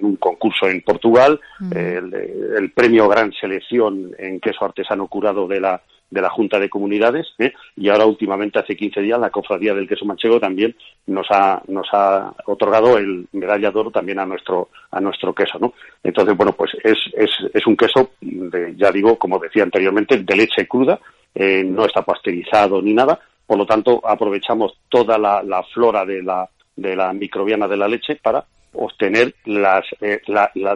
un 0.00 0.16
concurso 0.16 0.66
en 0.66 0.80
Portugal, 0.80 1.38
el, 1.74 2.72
premio 2.74 3.06
Gran 3.06 3.32
Selección 3.32 4.14
en 4.18 4.40
queso 4.40 4.64
artesano 4.64 5.08
curado 5.08 5.46
de 5.46 5.60
la 5.60 5.82
de 6.10 6.20
la 6.20 6.30
Junta 6.30 6.58
de 6.58 6.68
Comunidades 6.68 7.28
¿eh? 7.38 7.52
y 7.76 7.88
ahora 7.88 8.06
últimamente 8.06 8.58
hace 8.58 8.76
15 8.76 9.00
días 9.00 9.20
la 9.20 9.30
Cofradía 9.30 9.74
del 9.74 9.88
Queso 9.88 10.04
Manchego 10.04 10.40
también 10.40 10.74
nos 11.06 11.26
ha 11.30 11.62
nos 11.68 11.88
ha 11.92 12.34
otorgado 12.46 12.98
el 12.98 13.26
medalla 13.32 13.70
de 13.70 13.78
oro 13.78 13.90
también 13.90 14.18
a 14.18 14.26
nuestro 14.26 14.68
a 14.90 15.00
nuestro 15.00 15.34
queso, 15.34 15.58
¿no? 15.58 15.74
Entonces 16.02 16.36
bueno 16.36 16.52
pues 16.52 16.72
es 16.82 16.98
es, 17.12 17.30
es 17.52 17.66
un 17.66 17.76
queso 17.76 18.12
de, 18.20 18.74
ya 18.76 18.90
digo 18.90 19.16
como 19.18 19.38
decía 19.38 19.62
anteriormente 19.62 20.18
de 20.18 20.36
leche 20.36 20.66
cruda 20.66 20.98
eh, 21.34 21.62
no 21.64 21.84
está 21.84 22.02
pasteurizado 22.02 22.82
ni 22.82 22.92
nada 22.92 23.18
por 23.46 23.58
lo 23.58 23.66
tanto 23.66 24.00
aprovechamos 24.04 24.78
toda 24.88 25.18
la, 25.18 25.42
la 25.42 25.62
flora 25.64 26.04
de 26.04 26.22
la 26.22 26.48
de 26.76 26.96
la 26.96 27.12
microbiana 27.12 27.68
de 27.68 27.76
la 27.76 27.88
leche 27.88 28.16
para 28.16 28.44
obtener 28.72 29.34
las, 29.44 29.84
eh, 30.00 30.20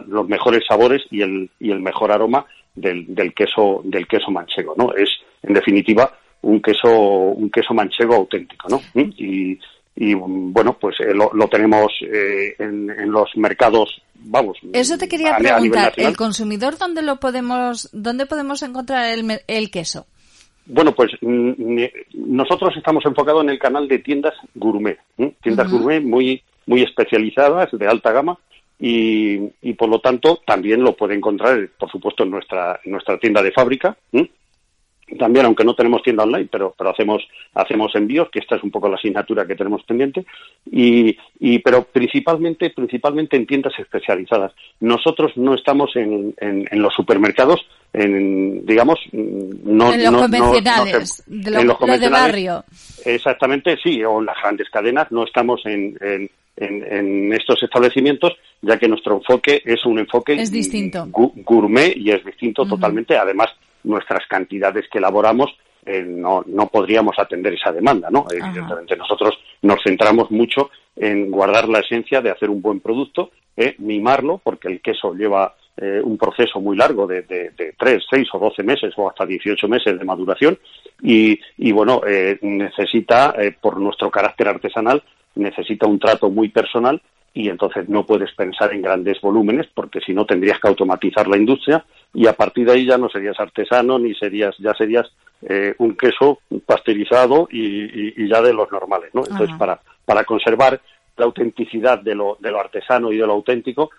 los 0.07 0.27
mejores 0.27 0.63
sabores 0.67 1.03
y 1.09 1.21
el, 1.21 1.49
y 1.59 1.71
el 1.71 1.79
mejor 1.79 2.11
aroma 2.11 2.45
del, 2.75 3.05
del, 3.13 3.33
queso 3.33 3.81
del 3.83 4.07
queso 4.07 4.31
manchego, 4.31 4.73
¿no? 4.77 4.93
Es 4.93 5.09
en 5.43 5.53
definitiva 5.53 6.11
un 6.41 6.61
queso 6.61 6.89
un 6.89 7.49
queso 7.49 7.73
manchego 7.73 8.15
auténtico, 8.15 8.67
¿no? 8.69 8.81
Y, 9.17 9.59
y 9.95 10.13
bueno, 10.13 10.77
pues 10.79 10.95
eh, 10.99 11.13
lo, 11.13 11.31
lo, 11.33 11.47
tenemos 11.47 11.91
eh, 12.01 12.55
en, 12.59 12.89
en, 12.89 13.11
los 13.11 13.29
mercados, 13.35 14.01
vamos. 14.15 14.57
Eso 14.73 14.97
te 14.97 15.07
quería 15.07 15.37
preguntar, 15.37 15.93
el 15.95 16.17
consumidor 16.17 16.77
dónde 16.77 17.01
lo 17.01 17.17
podemos 17.17 17.89
dónde 17.93 18.25
podemos 18.25 18.61
encontrar 18.63 19.05
el, 19.13 19.39
el 19.47 19.71
queso. 19.71 20.05
Bueno, 20.65 20.93
pues 20.93 21.11
mm, 21.21 21.83
nosotros 22.13 22.75
estamos 22.75 23.05
enfocados 23.05 23.43
en 23.43 23.51
el 23.51 23.59
canal 23.59 23.87
de 23.87 23.99
tiendas 23.99 24.33
gourmet, 24.55 24.99
tiendas 25.41 25.71
gourmet 25.71 26.03
muy 26.03 26.43
muy 26.65 26.81
especializadas, 26.81 27.69
de 27.71 27.87
alta 27.87 28.11
gama, 28.11 28.37
y, 28.79 29.39
y, 29.61 29.73
por 29.73 29.89
lo 29.89 29.99
tanto 29.99 30.41
también 30.45 30.83
lo 30.83 30.95
puede 30.95 31.15
encontrar, 31.15 31.69
por 31.77 31.89
supuesto, 31.89 32.23
en 32.23 32.31
nuestra, 32.31 32.79
en 32.83 32.91
nuestra 32.91 33.17
tienda 33.17 33.41
de 33.41 33.51
fábrica, 33.51 33.97
también, 35.19 35.45
aunque 35.45 35.63
no 35.63 35.75
tenemos 35.75 36.01
tienda 36.03 36.23
online, 36.23 36.47
pero, 36.51 36.73
pero 36.77 36.89
hacemos, 36.89 37.27
hacemos 37.53 37.93
envíos, 37.95 38.29
que 38.29 38.39
esta 38.39 38.55
es 38.55 38.63
un 38.63 38.71
poco 38.71 38.89
la 38.89 38.95
asignatura 38.95 39.45
que 39.45 39.55
tenemos 39.55 39.83
pendiente, 39.83 40.25
y, 40.71 41.15
y, 41.39 41.59
pero 41.59 41.83
principalmente, 41.83 42.71
principalmente 42.71 43.37
en 43.37 43.45
tiendas 43.45 43.73
especializadas. 43.77 44.53
Nosotros 44.79 45.31
no 45.35 45.53
estamos 45.53 45.95
en, 45.95 46.33
en, 46.39 46.67
en 46.69 46.81
los 46.81 46.93
supermercados, 46.93 47.59
en, 47.93 48.65
digamos, 48.65 48.99
no, 49.11 49.93
en 49.93 50.03
los 50.03 50.21
convencionales, 50.21 51.23
de 51.27 51.63
los, 51.63 51.99
de 51.99 52.09
barrio. 52.09 52.63
Exactamente, 53.05 53.77
sí, 53.83 54.03
o 54.03 54.19
en 54.19 54.25
las 54.25 54.37
grandes 54.41 54.69
cadenas, 54.69 55.11
no 55.11 55.23
estamos 55.23 55.61
en, 55.65 55.97
en 56.01 56.29
en, 56.57 57.33
estos 57.33 57.61
establecimientos, 57.63 58.33
ya 58.61 58.77
que 58.77 58.87
nuestro 58.87 59.15
enfoque 59.15 59.61
es 59.65 59.85
un 59.85 59.99
enfoque 59.99 60.33
es 60.33 60.51
distinto. 60.51 61.07
gourmet 61.11 61.95
y 61.97 62.11
es 62.11 62.23
distinto 62.23 62.65
totalmente. 62.65 63.17
Además, 63.17 63.49
nuestras 63.85 64.27
cantidades 64.27 64.85
que 64.91 64.97
elaboramos 64.97 65.55
eh, 65.85 66.03
no, 66.03 66.43
no 66.47 66.67
podríamos 66.67 67.17
atender 67.19 67.53
esa 67.53 67.71
demanda, 67.71 68.09
¿no? 68.09 68.25
Evidentemente 68.31 68.95
nosotros 68.97 69.37
nos 69.61 69.79
centramos 69.83 70.31
mucho 70.31 70.71
en 70.95 71.29
guardar 71.29 71.69
la 71.69 71.79
esencia 71.79 72.21
de 72.21 72.31
hacer 72.31 72.49
un 72.49 72.61
buen 72.61 72.79
producto, 72.79 73.29
eh, 73.55 73.75
mimarlo, 73.77 74.39
porque 74.43 74.67
el 74.67 74.81
queso 74.81 75.13
lleva 75.13 75.53
eh, 75.77 76.01
un 76.03 76.17
proceso 76.17 76.59
muy 76.59 76.75
largo 76.75 77.05
de, 77.05 77.21
de, 77.21 77.51
de 77.51 77.73
3, 77.77 78.03
6 78.09 78.27
o 78.33 78.39
12 78.39 78.63
meses 78.63 78.93
o 78.97 79.07
hasta 79.07 79.27
18 79.27 79.67
meses 79.67 79.99
de 79.99 80.05
maduración 80.05 80.57
y, 81.03 81.39
y 81.57 81.71
bueno, 81.71 82.01
eh, 82.07 82.39
necesita, 82.41 83.35
por 83.61 83.79
nuestro 83.79 84.09
carácter 84.09 84.47
artesanal, 84.47 85.03
necesita 85.35 85.85
un 85.85 85.99
trato 85.99 86.31
muy 86.31 86.49
personal 86.49 86.99
y 87.35 87.49
entonces 87.49 87.87
no 87.89 88.05
puedes 88.05 88.31
pensar 88.33 88.73
en 88.73 88.81
grandes 88.81 89.19
volúmenes 89.21 89.67
porque 89.73 89.99
si 89.99 90.13
no 90.13 90.25
tendrías 90.25 90.59
que 90.59 90.69
automatizar 90.69 91.27
la 91.27 91.37
industria 91.37 91.85
y 92.13 92.27
a 92.27 92.33
partir 92.33 92.65
de 92.65 92.71
ahí 92.71 92.85
ya 92.87 92.97
no 92.97 93.09
serías 93.09 93.39
artesano 93.39 93.99
ni 93.99 94.15
serías 94.15 94.55
ya 94.57 94.73
serías 94.73 95.05
eh, 95.41 95.75
un 95.79 95.95
queso 95.97 96.39
pasteurizado 96.65 97.47
y, 97.51 98.27
ya 98.27 98.41
de 98.41 98.53
los 98.53 98.71
normales 98.71 99.11
no 99.13 99.21
entonces 99.29 99.55
para 99.57 99.79
para 100.05 100.23
conservar 100.23 100.79
la 101.17 101.25
autenticidad 101.25 101.99
de 101.99 102.15
lo, 102.15 102.37
de 102.39 102.51
lo 102.51 102.59
artesano 102.59 103.11
y 103.11 103.17
de 103.17 103.27
lo 103.27 103.33
auténtico 103.33 103.91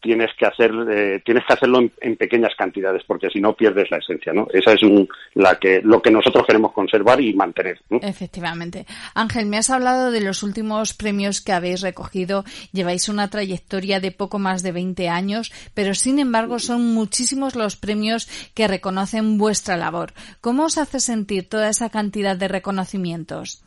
tienes 0.00 0.30
que 0.38 0.46
hacer 0.46 0.70
eh, 0.90 1.22
tienes 1.24 1.44
que 1.46 1.54
hacerlo 1.54 1.80
en, 2.00 2.16
pequeñas 2.16 2.52
cantidades 2.56 3.02
porque 3.06 3.30
si 3.30 3.40
no 3.40 3.54
pierdes 3.54 3.90
la 3.90 3.98
esencia 3.98 4.32
no 4.32 4.46
esa 4.52 4.72
es 4.72 4.80
la 5.34 5.58
que 5.58 5.80
lo 5.82 6.00
que 6.00 6.10
nosotros 6.10 6.46
queremos 6.46 6.72
conservar 6.72 7.20
y 7.20 7.34
mantener 7.34 7.80
efectivamente. 8.02 8.86
Ángel 9.14 9.46
me 9.46 9.58
has 9.58 9.70
hablado 9.70 10.10
de 10.10 10.20
los 10.20 10.42
últimos 10.42 10.94
premios 10.94 11.40
que 11.40 11.52
habéis 11.52 11.80
recogido. 11.80 12.44
Lleváis 12.72 13.08
una 13.08 13.28
trayectoria 13.28 14.00
de 14.00 14.12
poco 14.12 14.38
más 14.38 14.62
de 14.62 14.72
20 14.72 15.08
años 15.08 15.52
pero 15.74 15.94
sin 15.94 16.18
embargo 16.18 16.58
son 16.58 16.94
muchísimos 16.94 17.56
los 17.56 17.76
premios 17.76 18.28
que 18.54 18.68
reconocen 18.68 19.38
vuestra 19.38 19.76
labor. 19.76 20.12
Cómo 20.40 20.64
os 20.64 20.78
hace 20.78 21.00
sentir 21.00 21.48
toda 21.48 21.68
esa 21.68 21.90
cantidad 21.90 22.36
de 22.36 22.48
reconocimientos 22.48 23.62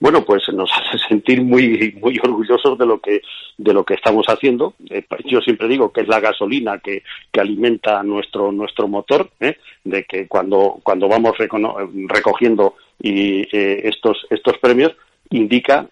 bueno, 0.00 0.24
pues 0.24 0.42
nos 0.52 0.70
hace 0.74 0.98
sentir 1.06 1.42
muy 1.42 1.94
muy 2.00 2.18
orgullosos 2.22 2.76
de 2.78 2.86
lo 2.86 3.00
que 3.00 3.20
de 3.58 3.72
lo 3.72 3.84
que 3.84 3.94
estamos 3.94 4.26
haciendo. 4.26 4.74
Eh, 4.88 5.04
yo 5.26 5.40
siempre 5.40 5.68
digo 5.68 5.92
que 5.92 6.00
es 6.00 6.08
la 6.08 6.20
gasolina 6.20 6.78
que, 6.78 7.04
que 7.30 7.40
alimenta 7.40 8.02
nuestro 8.02 8.50
nuestro 8.50 8.88
motor, 8.88 9.30
¿eh? 9.38 9.58
de 9.84 10.04
que 10.04 10.26
cuando 10.26 10.80
cuando 10.82 11.06
vamos 11.06 11.36
recogiendo 12.08 12.74
y 13.00 13.42
eh, 13.56 13.82
estos 13.84 14.26
estos 14.30 14.58
premios 14.58 14.96
indica 15.30 15.86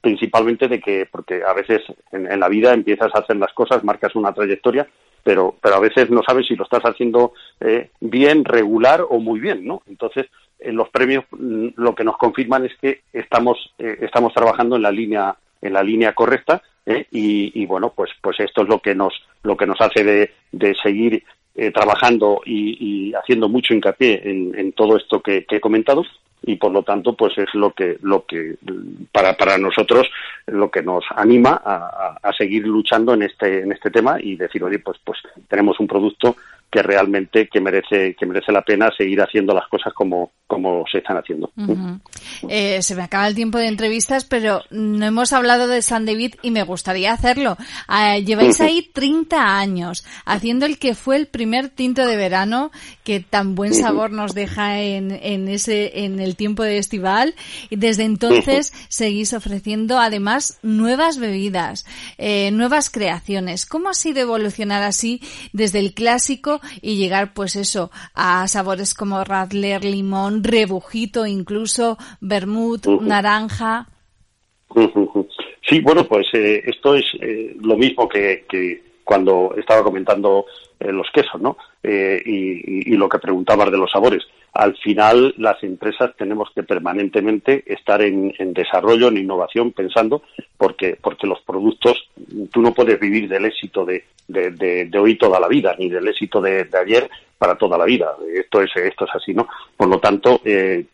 principalmente 0.00 0.66
de 0.66 0.80
que 0.80 1.06
porque 1.06 1.42
a 1.46 1.52
veces 1.52 1.82
en, 2.10 2.30
en, 2.32 2.40
la 2.40 2.48
vida 2.48 2.72
empiezas 2.72 3.14
a 3.14 3.18
hacer 3.18 3.36
las 3.36 3.52
cosas, 3.52 3.84
marcas 3.84 4.16
una 4.16 4.32
trayectoria, 4.32 4.88
pero 5.22 5.56
pero 5.60 5.76
a 5.76 5.80
veces 5.80 6.10
no 6.10 6.22
sabes 6.26 6.46
si 6.46 6.56
lo 6.56 6.64
estás 6.64 6.82
haciendo 6.84 7.34
bien, 8.00 8.44
regular 8.44 9.04
o 9.08 9.20
muy 9.20 9.40
bien, 9.40 9.66
¿no? 9.66 9.82
Entonces 9.86 10.26
en 10.26 10.47
los 10.60 10.88
premios 10.90 11.24
mm, 11.30 11.68
lo 11.76 11.94
que 11.94 12.04
nos 12.04 12.16
confirman 12.16 12.66
es 12.66 12.72
que 12.80 13.02
estamos 13.12 13.72
eh, 13.78 13.98
estamos 14.02 14.32
trabajando 14.34 14.76
en 14.76 14.82
la 14.82 14.90
línea 14.90 15.36
en 15.62 15.72
la 15.72 15.82
línea 15.82 16.14
correcta 16.14 16.62
¿eh? 16.86 17.06
y, 17.10 17.64
bueno 17.66 17.92
pues 17.94 18.10
pues 18.20 18.38
esto 18.40 18.62
es 18.62 18.68
lo 18.68 18.80
que 18.80 18.94
nos 18.94 19.12
lo 19.42 19.56
que 19.56 19.66
nos 19.66 19.80
hace 19.80 20.04
de, 20.04 20.30
de 20.52 20.74
seguir 20.82 21.22
eh, 21.54 21.70
trabajando 21.70 22.40
y, 22.44 23.12
haciendo 23.14 23.48
mucho 23.48 23.74
hincapié 23.74 24.22
en, 24.24 24.72
todo 24.72 24.96
esto 24.96 25.20
que, 25.20 25.44
he 25.48 25.60
comentado 25.60 26.04
y 26.42 26.54
por 26.54 26.70
lo 26.70 26.84
tanto 26.84 27.14
pues 27.14 27.36
es 27.36 27.52
lo 27.54 27.72
que 27.72 27.98
lo 28.02 28.24
que 28.24 28.54
para 29.10 29.36
para 29.36 29.58
nosotros 29.58 30.08
lo 30.46 30.70
que 30.70 30.82
nos 30.82 31.04
anima 31.16 31.60
a, 31.64 32.16
a, 32.22 32.32
seguir 32.34 32.64
luchando 32.64 33.12
en 33.14 33.22
este 33.22 33.62
en 33.62 33.72
este 33.72 33.90
tema 33.90 34.18
y 34.20 34.36
decir 34.36 34.62
oye 34.62 34.78
pues 34.78 34.98
pues 35.04 35.18
tenemos 35.48 35.80
un 35.80 35.88
producto 35.88 36.36
que 36.70 36.82
realmente 36.82 37.48
que 37.48 37.60
merece 37.60 38.14
que 38.14 38.26
merece 38.26 38.52
la 38.52 38.62
pena 38.62 38.90
seguir 38.96 39.20
haciendo 39.20 39.54
las 39.54 39.66
cosas 39.68 39.92
como 39.94 40.32
como 40.46 40.84
se 40.90 40.98
están 40.98 41.18
haciendo. 41.18 41.52
Eh, 42.48 42.80
se 42.80 42.94
me 42.94 43.02
acaba 43.02 43.28
el 43.28 43.34
tiempo 43.34 43.58
de 43.58 43.68
entrevistas, 43.68 44.24
pero 44.24 44.62
no 44.70 45.04
hemos 45.04 45.34
hablado 45.34 45.68
de 45.68 45.82
San 45.82 46.06
David 46.06 46.36
y 46.42 46.50
me 46.50 46.62
gustaría 46.62 47.12
hacerlo. 47.12 47.58
Ah, 47.86 48.16
lleváis 48.18 48.60
ahí 48.60 48.90
30 48.92 49.58
años 49.58 50.06
haciendo 50.24 50.64
el 50.64 50.78
que 50.78 50.94
fue 50.94 51.16
el 51.16 51.26
primer 51.26 51.68
tinto 51.68 52.06
de 52.06 52.16
verano 52.16 52.70
que 53.04 53.20
tan 53.20 53.54
buen 53.54 53.74
sabor 53.74 54.10
nos 54.10 54.34
deja 54.34 54.80
en, 54.80 55.10
en 55.10 55.48
ese 55.48 56.04
en 56.04 56.18
el 56.18 56.34
tiempo 56.34 56.62
de 56.62 56.78
estival 56.78 57.34
y 57.68 57.76
desde 57.76 58.04
entonces 58.04 58.72
seguís 58.88 59.34
ofreciendo 59.34 59.98
además 59.98 60.58
nuevas 60.62 61.18
bebidas, 61.18 61.86
eh, 62.16 62.50
nuevas 62.52 62.90
creaciones. 62.90 63.66
¿Cómo 63.66 63.90
ha 63.90 63.94
sido 63.94 64.20
evolucionar 64.20 64.82
así 64.82 65.20
desde 65.52 65.78
el 65.78 65.92
clásico 65.92 66.57
y 66.82 66.96
llegar 66.96 67.32
pues 67.34 67.56
eso 67.56 67.90
a 68.14 68.46
sabores 68.48 68.94
como 68.94 69.24
Radler, 69.24 69.84
limón, 69.84 70.44
rebujito, 70.44 71.26
incluso 71.26 71.98
vermut, 72.20 72.86
naranja? 72.86 73.88
Sí, 75.68 75.80
bueno, 75.80 76.04
pues 76.04 76.26
eh, 76.34 76.62
esto 76.66 76.94
es 76.94 77.04
eh, 77.20 77.56
lo 77.60 77.76
mismo 77.76 78.08
que, 78.08 78.44
que, 78.48 78.82
cuando 79.08 79.54
estaba 79.56 79.82
comentando 79.82 80.44
eh, 80.78 80.92
los 80.92 81.06
quesos, 81.10 81.40
¿no? 81.40 81.56
Eh, 81.82 82.20
y, 82.26 82.92
y, 82.92 82.96
lo 82.96 83.08
que 83.08 83.18
preguntabas 83.18 83.70
de 83.70 83.78
los 83.78 83.90
sabores. 83.90 84.22
Al 84.52 84.76
final, 84.76 85.34
las 85.38 85.62
empresas 85.62 86.16
tenemos 86.16 86.50
que 86.54 86.62
permanentemente 86.62 87.62
estar 87.66 88.02
en, 88.02 88.32
desarrollo, 88.54 89.08
en 89.08 89.18
innovación, 89.18 89.72
pensando, 89.72 90.22
porque, 90.56 90.98
porque 91.00 91.26
los 91.26 91.40
productos, 91.42 92.08
tú 92.50 92.60
no 92.60 92.74
puedes 92.74 92.98
vivir 92.98 93.28
del 93.28 93.44
éxito 93.44 93.84
de, 93.84 94.04
de, 94.26 94.50
de, 94.50 94.86
de 94.86 94.98
hoy 94.98 95.16
toda 95.16 95.38
la 95.38 95.48
vida, 95.48 95.76
ni 95.78 95.88
del 95.88 96.08
éxito 96.08 96.40
de 96.40 96.68
ayer 96.80 97.08
para 97.38 97.56
toda 97.56 97.78
la 97.78 97.84
vida. 97.84 98.16
Esto 98.34 98.60
es, 98.60 98.70
esto 98.76 99.04
es 99.04 99.10
así, 99.14 99.32
¿no? 99.32 99.48
Por 99.76 99.88
lo 99.88 99.98
tanto, 100.00 100.40
eh, 100.44 100.86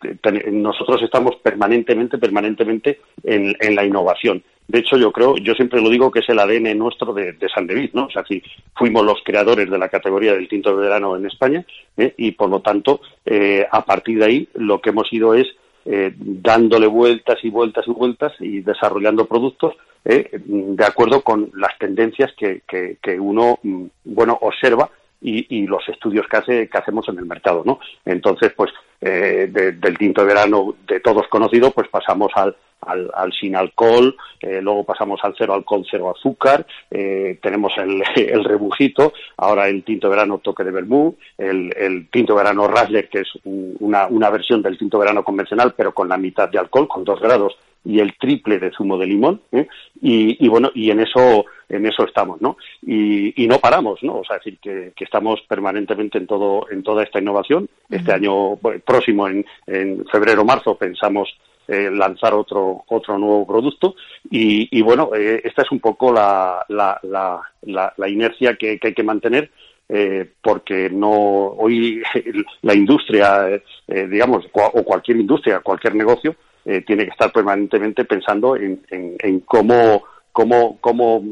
nosotros 0.53 1.03
estamos 1.03 1.37
permanentemente, 1.37 2.19
permanentemente 2.19 3.01
en, 3.23 3.57
en 3.59 3.75
la 3.75 3.85
innovación 3.85 4.43
de 4.67 4.79
hecho, 4.79 4.97
yo 4.97 5.13
creo, 5.13 5.37
yo 5.37 5.53
siempre 5.55 5.81
lo 5.81 5.91
digo 5.91 6.11
que 6.11 6.21
es 6.21 6.29
el 6.29 6.39
ADN 6.39 6.79
nuestro 6.79 7.13
de, 7.13 7.37
San 7.55 7.67
David, 7.67 7.91
¿no? 7.93 8.07
O 8.07 8.11
sea, 8.11 8.25
si 8.25 8.43
fuimos 8.75 9.05
los 9.05 9.23
creadores 9.23 9.71
de 9.71 9.79
la 9.79 9.91
categoría 9.91 10.33
del 10.33 10.49
tinto 10.49 10.75
de 10.75 10.83
verano 10.83 11.17
en 11.17 11.27
España 11.27 11.65
¿eh? 11.99 12.15
y, 12.17 12.33
por 12.33 12.49
lo 12.49 12.61
tanto, 12.61 13.01
eh, 13.27 13.67
a 13.71 13.85
partir 13.85 14.19
de 14.19 14.25
ahí 14.25 14.49
lo 14.55 14.81
que 14.81 14.91
hemos 14.91 15.13
ido 15.13 15.35
es 15.35 15.47
eh, 15.85 16.15
dándole 16.17 16.87
vueltas 16.87 17.39
y 17.43 17.51
vueltas 17.51 17.87
y 17.87 17.91
vueltas 17.91 18.33
y 18.41 18.61
desarrollando 18.61 19.27
productos 19.27 19.75
eh, 20.07 20.31
de 20.33 20.85
acuerdo 20.85 21.21
con 21.21 21.51
las 21.55 21.77
tendencias 21.79 22.33
que, 22.39 22.63
que, 22.67 22.97
que 23.03 23.21
uno, 23.21 23.59
mm, 23.63 23.85
bueno, 24.05 24.39
observa 24.41 24.89
y, 25.25 25.47
y, 25.49 25.67
los 25.67 25.89
estudios 25.89 26.27
que, 26.29 26.37
hace, 26.37 26.69
que 26.69 26.79
hacemos 26.79 27.09
en 27.09 27.19
el 27.19 27.25
mercado, 27.25 27.63
¿no? 27.65 27.81
Entonces, 28.05 28.53
pues, 28.55 28.71
eh, 29.01 29.49
de, 29.51 29.73
del 29.73 29.97
tinto 29.97 30.21
de 30.21 30.27
verano 30.27 30.77
de 30.87 31.01
todos 31.01 31.27
conocido, 31.29 31.71
pues 31.71 31.89
pasamos 31.89 32.31
al, 32.37 32.55
al, 32.83 33.11
al 33.15 33.33
sin 33.33 33.57
alcohol, 33.57 34.15
eh, 34.41 34.61
luego 34.61 34.85
pasamos 34.85 35.19
al 35.23 35.35
cero 35.37 35.55
alcohol, 35.55 35.87
cero 35.91 36.15
azúcar, 36.15 36.67
eh, 36.91 37.39
tenemos 37.43 37.73
el, 37.79 38.03
el, 38.17 38.45
rebujito, 38.45 39.15
ahora 39.39 39.69
el 39.69 39.83
tinto 39.83 40.11
verano 40.11 40.39
toque 40.39 40.63
de 40.63 40.71
vermú, 40.71 41.17
el, 41.39 41.73
el 41.75 42.09
tinto 42.11 42.35
verano 42.35 42.69
Rasler, 42.69 43.09
que 43.09 43.21
es 43.21 43.29
una, 43.45 44.07
una 44.07 44.29
versión 44.29 44.61
del 44.61 44.77
tinto 44.77 44.99
verano 44.99 45.25
convencional, 45.25 45.75
pero 45.75 45.95
con 45.95 46.09
la 46.09 46.19
mitad 46.19 46.51
de 46.51 46.59
alcohol, 46.59 46.87
con 46.87 47.03
dos 47.03 47.19
grados, 47.19 47.57
y 47.85 48.01
el 48.01 48.17
triple 48.19 48.59
de 48.59 48.71
zumo 48.73 48.97
de 48.99 49.07
limón, 49.07 49.43
¿eh? 49.53 49.67
y, 50.01 50.45
y, 50.45 50.49
bueno, 50.49 50.71
y 50.75 50.91
en 50.91 51.01
eso, 51.01 51.45
en 51.69 51.87
eso 51.87 52.05
estamos, 52.05 52.41
¿no? 52.41 52.57
Y, 52.83 53.45
y 53.45 53.47
no 53.47 53.59
paramos, 53.59 54.03
¿no? 54.03 54.19
O 54.19 54.25
sea, 54.25 54.37
decir 54.39 54.59
que, 54.61 54.93
que, 54.97 55.05
estamos 55.05 55.41
permanentemente 55.49 56.19
en 56.19 56.27
todo, 56.27 56.67
en 56.71 56.83
toda 56.83 57.03
esta 57.03 57.21
innovación. 57.21 57.69
Este 57.91 58.11
uh 58.11 58.15
-huh. 58.15 58.17
año 58.17 58.57
próximo, 58.85 59.29
en, 59.29 59.45
en 59.67 60.05
febrero, 60.07 60.45
marzo, 60.45 60.77
pensamos 60.77 61.29
eh, 61.67 61.91
lanzar 61.91 62.35
otro 62.35 62.85
otro 62.89 63.19
nuevo 63.19 63.47
producto 63.47 63.95
y, 64.31 64.69
y 64.77 64.83
bueno 64.83 65.11
eh, 65.17 65.41
esta 65.45 65.63
es 65.63 65.73
un 65.73 65.81
poco 65.81 66.13
la 66.13 66.63
la, 66.69 66.99
la, 67.05 67.41
la, 67.63 67.91
la 67.97 68.09
inercia 68.09 68.55
que, 68.57 68.79
que, 68.79 68.89
hay 68.89 68.95
que 68.95 69.03
mantener 69.03 69.51
eh, 69.89 70.31
porque 70.43 70.91
no 70.91 71.11
hoy 71.11 72.03
la 72.63 72.75
industria 72.75 73.49
eh, 73.89 74.07
digamos 74.09 74.45
o 74.53 74.83
cualquier 74.85 75.17
industria 75.17 75.61
cualquier 75.61 75.95
negocio 75.95 76.37
eh, 76.65 76.83
tiene 76.83 77.05
que 77.05 77.11
estar 77.11 77.33
permanentemente 77.33 78.05
pensando 78.05 78.57
en, 78.57 78.81
en, 78.91 79.17
en 79.19 79.41
cómo 79.41 80.03
cómo, 80.35 80.79
cómo 80.81 81.23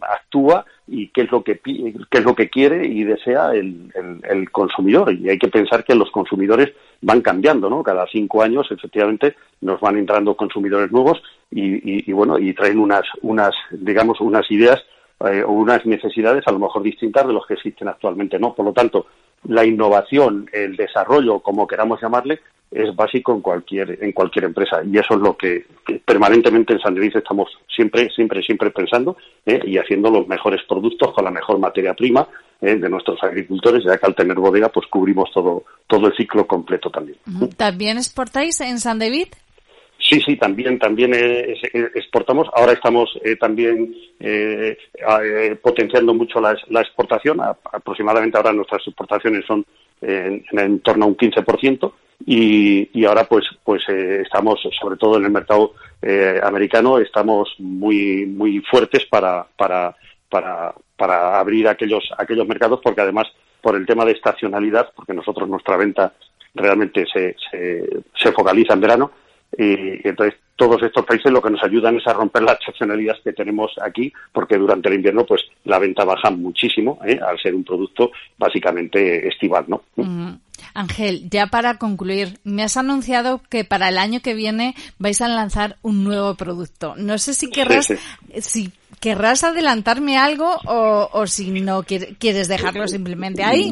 actúa 0.00 0.64
y 0.86 1.08
qué 1.08 1.20
es 1.22 1.30
lo 1.30 1.44
que 1.44 1.60
qué 1.60 2.18
es 2.18 2.24
lo 2.24 2.34
que 2.34 2.48
quiere 2.48 2.86
y 2.86 3.04
desea 3.04 3.52
el, 3.52 3.92
el, 3.94 4.22
el, 4.24 4.50
consumidor. 4.50 5.12
Y 5.12 5.28
hay 5.28 5.38
que 5.38 5.48
pensar 5.48 5.84
que 5.84 5.94
los 5.94 6.10
consumidores 6.10 6.72
van 7.02 7.20
cambiando 7.20 7.68
no 7.68 7.82
cada 7.82 8.06
cinco 8.06 8.42
años 8.42 8.66
efectivamente 8.70 9.36
nos 9.60 9.80
van 9.80 9.98
entrando 9.98 10.34
consumidores 10.34 10.90
nuevos 10.90 11.22
y, 11.50 11.74
y, 11.74 12.10
y 12.10 12.12
bueno 12.12 12.38
y 12.38 12.54
traen 12.54 12.78
unas 12.78 13.02
unas 13.20 13.54
digamos 13.70 14.18
unas 14.20 14.50
ideas 14.50 14.82
eh, 15.30 15.42
o 15.46 15.52
unas 15.52 15.84
necesidades 15.84 16.42
a 16.46 16.52
lo 16.52 16.58
mejor 16.58 16.82
distintas 16.82 17.26
de 17.26 17.34
los 17.34 17.46
que 17.46 17.54
existen 17.54 17.88
actualmente 17.88 18.38
no 18.38 18.54
por 18.54 18.64
lo 18.64 18.72
tanto 18.72 19.06
la 19.44 19.64
innovación 19.64 20.48
el 20.52 20.74
desarrollo 20.74 21.40
como 21.40 21.66
queramos 21.66 22.00
llamarle 22.00 22.40
es 22.70 22.94
básico 22.94 23.32
en 23.32 23.40
cualquier 23.40 23.98
en 24.02 24.12
cualquier 24.12 24.44
empresa 24.44 24.82
y 24.84 24.98
eso 24.98 25.14
es 25.14 25.20
lo 25.20 25.36
que, 25.36 25.66
que 25.86 26.00
permanentemente 26.04 26.74
en 26.74 26.80
San 26.80 26.94
Luis 26.94 27.14
estamos 27.14 27.48
siempre 27.74 28.10
siempre 28.14 28.42
siempre 28.42 28.70
pensando 28.70 29.16
¿eh? 29.46 29.60
y 29.64 29.78
haciendo 29.78 30.10
los 30.10 30.28
mejores 30.28 30.60
productos 30.68 31.12
con 31.14 31.24
la 31.24 31.30
mejor 31.30 31.58
materia 31.58 31.94
prima 31.94 32.28
¿eh? 32.60 32.76
de 32.76 32.88
nuestros 32.88 33.22
agricultores 33.22 33.84
ya 33.84 33.96
que 33.96 34.06
al 34.06 34.14
tener 34.14 34.36
bodega 34.36 34.68
pues 34.68 34.86
cubrimos 34.88 35.30
todo 35.32 35.64
todo 35.86 36.08
el 36.08 36.16
ciclo 36.16 36.46
completo 36.46 36.90
también 36.90 37.18
también 37.56 37.96
exportáis 37.96 38.60
en 38.60 38.78
San 38.78 38.98
David 38.98 39.28
Sí, 40.00 40.20
sí, 40.24 40.36
también, 40.36 40.78
también 40.78 41.12
eh, 41.12 41.54
exportamos. 41.94 42.48
Ahora 42.54 42.72
estamos 42.72 43.10
eh, 43.24 43.36
también 43.36 43.94
eh, 44.20 44.78
eh, 44.94 45.56
potenciando 45.60 46.14
mucho 46.14 46.40
la, 46.40 46.56
la 46.68 46.80
exportación. 46.80 47.40
A, 47.40 47.56
aproximadamente 47.72 48.36
ahora 48.36 48.52
nuestras 48.52 48.86
exportaciones 48.86 49.44
son 49.44 49.66
en, 50.00 50.44
en, 50.52 50.80
torno 50.80 51.04
a 51.04 51.08
un 51.08 51.16
15% 51.16 51.92
y, 52.24 52.90
y 52.98 53.04
ahora 53.04 53.24
pues 53.24 53.44
pues 53.64 53.82
eh, 53.88 54.22
estamos 54.22 54.60
sobre 54.80 54.96
todo 54.96 55.18
en 55.18 55.24
el 55.24 55.30
mercado 55.30 55.74
eh, 56.02 56.40
americano 56.42 56.98
estamos 56.98 57.54
muy 57.58 58.26
muy 58.26 58.60
fuertes 58.60 59.04
para 59.06 59.46
para 59.56 59.94
para 60.28 60.74
para 60.96 61.38
abrir 61.38 61.68
aquellos 61.68 62.04
aquellos 62.18 62.46
mercados 62.46 62.80
porque 62.82 63.00
además 63.00 63.28
por 63.62 63.76
el 63.76 63.86
tema 63.86 64.04
de 64.04 64.12
estacionalidad 64.12 64.90
porque 64.94 65.14
nosotros 65.14 65.48
nuestra 65.48 65.76
venta 65.76 66.12
realmente 66.54 67.06
se, 67.12 67.36
se, 67.50 68.32
focaliza 68.32 68.74
en 68.74 68.80
verano 68.80 69.12
y, 69.56 70.06
entonces 70.08 70.40
todos 70.58 70.82
estos 70.82 71.06
países 71.06 71.30
lo 71.30 71.40
que 71.40 71.50
nos 71.50 71.62
ayudan 71.62 71.96
es 71.96 72.06
a 72.08 72.12
romper 72.12 72.42
la 72.42 72.52
excepcionalidad 72.52 73.16
que 73.22 73.32
tenemos 73.32 73.70
aquí, 73.80 74.12
porque 74.32 74.58
durante 74.58 74.88
el 74.88 74.96
invierno 74.96 75.24
pues 75.24 75.42
la 75.64 75.78
venta 75.78 76.04
baja 76.04 76.30
muchísimo, 76.30 76.98
¿eh? 77.06 77.18
al 77.24 77.38
ser 77.38 77.54
un 77.54 77.62
producto 77.62 78.10
básicamente 78.36 79.28
estival, 79.28 79.66
¿no? 79.68 79.82
Ángel, 80.74 81.28
ya 81.30 81.46
para 81.48 81.78
concluir, 81.78 82.38
me 82.44 82.62
has 82.62 82.76
anunciado 82.76 83.40
que 83.48 83.64
para 83.64 83.88
el 83.88 83.98
año 83.98 84.20
que 84.20 84.34
viene 84.34 84.74
vais 84.98 85.20
a 85.20 85.28
lanzar 85.28 85.76
un 85.82 86.04
nuevo 86.04 86.34
producto. 86.34 86.94
No 86.96 87.18
sé 87.18 87.34
si 87.34 87.50
querrás, 87.50 87.86
sí, 87.86 87.94
sí. 88.34 88.40
si 88.40 88.72
querrás 89.00 89.44
adelantarme 89.44 90.16
algo 90.16 90.56
o, 90.66 91.08
o 91.12 91.26
si 91.26 91.50
no 91.60 91.84
quieres 91.84 92.48
dejarlo 92.48 92.88
simplemente 92.88 93.42
ahí. 93.42 93.70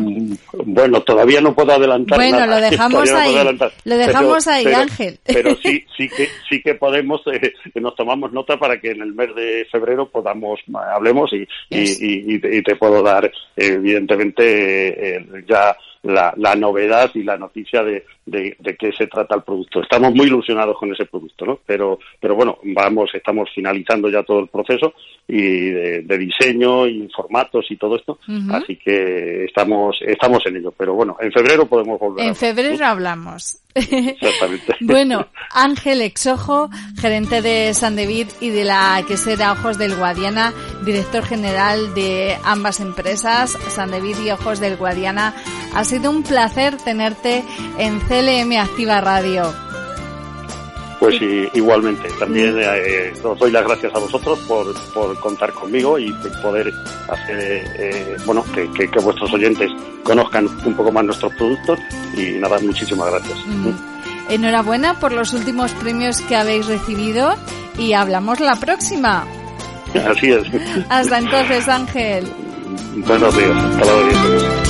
Bueno, 0.52 1.02
todavía 1.02 1.40
no 1.40 1.54
puedo 1.54 1.72
adelantar 1.72 2.18
bueno, 2.18 2.40
nada. 2.40 2.54
lo 2.54 2.60
dejamos 2.70 3.12
ahí. 3.12 3.34
No 3.34 3.70
lo 3.84 3.96
dejamos 3.96 4.44
pero, 4.44 4.56
ahí, 4.56 4.64
pero, 4.64 4.76
Ángel. 4.78 5.18
Pero 5.24 5.56
sí, 5.56 5.84
sí 5.96 6.08
que 6.08 6.28
sí 6.48 6.62
que 6.62 6.74
podemos, 6.74 7.20
eh, 7.26 7.52
nos 7.74 7.94
tomamos 7.94 8.32
nota 8.32 8.58
para 8.58 8.80
que 8.80 8.90
en 8.90 9.02
el 9.02 9.14
mes 9.14 9.34
de 9.34 9.66
febrero 9.70 10.08
podamos 10.08 10.60
hablemos 10.92 11.32
y, 11.32 11.46
yes. 11.68 12.00
y, 12.00 12.34
y, 12.34 12.58
y, 12.58 12.62
te 12.62 12.76
puedo 12.76 13.02
dar 13.02 13.30
evidentemente 13.56 15.16
eh, 15.16 15.26
ya 15.48 15.76
la, 16.06 16.34
la, 16.36 16.54
novedad 16.54 17.10
y 17.14 17.22
la 17.22 17.36
noticia 17.36 17.82
de, 17.82 18.04
de, 18.26 18.56
de, 18.58 18.76
qué 18.76 18.92
se 18.92 19.06
trata 19.06 19.36
el 19.36 19.42
producto. 19.42 19.80
Estamos 19.80 20.14
muy 20.14 20.26
ilusionados 20.26 20.76
con 20.78 20.92
ese 20.92 21.06
producto, 21.06 21.46
¿no? 21.46 21.60
Pero, 21.64 21.98
pero 22.20 22.34
bueno, 22.34 22.58
vamos, 22.62 23.10
estamos 23.14 23.48
finalizando 23.54 24.10
ya 24.10 24.22
todo 24.22 24.40
el 24.40 24.48
proceso 24.48 24.92
y 25.28 25.70
de, 25.70 26.02
de 26.02 26.18
diseño 26.18 26.86
y 26.86 27.08
formatos 27.14 27.66
y 27.70 27.76
todo 27.76 27.96
esto, 27.96 28.18
uh 28.28 28.32
-huh. 28.32 28.62
así 28.62 28.76
que 28.76 29.44
estamos, 29.44 29.96
estamos 30.02 30.44
en 30.46 30.56
ello. 30.56 30.72
Pero 30.76 30.94
bueno, 30.94 31.16
en 31.20 31.32
febrero 31.32 31.66
podemos 31.66 31.98
volver. 31.98 32.26
En 32.26 32.34
febrero 32.34 32.84
hablamos. 32.84 33.60
Exactamente. 33.76 34.74
bueno, 34.80 35.26
Ángel 35.52 36.00
Exojo, 36.00 36.70
gerente 36.98 37.42
de 37.42 37.74
San 37.74 37.96
David 37.96 38.28
y 38.40 38.48
de 38.48 38.64
la 38.64 39.02
quesera 39.06 39.52
Ojos 39.52 39.76
del 39.76 39.94
Guadiana, 39.96 40.52
director 40.84 41.24
general 41.24 41.94
de 41.94 42.36
ambas 42.44 42.80
empresas, 42.80 43.50
San 43.68 43.90
David 43.90 44.16
y 44.24 44.30
Ojos 44.30 44.60
del 44.60 44.76
Guadiana. 44.76 45.34
Ha 45.74 45.84
sido 45.84 46.10
un 46.10 46.22
placer 46.22 46.76
tenerte 46.78 47.44
en 47.78 48.00
CLM 48.16 48.52
Activa 48.58 49.00
Radio. 49.02 49.52
Pues 50.98 51.20
igualmente, 51.52 52.08
también 52.18 52.56
eh, 52.58 53.12
os 53.22 53.38
doy 53.38 53.50
las 53.52 53.62
gracias 53.64 53.94
a 53.94 53.98
vosotros 53.98 54.38
por, 54.48 54.74
por 54.94 55.20
contar 55.20 55.52
conmigo 55.52 55.98
y 55.98 56.10
poder 56.42 56.72
hacer, 57.08 57.64
eh, 57.78 58.16
bueno, 58.24 58.42
que, 58.54 58.70
que, 58.88 58.98
vuestros 59.00 59.30
oyentes 59.34 59.70
conozcan 60.02 60.48
un 60.64 60.74
poco 60.74 60.90
más 60.90 61.04
nuestros 61.04 61.34
productos 61.34 61.78
y 62.16 62.38
nada, 62.38 62.58
muchísimas 62.60 63.10
gracias. 63.10 63.38
Enhorabuena 64.30 64.98
por 64.98 65.12
los 65.12 65.34
últimos 65.34 65.72
premios 65.72 66.22
que 66.22 66.36
habéis 66.36 66.66
recibido 66.66 67.34
y 67.78 67.92
hablamos 67.92 68.40
la 68.40 68.56
próxima. 68.56 69.26
Así 70.08 70.30
es. 70.30 70.42
Hasta 70.88 71.18
entonces, 71.18 71.68
Ángel. 71.68 72.32
Buenos 72.96 73.36
días. 73.36 73.50
Hasta 73.50 73.84
luego. 73.84 74.65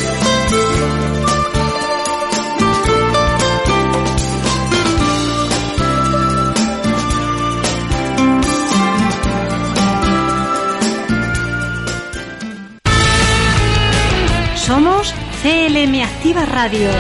Somos 14.67 15.15
CLM 15.45 16.03
Activa 16.03 16.45
Radio, 16.45 16.91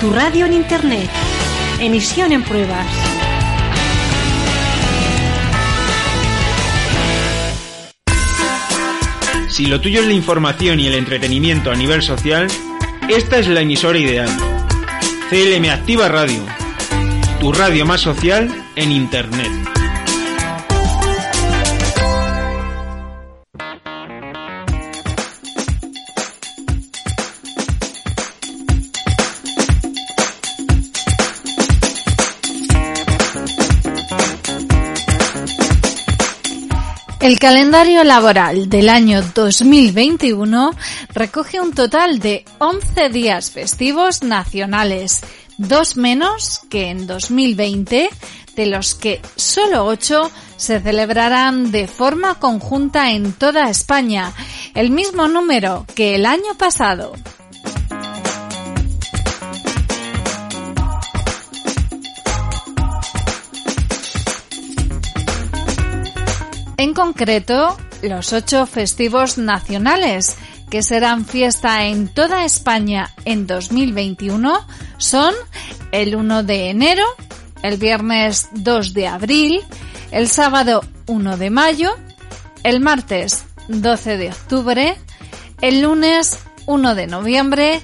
tu 0.00 0.10
radio 0.10 0.46
en 0.46 0.54
Internet. 0.54 1.10
Emisión 1.78 2.32
en 2.32 2.42
pruebas. 2.42 2.86
Si 9.50 9.66
lo 9.66 9.82
tuyo 9.82 10.00
es 10.00 10.06
la 10.06 10.14
información 10.14 10.80
y 10.80 10.86
el 10.86 10.94
entretenimiento 10.94 11.70
a 11.70 11.74
nivel 11.74 12.00
social, 12.00 12.48
esta 13.10 13.38
es 13.38 13.48
la 13.48 13.60
emisora 13.60 13.98
ideal. 13.98 14.30
CLM 15.28 15.68
Activa 15.68 16.08
Radio, 16.08 16.42
tu 17.38 17.52
radio 17.52 17.84
más 17.84 18.00
social 18.00 18.64
en 18.76 18.92
Internet. 18.92 19.69
El 37.20 37.38
calendario 37.38 38.02
laboral 38.02 38.70
del 38.70 38.88
año 38.88 39.20
2021 39.34 40.70
recoge 41.12 41.60
un 41.60 41.74
total 41.74 42.18
de 42.18 42.46
11 42.58 43.10
días 43.10 43.50
festivos 43.50 44.22
nacionales, 44.22 45.20
dos 45.58 45.98
menos 45.98 46.62
que 46.70 46.88
en 46.88 47.06
2020, 47.06 48.08
de 48.56 48.66
los 48.66 48.94
que 48.94 49.20
solo 49.36 49.84
8 49.84 50.30
se 50.56 50.80
celebrarán 50.80 51.70
de 51.70 51.86
forma 51.88 52.36
conjunta 52.36 53.10
en 53.10 53.34
toda 53.34 53.68
España, 53.68 54.32
el 54.74 54.90
mismo 54.90 55.28
número 55.28 55.84
que 55.94 56.14
el 56.14 56.24
año 56.24 56.56
pasado. 56.56 57.12
En 66.80 66.94
concreto, 66.94 67.76
los 68.00 68.32
ocho 68.32 68.64
festivos 68.64 69.36
nacionales 69.36 70.38
que 70.70 70.82
serán 70.82 71.26
fiesta 71.26 71.84
en 71.84 72.08
toda 72.08 72.46
España 72.46 73.10
en 73.26 73.46
2021 73.46 74.66
son 74.96 75.34
el 75.92 76.16
1 76.16 76.42
de 76.42 76.70
enero, 76.70 77.04
el 77.62 77.76
viernes 77.76 78.48
2 78.52 78.94
de 78.94 79.08
abril, 79.08 79.60
el 80.10 80.26
sábado 80.26 80.82
1 81.06 81.36
de 81.36 81.50
mayo, 81.50 81.90
el 82.62 82.80
martes 82.80 83.44
12 83.68 84.16
de 84.16 84.28
octubre, 84.30 84.96
el 85.60 85.82
lunes 85.82 86.38
1 86.64 86.94
de 86.94 87.06
noviembre, 87.06 87.82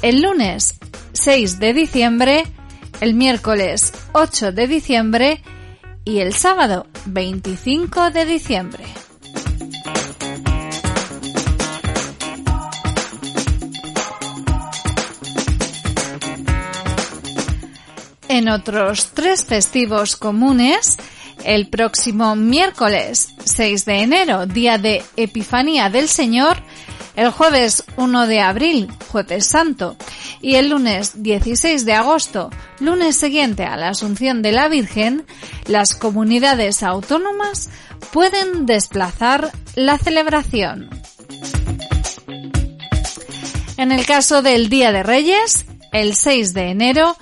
el 0.00 0.22
lunes 0.22 0.76
6 1.12 1.58
de 1.58 1.74
diciembre, 1.74 2.46
el 3.02 3.12
miércoles 3.12 3.92
8 4.14 4.52
de 4.52 4.66
diciembre 4.66 5.42
y 6.10 6.18
el 6.18 6.34
sábado 6.34 6.88
25 7.06 8.10
de 8.10 8.26
diciembre. 8.26 8.84
En 18.26 18.48
otros 18.48 19.10
tres 19.14 19.44
festivos 19.44 20.16
comunes, 20.16 20.96
el 21.44 21.68
próximo 21.68 22.34
miércoles 22.34 23.28
6 23.44 23.84
de 23.84 24.00
enero, 24.00 24.46
día 24.46 24.78
de 24.78 25.04
Epifanía 25.16 25.90
del 25.90 26.08
Señor, 26.08 26.60
el 27.16 27.30
jueves 27.30 27.84
1 27.96 28.26
de 28.26 28.40
abril, 28.40 28.88
jueves 29.08 29.46
santo, 29.46 29.96
y 30.40 30.56
el 30.56 30.70
lunes 30.70 31.22
16 31.22 31.84
de 31.84 31.94
agosto, 31.94 32.50
lunes 32.78 33.16
siguiente 33.16 33.64
a 33.64 33.76
la 33.76 33.88
Asunción 33.88 34.42
de 34.42 34.52
la 34.52 34.68
Virgen, 34.68 35.26
las 35.66 35.94
comunidades 35.94 36.82
autónomas 36.82 37.68
pueden 38.12 38.66
desplazar 38.66 39.50
la 39.74 39.98
celebración. 39.98 40.90
En 43.76 43.92
el 43.92 44.04
caso 44.04 44.42
del 44.42 44.68
Día 44.68 44.92
de 44.92 45.02
Reyes, 45.02 45.64
el 45.92 46.14
6 46.14 46.52
de 46.52 46.70
enero, 46.70 47.16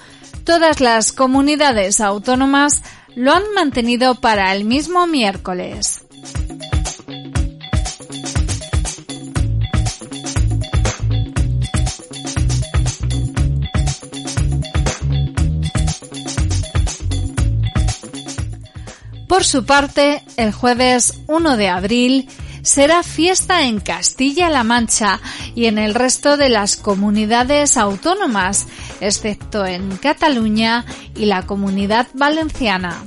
todas 0.45 0.80
las 0.80 1.12
comunidades 1.12 2.01
autónomas 2.01 2.82
lo 3.14 3.32
han 3.32 3.45
mantenido 3.55 4.16
para 4.16 4.53
el 4.55 4.64
mismo 4.64 5.07
miércoles. 5.07 6.08
Por 19.29 19.45
su 19.45 19.66
parte, 19.66 20.22
el 20.39 20.53
jueves 20.53 21.20
1 21.26 21.57
de 21.59 21.68
abril 21.68 22.29
será 22.62 23.03
fiesta 23.03 23.66
en 23.66 23.79
Castilla-La 23.79 24.64
Mancha 24.64 25.20
y 25.55 25.66
en 25.66 25.76
el 25.79 25.95
resto 25.95 26.39
de 26.39 26.49
las 26.49 26.76
comunidades 26.76 27.76
autónomas, 27.76 28.66
excepto 29.01 29.66
en 29.66 29.97
Cataluña 29.99 30.87
y 31.14 31.26
la 31.26 31.47
comunidad 31.47 32.09
valenciana. 32.14 33.05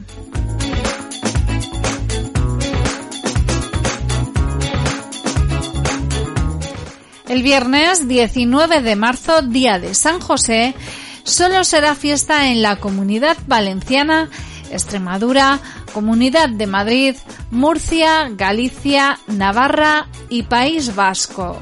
El 7.28 7.44
viernes 7.44 8.08
19 8.08 8.82
de 8.82 8.96
marzo, 8.96 9.42
día 9.42 9.80
de 9.80 9.96
San 9.96 10.20
José, 10.20 10.76
solo 11.24 11.64
será 11.64 11.96
fiesta 11.96 12.50
en 12.50 12.62
la 12.62 12.76
comunidad 12.76 13.38
valenciana, 13.48 14.30
Extremadura, 14.72 15.60
Comunidad 15.94 16.50
de 16.50 16.68
Madrid, 16.68 17.16
Murcia, 17.52 18.30
Galicia, 18.30 19.20
Navarra 19.28 20.08
y 20.30 20.44
País 20.44 20.96
Vasco. 20.96 21.62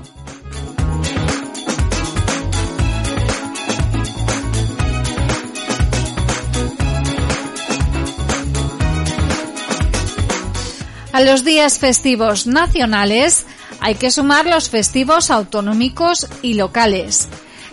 A 11.12 11.22
los 11.22 11.44
días 11.44 11.80
festivos 11.80 12.48
nacionales 12.48 13.46
hay 13.82 13.96
que 13.96 14.12
sumar 14.12 14.46
los 14.46 14.70
festivos 14.70 15.32
autonómicos 15.32 16.28
y 16.42 16.54
locales. 16.54 17.28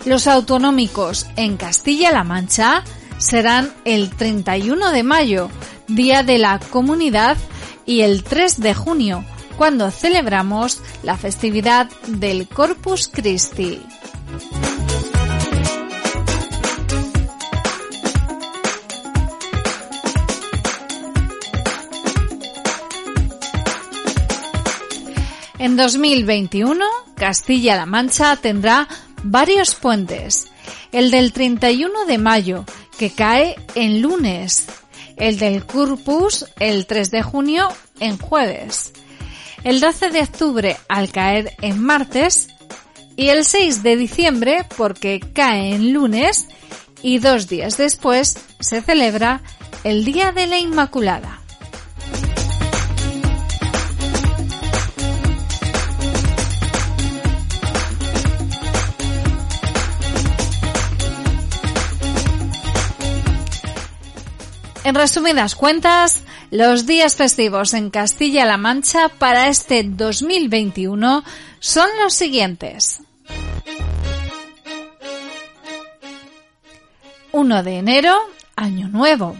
Los 0.05 0.27
autonómicos 0.27 1.27
en 1.35 1.55
Castilla-La 1.55 2.23
Mancha 2.23 2.83
serán 3.17 3.73
el 3.85 4.09
31 4.09 4.91
de 4.91 5.03
mayo, 5.03 5.49
Día 5.87 6.23
de 6.23 6.37
la 6.37 6.59
Comunidad, 6.59 7.37
y 7.85 8.01
el 8.01 8.23
3 8.23 8.59
de 8.59 8.73
junio, 8.73 9.23
cuando 9.57 9.89
celebramos 9.91 10.81
la 11.03 11.17
festividad 11.17 11.89
del 12.07 12.47
Corpus 12.47 13.07
Christi. 13.07 13.81
En 25.59 25.75
2021, 25.75 26.85
Castilla-La 27.15 27.85
Mancha 27.85 28.35
tendrá 28.35 28.87
varios 29.23 29.75
puentes. 29.75 30.47
El 30.91 31.09
del 31.11 31.33
31 31.33 32.05
de 32.05 32.17
mayo, 32.17 32.63
que 32.97 33.11
cae 33.11 33.55
en 33.75 34.01
lunes, 34.01 34.65
el 35.15 35.37
del 35.37 35.65
Corpus 35.65 36.45
el 36.59 36.85
3 36.85 37.11
de 37.11 37.23
junio 37.23 37.69
en 37.99 38.17
jueves, 38.17 38.93
el 39.63 39.79
12 39.79 40.09
de 40.09 40.21
octubre 40.21 40.77
al 40.87 41.11
caer 41.11 41.55
en 41.61 41.81
martes 41.81 42.47
y 43.15 43.29
el 43.29 43.45
6 43.45 43.83
de 43.83 43.95
diciembre 43.95 44.65
porque 44.77 45.19
cae 45.19 45.73
en 45.73 45.93
lunes 45.93 46.47
y 47.01 47.19
dos 47.19 47.47
días 47.47 47.77
después 47.77 48.37
se 48.59 48.81
celebra 48.81 49.41
el 49.83 50.03
Día 50.05 50.31
de 50.31 50.47
la 50.47 50.59
Inmaculada. 50.59 51.41
En 64.87 64.95
resumidas 64.95 65.53
cuentas, 65.55 66.21
los 66.49 66.85
días 66.85 67.17
festivos 67.17 67.73
en 67.73 67.89
Castilla-La 67.89 68.55
Mancha 68.55 69.09
para 69.09 69.49
este 69.49 69.83
2021 69.83 71.25
son 71.59 71.89
los 72.01 72.13
siguientes. 72.13 73.01
1 77.33 77.63
de 77.63 77.77
enero, 77.77 78.15
Año 78.55 78.87
Nuevo. 78.87 79.35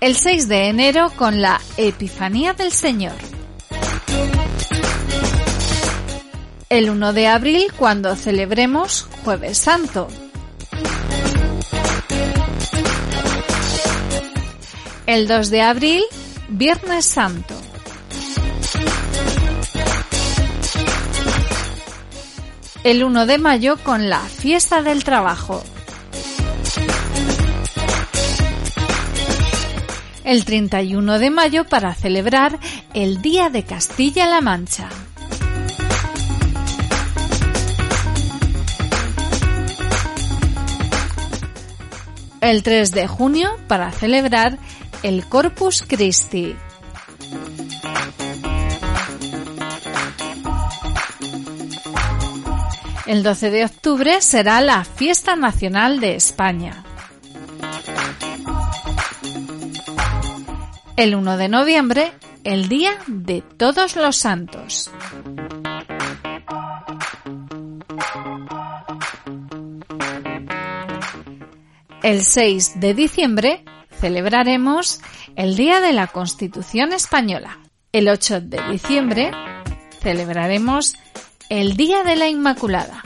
El 0.00 0.14
6 0.14 0.46
de 0.46 0.68
enero 0.68 1.10
con 1.16 1.40
la 1.40 1.58
Epifanía 1.78 2.52
del 2.52 2.70
Señor. 2.70 3.16
El 6.68 6.90
1 6.90 7.14
de 7.14 7.28
abril 7.28 7.72
cuando 7.78 8.14
celebremos 8.14 9.08
Jueves 9.24 9.56
Santo. 9.56 10.08
El 15.08 15.26
2 15.26 15.48
de 15.48 15.62
abril, 15.62 16.02
Viernes 16.50 17.06
Santo. 17.06 17.54
El 22.84 23.02
1 23.02 23.24
de 23.24 23.38
mayo 23.38 23.78
con 23.82 24.10
la 24.10 24.20
Fiesta 24.20 24.82
del 24.82 25.04
Trabajo. 25.04 25.64
El 30.24 30.44
31 30.44 31.18
de 31.18 31.30
mayo 31.30 31.64
para 31.64 31.94
celebrar 31.94 32.58
el 32.92 33.22
Día 33.22 33.48
de 33.48 33.62
Castilla-La 33.62 34.42
Mancha. 34.42 34.90
El 42.42 42.62
3 42.62 42.90
de 42.90 43.08
junio 43.08 43.56
para 43.68 43.90
celebrar 43.90 44.58
el 45.02 45.26
Corpus 45.26 45.84
Christi. 45.86 46.56
El 53.06 53.22
12 53.22 53.50
de 53.50 53.64
octubre 53.64 54.20
será 54.20 54.60
la 54.60 54.84
Fiesta 54.84 55.36
Nacional 55.36 56.00
de 56.00 56.14
España. 56.14 56.84
El 60.96 61.14
1 61.14 61.36
de 61.36 61.48
noviembre, 61.48 62.12
el 62.44 62.68
Día 62.68 62.98
de 63.06 63.42
Todos 63.42 63.96
los 63.96 64.16
Santos. 64.16 64.90
El 72.02 72.24
6 72.24 72.80
de 72.80 72.94
diciembre, 72.94 73.64
celebraremos 74.00 75.00
el 75.36 75.56
Día 75.56 75.80
de 75.80 75.92
la 75.92 76.06
Constitución 76.06 76.92
Española. 76.92 77.58
El 77.92 78.08
8 78.08 78.40
de 78.42 78.62
diciembre 78.70 79.30
celebraremos 80.00 80.94
el 81.48 81.76
Día 81.76 82.04
de 82.04 82.16
la 82.16 82.28
Inmaculada. 82.28 83.02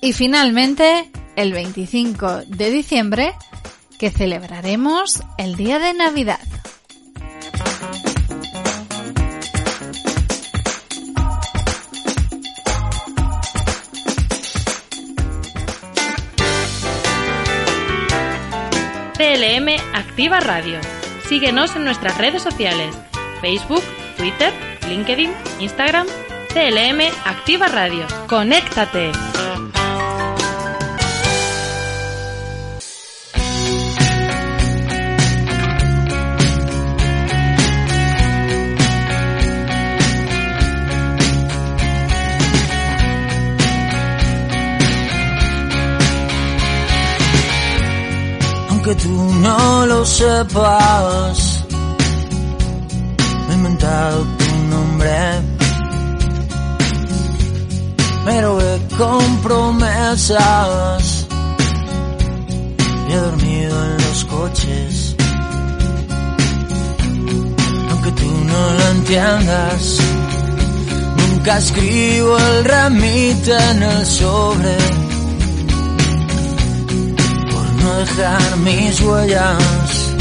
Y 0.00 0.12
finalmente, 0.12 1.10
el 1.36 1.52
25 1.52 2.42
de 2.46 2.70
diciembre, 2.70 3.34
que 3.98 4.10
celebraremos 4.10 5.22
el 5.38 5.56
Día 5.56 5.78
de 5.78 5.94
Navidad. 5.94 6.53
Activa 20.14 20.38
Radio. 20.38 20.78
Síguenos 21.28 21.74
en 21.74 21.82
nuestras 21.82 22.16
redes 22.18 22.40
sociales, 22.40 22.96
Facebook, 23.40 23.82
Twitter, 24.16 24.52
LinkedIn, 24.88 25.32
Instagram, 25.58 26.06
CLM 26.52 27.00
Activa 27.24 27.66
Radio. 27.66 28.06
¡Conéctate! 28.28 29.10
Aunque 48.84 49.02
tú 49.02 49.32
no 49.40 49.86
lo 49.86 50.04
sepas. 50.04 51.64
Me 53.48 53.54
he 53.54 53.56
inventado 53.56 54.26
tu 54.38 54.56
nombre, 54.68 55.16
pero 58.26 58.60
he 58.60 58.78
con 58.98 59.38
promesas 59.38 61.26
y 63.08 63.12
he 63.12 63.16
dormido 63.16 63.84
en 63.84 63.96
los 63.96 64.24
coches. 64.26 65.16
Aunque 67.90 68.10
tú 68.12 68.30
no 68.44 68.70
lo 68.74 68.88
entiendas, 68.88 69.98
nunca 71.16 71.56
escribo 71.56 72.36
el 72.36 72.64
remite 72.64 73.56
en 73.70 73.82
el 73.82 74.04
sobre 74.04 75.03
dejar 77.96 78.56
mis 78.58 79.00
huellas. 79.00 80.14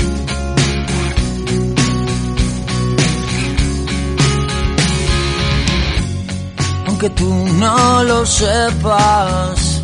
Aunque 6.88 7.10
tú 7.12 7.30
no 7.60 8.04
lo 8.04 8.26
sepas, 8.26 9.84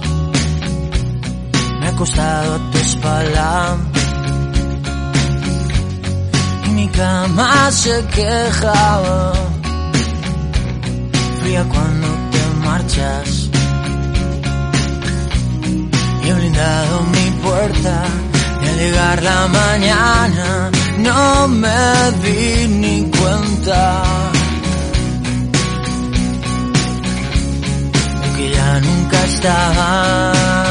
me 1.80 1.88
ha 1.88 1.96
costado 1.96 2.58
tu 2.72 2.78
espalda. 2.78 3.78
Y 6.66 6.70
mi 6.70 6.88
cama 6.90 7.72
se 7.72 8.06
quejaba, 8.08 9.34
fría 11.42 11.66
cuando 11.74 12.08
te 12.32 12.66
marchas. 12.66 13.39
He 16.30 16.34
blindado 16.34 17.02
mi 17.06 17.32
puerta 17.42 18.04
y 18.62 18.68
al 18.68 18.78
llegar 18.78 19.24
la 19.24 19.48
mañana 19.48 20.70
no 21.00 21.48
me 21.48 22.12
di 22.24 22.68
ni 22.68 23.10
cuenta 23.10 24.04
que 28.38 28.50
ya 28.52 28.80
nunca 28.80 29.26
estaba. 29.26 30.69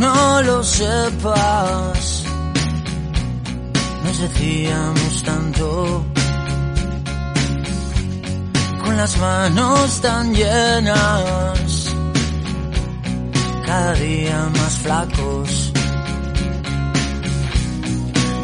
No 0.00 0.42
lo 0.42 0.62
sepas, 0.62 2.24
nos 4.02 4.18
decíamos 4.18 5.22
tanto, 5.22 6.04
con 8.82 8.96
las 8.96 9.18
manos 9.18 10.00
tan 10.00 10.34
llenas, 10.34 11.94
cada 13.66 13.92
día 13.92 14.48
más 14.58 14.74
flacos. 14.78 15.72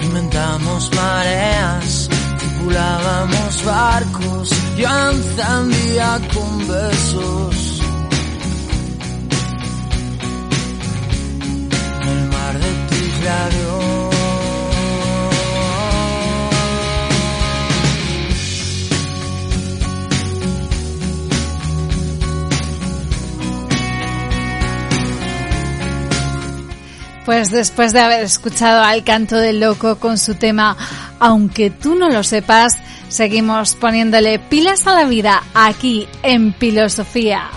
Inventamos 0.02 0.90
mareas, 0.94 2.08
tripulábamos 2.38 3.64
barcos, 3.64 4.50
yo 4.76 4.88
encendía 5.10 6.20
con 6.34 6.68
besos. 6.68 7.65
Pues 27.26 27.50
después 27.50 27.92
de 27.92 28.00
haber 28.00 28.22
escuchado 28.22 28.82
al 28.82 29.02
canto 29.02 29.36
del 29.36 29.58
loco 29.58 29.96
con 29.98 30.16
su 30.16 30.36
tema 30.36 30.76
Aunque 31.18 31.70
tú 31.70 31.96
no 31.96 32.08
lo 32.08 32.22
sepas, 32.22 32.74
seguimos 33.08 33.74
poniéndole 33.74 34.38
pilas 34.38 34.86
a 34.86 34.94
la 34.94 35.04
vida 35.04 35.42
aquí 35.52 36.06
en 36.22 36.54
Filosofía. 36.54 37.50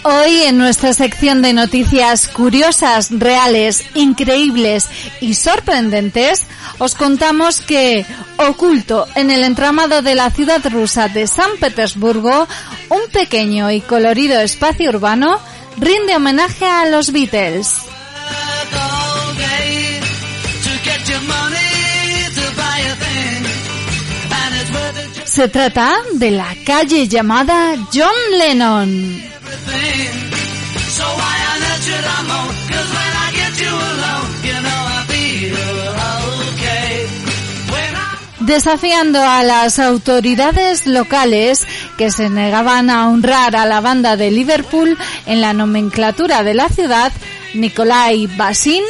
Hoy 0.03 0.43
en 0.43 0.57
nuestra 0.57 0.93
sección 0.93 1.41
de 1.41 1.51
noticias 1.51 2.29
curiosas, 2.29 3.09
reales, 3.11 3.83
increíbles 3.95 4.87
y 5.19 5.33
sorprendentes, 5.33 6.47
os 6.81 6.95
contamos 6.95 7.61
que, 7.61 8.03
oculto 8.37 9.07
en 9.13 9.29
el 9.29 9.43
entramado 9.43 10.01
de 10.01 10.15
la 10.15 10.31
ciudad 10.31 10.61
rusa 10.67 11.07
de 11.09 11.27
San 11.27 11.51
Petersburgo, 11.59 12.47
un 12.89 13.03
pequeño 13.11 13.69
y 13.69 13.81
colorido 13.81 14.39
espacio 14.39 14.89
urbano 14.89 15.39
rinde 15.77 16.15
homenaje 16.15 16.65
a 16.65 16.87
los 16.87 17.11
Beatles. 17.11 17.85
Se 25.25 25.47
trata 25.47 25.95
de 26.13 26.31
la 26.31 26.55
calle 26.65 27.07
llamada 27.07 27.75
John 27.93 28.17
Lennon. 28.39 29.21
Desafiando 38.41 39.23
a 39.23 39.43
las 39.43 39.77
autoridades 39.77 40.87
locales 40.87 41.67
que 41.97 42.09
se 42.09 42.29
negaban 42.29 42.89
a 42.89 43.07
honrar 43.07 43.55
a 43.55 43.67
la 43.67 43.81
banda 43.81 44.17
de 44.17 44.31
Liverpool 44.31 44.97
en 45.27 45.41
la 45.41 45.53
nomenclatura 45.53 46.43
de 46.43 46.55
la 46.55 46.67
ciudad, 46.69 47.11
Nikolai 47.53 48.25
Basin, 48.25 48.83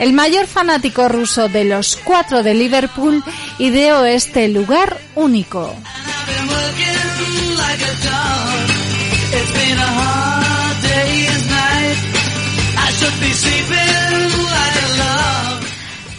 el 0.00 0.12
mayor 0.12 0.48
fanático 0.48 1.08
ruso 1.08 1.48
de 1.48 1.64
los 1.64 1.96
cuatro 1.96 2.42
de 2.42 2.54
Liverpool, 2.54 3.22
ideó 3.58 4.04
este 4.04 4.48
lugar 4.48 4.98
único. 5.14 5.72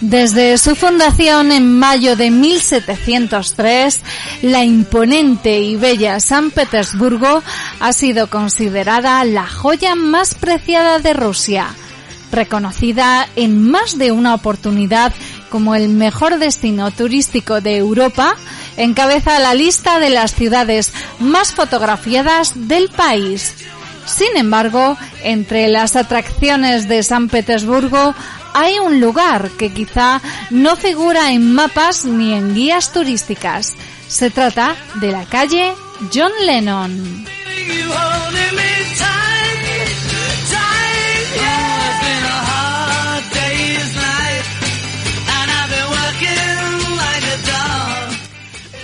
Desde 0.01 0.59
su 0.59 0.75
fundación 0.75 1.51
en 1.51 1.79
mayo 1.79 2.15
de 2.15 2.29
1703, 2.29 4.01
la 4.43 4.63
imponente 4.63 5.59
y 5.59 5.75
bella 5.75 6.19
San 6.19 6.51
Petersburgo 6.51 7.41
ha 7.79 7.93
sido 7.93 8.29
considerada 8.29 9.23
la 9.23 9.47
joya 9.47 9.95
más 9.95 10.35
preciada 10.35 10.99
de 10.99 11.13
Rusia, 11.13 11.69
reconocida 12.31 13.27
en 13.35 13.71
más 13.71 13.97
de 13.97 14.11
una 14.11 14.35
oportunidad 14.35 15.13
como 15.49 15.73
el 15.73 15.89
mejor 15.89 16.37
destino 16.37 16.91
turístico 16.91 17.59
de 17.61 17.77
Europa, 17.77 18.35
encabeza 18.77 19.39
la 19.39 19.55
lista 19.55 19.99
de 19.99 20.11
las 20.11 20.35
ciudades 20.35 20.93
más 21.19 21.53
fotografiadas 21.53 22.53
del 22.67 22.89
país. 22.89 23.55
Sin 24.07 24.37
embargo, 24.37 24.97
entre 25.23 25.67
las 25.67 25.95
atracciones 25.95 26.87
de 26.87 27.03
San 27.03 27.27
Petersburgo 27.27 28.15
hay 28.53 28.79
un 28.79 28.99
lugar 28.99 29.51
que 29.51 29.71
quizá 29.71 30.21
no 30.49 30.75
figura 30.75 31.31
en 31.31 31.53
mapas 31.53 32.05
ni 32.05 32.33
en 32.33 32.55
guías 32.55 32.91
turísticas. 32.91 33.75
Se 34.07 34.31
trata 34.31 34.75
de 34.95 35.11
la 35.11 35.25
calle 35.25 35.73
John 36.11 36.31
Lennon. 36.45 37.25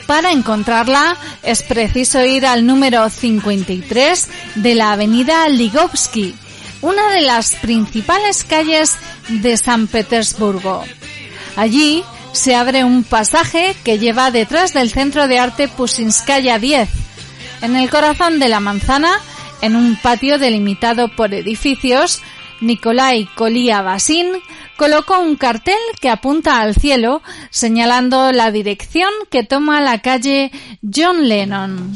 Para 0.06 0.32
encontrarla 0.32 1.18
es 1.44 1.62
preciso 1.64 2.24
ir 2.24 2.46
al 2.46 2.66
número 2.66 3.10
53 3.10 4.28
de 4.56 4.76
la 4.76 4.94
avenida 4.94 5.48
Ligovsky, 5.50 6.36
una 6.82 7.10
de 7.12 7.22
las 7.22 7.56
principales 7.56 8.44
calles 8.44 8.96
de 9.30 9.58
San 9.58 9.88
Petersburgo. 9.88 10.84
Allí 11.56 12.04
se 12.32 12.56
abre 12.56 12.84
un 12.84 13.04
pasaje 13.04 13.76
que 13.84 14.00
lleva 14.00 14.32
detrás 14.32 14.74
del 14.74 14.90
Centro 14.90 15.28
de 15.28 15.40
Arte 15.40 15.68
Pusinskaya 15.68 16.60
10. 16.60 16.90
En 17.62 17.76
el 17.76 17.90
corazón 17.90 18.40
de 18.40 18.50
la 18.50 18.60
manzana, 18.60 19.12
en 19.62 19.76
un 19.76 19.96
patio 19.96 20.40
delimitado 20.40 21.10
por 21.10 21.34
edificios, 21.34 22.22
Nikolai 22.60 23.26
Kolia 23.36 23.82
Basin 23.82 24.28
colocó 24.78 25.20
un 25.20 25.36
cartel 25.36 25.80
que 26.02 26.10
apunta 26.10 26.62
al 26.62 26.76
cielo, 26.76 27.22
señalando 27.50 28.32
la 28.32 28.52
dirección 28.52 29.12
que 29.30 29.44
toma 29.44 29.82
la 29.82 30.02
calle 30.02 30.52
John 30.82 31.28
Lennon. 31.28 31.94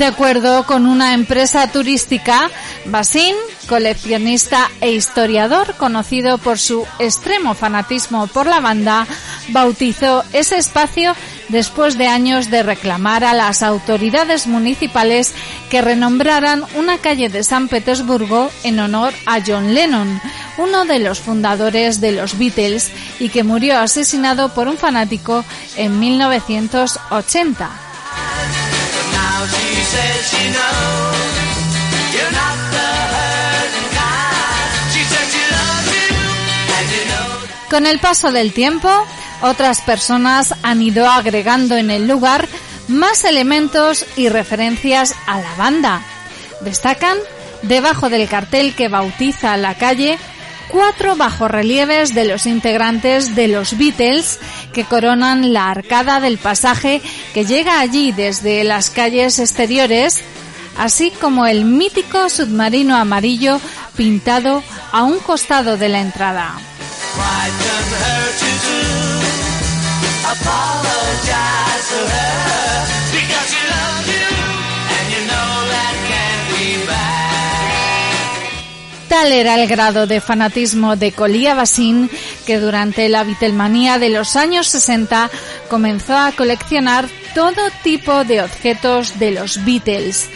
De 0.00 0.06
acuerdo 0.06 0.64
con 0.64 0.86
una 0.86 1.12
empresa 1.12 1.70
turística, 1.70 2.50
Basin, 2.86 3.34
coleccionista 3.68 4.70
e 4.80 4.92
historiador 4.92 5.74
conocido 5.76 6.38
por 6.38 6.58
su 6.58 6.86
extremo 6.98 7.52
fanatismo 7.52 8.26
por 8.26 8.46
la 8.46 8.60
banda, 8.60 9.06
bautizó 9.48 10.24
ese 10.32 10.56
espacio 10.56 11.14
después 11.50 11.98
de 11.98 12.06
años 12.06 12.50
de 12.50 12.62
reclamar 12.62 13.24
a 13.24 13.34
las 13.34 13.62
autoridades 13.62 14.46
municipales 14.46 15.34
que 15.68 15.82
renombraran 15.82 16.64
una 16.76 16.96
calle 16.96 17.28
de 17.28 17.44
San 17.44 17.68
Petersburgo 17.68 18.48
en 18.64 18.80
honor 18.80 19.12
a 19.26 19.40
John 19.46 19.74
Lennon, 19.74 20.18
uno 20.56 20.86
de 20.86 20.98
los 20.98 21.20
fundadores 21.20 22.00
de 22.00 22.12
los 22.12 22.38
Beatles 22.38 22.90
y 23.18 23.28
que 23.28 23.44
murió 23.44 23.78
asesinado 23.78 24.54
por 24.54 24.66
un 24.66 24.78
fanático 24.78 25.44
en 25.76 26.00
1980. 26.00 27.89
Con 37.70 37.86
el 37.86 38.00
paso 38.00 38.32
del 38.32 38.52
tiempo, 38.52 38.90
otras 39.42 39.80
personas 39.80 40.54
han 40.62 40.82
ido 40.82 41.08
agregando 41.08 41.76
en 41.76 41.90
el 41.90 42.08
lugar 42.08 42.48
más 42.88 43.24
elementos 43.24 44.04
y 44.16 44.28
referencias 44.28 45.14
a 45.26 45.40
la 45.40 45.54
banda. 45.54 46.02
Destacan, 46.62 47.16
debajo 47.62 48.10
del 48.10 48.28
cartel 48.28 48.74
que 48.74 48.88
bautiza 48.88 49.56
la 49.56 49.76
calle, 49.76 50.18
cuatro 50.70 51.16
bajorrelieves 51.16 52.14
de 52.14 52.24
los 52.24 52.46
integrantes 52.46 53.34
de 53.34 53.48
los 53.48 53.76
Beatles 53.76 54.38
que 54.72 54.84
coronan 54.84 55.52
la 55.52 55.70
arcada 55.70 56.20
del 56.20 56.38
pasaje 56.38 57.02
que 57.34 57.44
llega 57.44 57.80
allí 57.80 58.12
desde 58.12 58.64
las 58.64 58.90
calles 58.90 59.38
exteriores, 59.38 60.22
así 60.78 61.10
como 61.10 61.46
el 61.46 61.64
mítico 61.64 62.28
submarino 62.28 62.96
amarillo 62.96 63.60
pintado 63.96 64.62
a 64.92 65.02
un 65.02 65.18
costado 65.18 65.76
de 65.76 65.88
la 65.88 66.00
entrada. 66.00 66.54
Tal 79.10 79.32
era 79.32 79.60
el 79.60 79.68
grado 79.68 80.06
de 80.06 80.20
fanatismo 80.20 80.94
de 80.94 81.10
Colia 81.10 81.54
Bassin 81.54 82.08
que 82.46 82.60
durante 82.60 83.08
la 83.08 83.24
Beatlemanía 83.24 83.98
de 83.98 84.08
los 84.08 84.36
años 84.36 84.68
60 84.68 85.28
comenzó 85.68 86.16
a 86.16 86.30
coleccionar 86.30 87.08
todo 87.34 87.60
tipo 87.82 88.22
de 88.22 88.40
objetos 88.40 89.18
de 89.18 89.32
los 89.32 89.64
Beatles. 89.64 90.28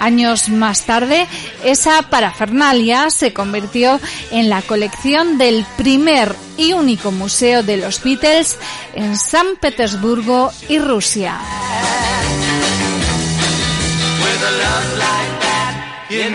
Años 0.00 0.48
más 0.48 0.86
tarde, 0.86 1.26
esa 1.64 2.00
parafernalia 2.00 3.10
se 3.10 3.34
convirtió 3.34 4.00
en 4.30 4.48
la 4.48 4.62
colección 4.62 5.36
del 5.36 5.66
primer 5.76 6.34
y 6.56 6.72
único 6.72 7.12
museo 7.12 7.62
de 7.62 7.76
los 7.76 8.02
Beatles 8.02 8.58
en 8.94 9.18
San 9.18 9.56
Petersburgo 9.60 10.50
y 10.70 10.78
Rusia. 10.78 11.38
You 16.14 16.30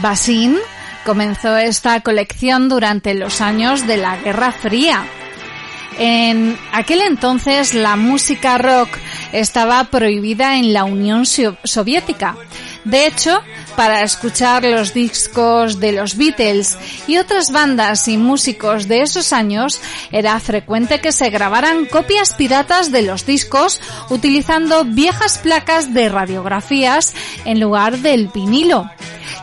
Basin 0.00 0.58
comenzó 1.04 1.56
esta 1.56 2.00
colección 2.02 2.68
durante 2.68 3.14
los 3.14 3.40
años 3.40 3.84
de 3.88 3.96
la 3.96 4.16
Guerra 4.18 4.52
Fría. 4.52 5.04
En 5.98 6.56
aquel 6.72 7.00
entonces 7.00 7.74
la 7.74 7.96
música 7.96 8.56
rock 8.56 8.90
estaba 9.32 9.82
prohibida 9.84 10.58
en 10.58 10.72
la 10.72 10.84
Unión 10.84 11.26
Soviética. 11.26 12.36
De 12.84 13.06
hecho, 13.08 13.42
para 13.78 14.02
escuchar 14.02 14.64
los 14.64 14.92
discos 14.92 15.78
de 15.78 15.92
los 15.92 16.16
Beatles 16.16 16.76
y 17.06 17.16
otras 17.16 17.52
bandas 17.52 18.08
y 18.08 18.16
músicos 18.16 18.88
de 18.88 19.02
esos 19.02 19.32
años, 19.32 19.80
era 20.10 20.40
frecuente 20.40 21.00
que 21.00 21.12
se 21.12 21.30
grabaran 21.30 21.86
copias 21.86 22.34
piratas 22.34 22.90
de 22.90 23.02
los 23.02 23.24
discos 23.24 23.80
utilizando 24.10 24.84
viejas 24.84 25.38
placas 25.38 25.94
de 25.94 26.08
radiografías 26.08 27.14
en 27.44 27.60
lugar 27.60 27.98
del 27.98 28.26
vinilo. 28.26 28.90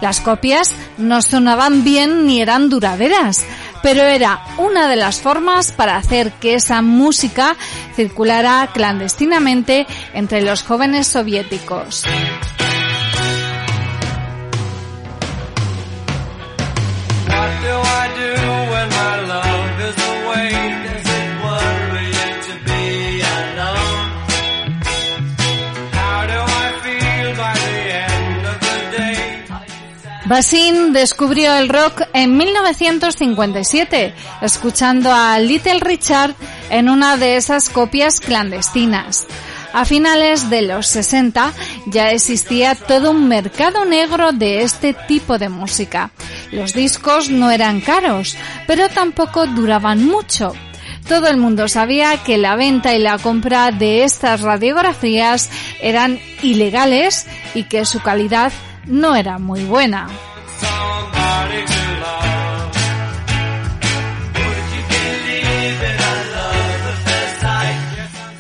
Las 0.01 0.19
copias 0.19 0.75
no 0.97 1.21
sonaban 1.21 1.85
bien 1.85 2.27
ni 2.27 2.41
eran 2.41 2.67
duraderas, 2.67 3.45
pero 3.81 4.03
era 4.03 4.41
una 4.57 4.89
de 4.89 4.97
las 4.97 5.21
formas 5.21 5.71
para 5.71 5.95
hacer 5.95 6.33
que 6.33 6.55
esa 6.55 6.81
música 6.81 7.55
circulara 7.95 8.69
clandestinamente 8.73 9.87
entre 10.13 10.41
los 10.41 10.61
jóvenes 10.61 11.07
soviéticos. 11.07 12.03
Basin 30.25 30.91
descubrió 30.91 31.55
el 31.55 31.69
rock 31.69 32.01
en 32.13 32.35
1957, 32.35 34.13
escuchando 34.41 35.13
a 35.13 35.39
Little 35.39 35.79
Richard 35.79 36.33
en 36.69 36.89
una 36.89 37.15
de 37.15 37.37
esas 37.37 37.69
copias 37.69 38.19
clandestinas. 38.19 39.27
A 39.75 39.83
finales 39.83 40.49
de 40.49 40.61
los 40.61 40.87
60 40.87 41.51
ya 41.87 42.11
existía 42.11 42.75
todo 42.75 43.11
un 43.11 43.27
mercado 43.27 43.83
negro 43.83 44.31
de 44.31 44.61
este 44.61 44.93
tipo 44.93 45.37
de 45.37 45.49
música. 45.49 46.11
Los 46.53 46.73
discos 46.73 47.29
no 47.29 47.51
eran 47.51 47.81
caros, 47.81 48.37
pero 48.67 48.87
tampoco 48.87 49.45
duraban 49.47 50.05
mucho. 50.05 50.53
Todo 51.09 51.27
el 51.27 51.35
mundo 51.35 51.67
sabía 51.67 52.23
que 52.23 52.37
la 52.37 52.55
venta 52.55 52.95
y 52.95 52.99
la 52.99 53.17
compra 53.17 53.71
de 53.71 54.05
estas 54.05 54.39
radiografías 54.39 55.49
eran 55.81 56.21
ilegales 56.41 57.27
y 57.53 57.63
que 57.63 57.83
su 57.83 57.99
calidad 57.99 58.53
no 58.85 59.13
era 59.13 59.39
muy 59.39 59.65
buena. 59.65 60.07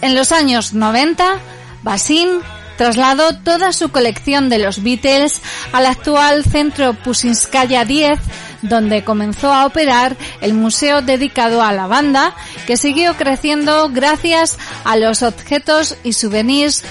En 0.05 0.13
los 0.13 0.31
años 0.31 0.75
90, 0.75 1.39
Basin 1.81 2.41
trasladó 2.77 3.37
toda 3.37 3.73
su 3.73 3.89
colección 3.89 4.49
de 4.49 4.59
los 4.59 4.83
Beatles 4.83 5.41
al 5.71 5.87
actual 5.87 6.43
centro 6.43 6.93
Pusinskaya 6.93 7.85
10, 7.85 8.19
donde 8.61 9.03
comenzó 9.03 9.51
a 9.51 9.65
operar 9.65 10.15
el 10.41 10.53
museo 10.53 11.01
dedicado 11.01 11.63
a 11.63 11.71
la 11.71 11.87
banda, 11.87 12.35
que 12.67 12.77
siguió 12.77 13.15
creciendo 13.15 13.89
gracias 13.89 14.59
a 14.83 14.95
los 14.95 15.23
objetos 15.23 15.97
y 16.03 16.13
souvenirs 16.13 16.83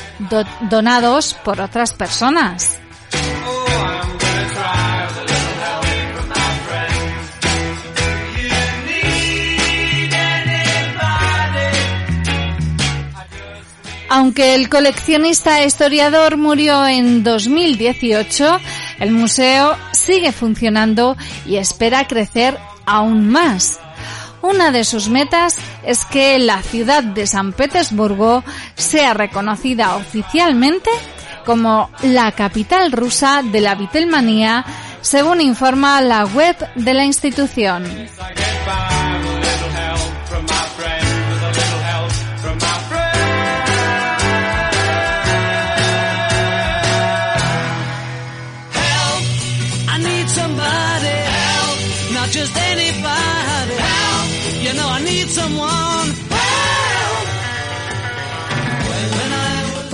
donados 0.69 1.35
por 1.35 1.61
otras 1.61 1.93
personas. 1.93 2.81
Aunque 14.16 14.55
el 14.55 14.69
coleccionista 14.69 15.65
historiador 15.65 16.36
murió 16.36 16.86
en 16.86 17.24
2018, 17.24 18.61
el 19.01 19.11
museo 19.11 19.77
sigue 19.91 20.31
funcionando 20.31 21.16
y 21.45 21.57
espera 21.57 22.07
crecer 22.07 22.57
aún 22.86 23.28
más. 23.28 23.81
Una 24.41 24.70
de 24.70 24.85
sus 24.85 25.09
metas 25.09 25.57
es 25.85 26.05
que 26.05 26.39
la 26.39 26.62
ciudad 26.62 27.03
de 27.03 27.27
San 27.27 27.53
Petersburgo 27.53 28.45
sea 28.77 29.15
reconocida 29.15 29.97
oficialmente 29.97 30.91
como 31.45 31.91
la 32.05 32.31
capital 32.31 32.93
rusa 32.93 33.43
de 33.43 33.62
la 33.62 33.74
Beatlemanía, 33.74 34.65
según 35.01 35.41
informa 35.41 36.01
la 36.01 36.24
web 36.24 36.57
de 36.77 36.95
la 36.95 37.05
institución. 37.05 37.85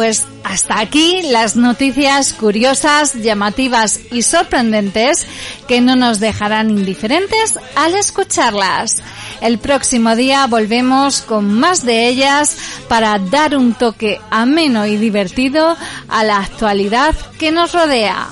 Pues 0.00 0.24
hasta 0.44 0.80
aquí 0.80 1.20
las 1.24 1.56
noticias 1.56 2.32
curiosas, 2.32 3.12
llamativas 3.12 4.00
y 4.10 4.22
sorprendentes 4.22 5.26
que 5.68 5.82
no 5.82 5.94
nos 5.94 6.20
dejarán 6.20 6.70
indiferentes 6.70 7.58
al 7.76 7.94
escucharlas. 7.94 8.96
El 9.42 9.58
próximo 9.58 10.16
día 10.16 10.46
volvemos 10.46 11.20
con 11.20 11.52
más 11.52 11.84
de 11.84 12.08
ellas 12.08 12.56
para 12.88 13.18
dar 13.18 13.54
un 13.54 13.74
toque 13.74 14.18
ameno 14.30 14.86
y 14.86 14.96
divertido 14.96 15.76
a 16.08 16.24
la 16.24 16.38
actualidad 16.38 17.14
que 17.38 17.52
nos 17.52 17.72
rodea. 17.72 18.28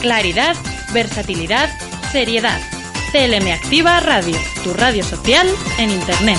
Claridad, 0.00 0.56
versatilidad, 0.92 1.68
seriedad. 2.10 2.60
CLM 3.12 3.52
Activa 3.52 4.00
Radio, 4.00 4.36
tu 4.64 4.72
radio 4.72 5.04
social 5.04 5.48
en 5.78 5.90
Internet. 5.90 6.38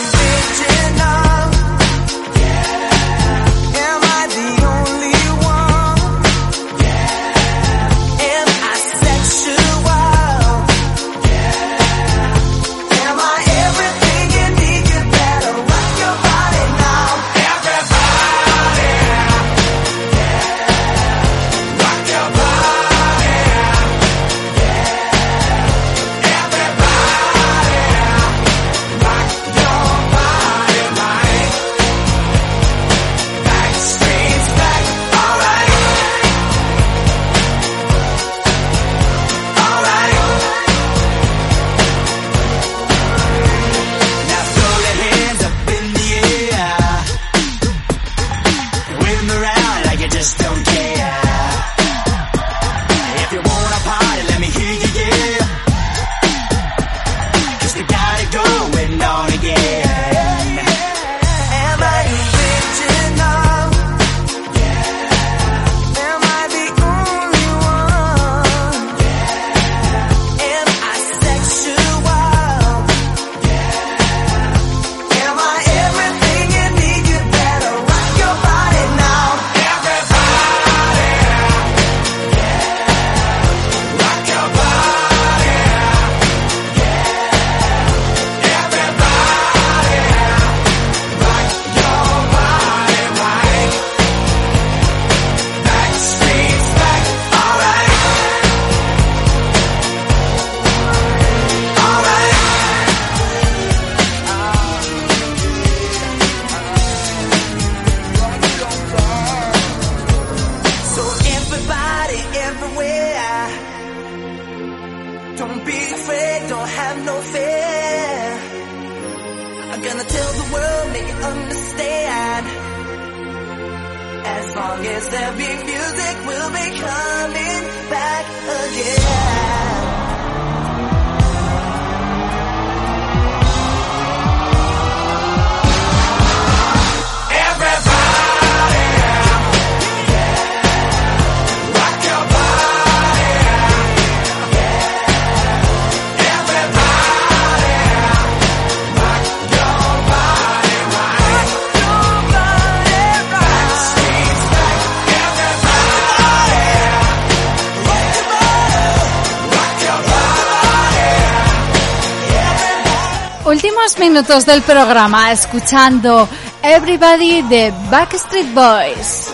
minutos 164.11 164.45
del 164.45 164.61
programa 164.63 165.31
escuchando 165.31 166.27
Everybody 166.61 167.43
de 167.43 167.73
Backstreet 167.89 168.53
Boys. 168.53 169.33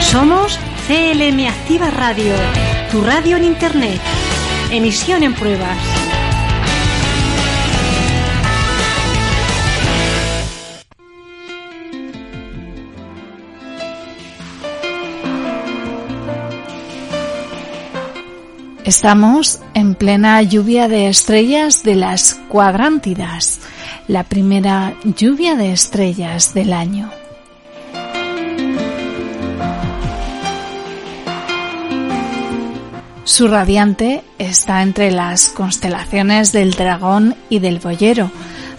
Somos 0.00 0.58
CLM 0.88 1.46
Activa 1.46 1.92
Radio, 1.92 2.34
tu 2.90 3.02
radio 3.02 3.36
en 3.36 3.44
Internet. 3.44 4.00
Emisión 4.72 5.22
en 5.22 5.34
pruebas. 5.34 5.93
Estamos 19.04 19.60
en 19.74 19.94
plena 19.96 20.40
lluvia 20.40 20.88
de 20.88 21.08
estrellas 21.08 21.82
de 21.82 21.94
las 21.94 22.40
cuadrántidas, 22.48 23.60
la 24.08 24.24
primera 24.24 24.94
lluvia 25.04 25.56
de 25.56 25.72
estrellas 25.72 26.54
del 26.54 26.72
año. 26.72 27.10
Su 33.24 33.46
radiante 33.46 34.24
está 34.38 34.80
entre 34.80 35.10
las 35.10 35.50
constelaciones 35.50 36.52
del 36.52 36.70
dragón 36.70 37.36
y 37.50 37.58
del 37.58 37.80
boyero, 37.80 38.30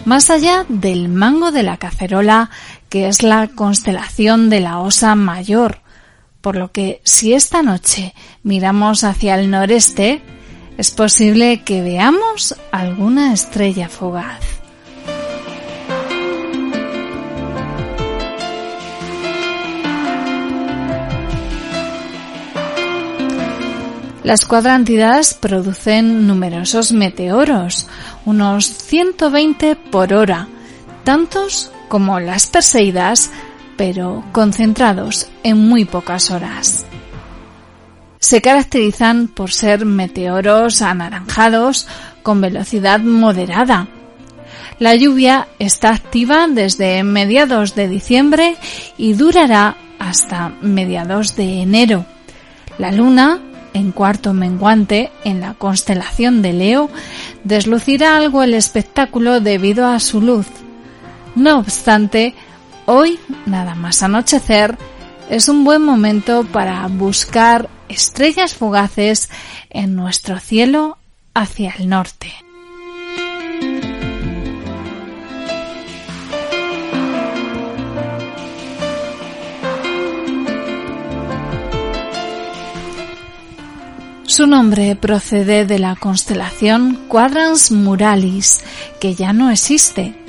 más 0.06 0.30
allá 0.30 0.66
del 0.68 1.08
mango 1.08 1.52
de 1.52 1.62
la 1.62 1.76
cacerola, 1.76 2.50
que 2.88 3.06
es 3.06 3.22
la 3.22 3.46
constelación 3.46 4.50
de 4.50 4.58
la 4.58 4.80
osa 4.80 5.14
mayor, 5.14 5.85
por 6.46 6.54
lo 6.54 6.70
que 6.70 7.00
si 7.02 7.34
esta 7.34 7.60
noche 7.60 8.14
miramos 8.44 9.02
hacia 9.02 9.34
el 9.34 9.50
noreste, 9.50 10.22
es 10.78 10.92
posible 10.92 11.64
que 11.64 11.82
veamos 11.82 12.54
alguna 12.70 13.32
estrella 13.32 13.88
fugaz. 13.88 14.44
Las 24.22 24.46
cuadrántidas 24.46 25.34
producen 25.34 26.28
numerosos 26.28 26.92
meteoros, 26.92 27.88
unos 28.24 28.66
120 28.66 29.74
por 29.74 30.14
hora, 30.14 30.46
tantos 31.02 31.72
como 31.88 32.20
las 32.20 32.46
perseidas, 32.46 33.32
pero 33.76 34.24
concentrados 34.32 35.28
en 35.42 35.58
muy 35.58 35.84
pocas 35.84 36.30
horas. 36.30 36.86
Se 38.18 38.40
caracterizan 38.40 39.28
por 39.28 39.52
ser 39.52 39.84
meteoros 39.84 40.82
anaranjados 40.82 41.86
con 42.22 42.40
velocidad 42.40 43.00
moderada. 43.00 43.88
La 44.78 44.94
lluvia 44.94 45.48
está 45.58 45.90
activa 45.90 46.48
desde 46.48 47.02
mediados 47.02 47.74
de 47.74 47.88
diciembre 47.88 48.56
y 48.98 49.12
durará 49.12 49.76
hasta 49.98 50.50
mediados 50.60 51.36
de 51.36 51.62
enero. 51.62 52.04
La 52.78 52.90
luna, 52.90 53.40
en 53.72 53.92
cuarto 53.92 54.34
menguante 54.34 55.10
en 55.24 55.40
la 55.40 55.54
constelación 55.54 56.42
de 56.42 56.52
Leo, 56.52 56.90
deslucirá 57.44 58.16
algo 58.16 58.42
el 58.42 58.54
espectáculo 58.54 59.40
debido 59.40 59.86
a 59.86 60.00
su 60.00 60.20
luz. 60.20 60.46
No 61.34 61.58
obstante, 61.58 62.34
hoy, 62.86 63.18
nada 63.44 63.74
más 63.74 64.02
anochecer, 64.02 64.78
es 65.28 65.48
un 65.48 65.64
buen 65.64 65.82
momento 65.82 66.44
para 66.44 66.86
buscar 66.86 67.68
estrellas 67.88 68.54
fugaces 68.54 69.28
en 69.70 69.94
nuestro 69.94 70.38
cielo 70.38 70.98
hacia 71.34 71.74
el 71.78 71.88
norte. 71.88 72.32
Su 84.24 84.46
nombre 84.46 84.96
procede 84.96 85.64
de 85.64 85.78
la 85.78 85.96
constelación 85.96 87.06
Quadrans 87.08 87.70
Muralis, 87.70 88.60
que 89.00 89.14
ya 89.14 89.32
no 89.32 89.50
existe. 89.50 90.25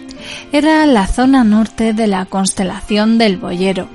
Era 0.51 0.85
la 0.85 1.07
zona 1.07 1.43
norte 1.43 1.93
de 1.93 2.07
la 2.07 2.25
constelación 2.25 3.17
del 3.17 3.37
Boyero. 3.37 3.87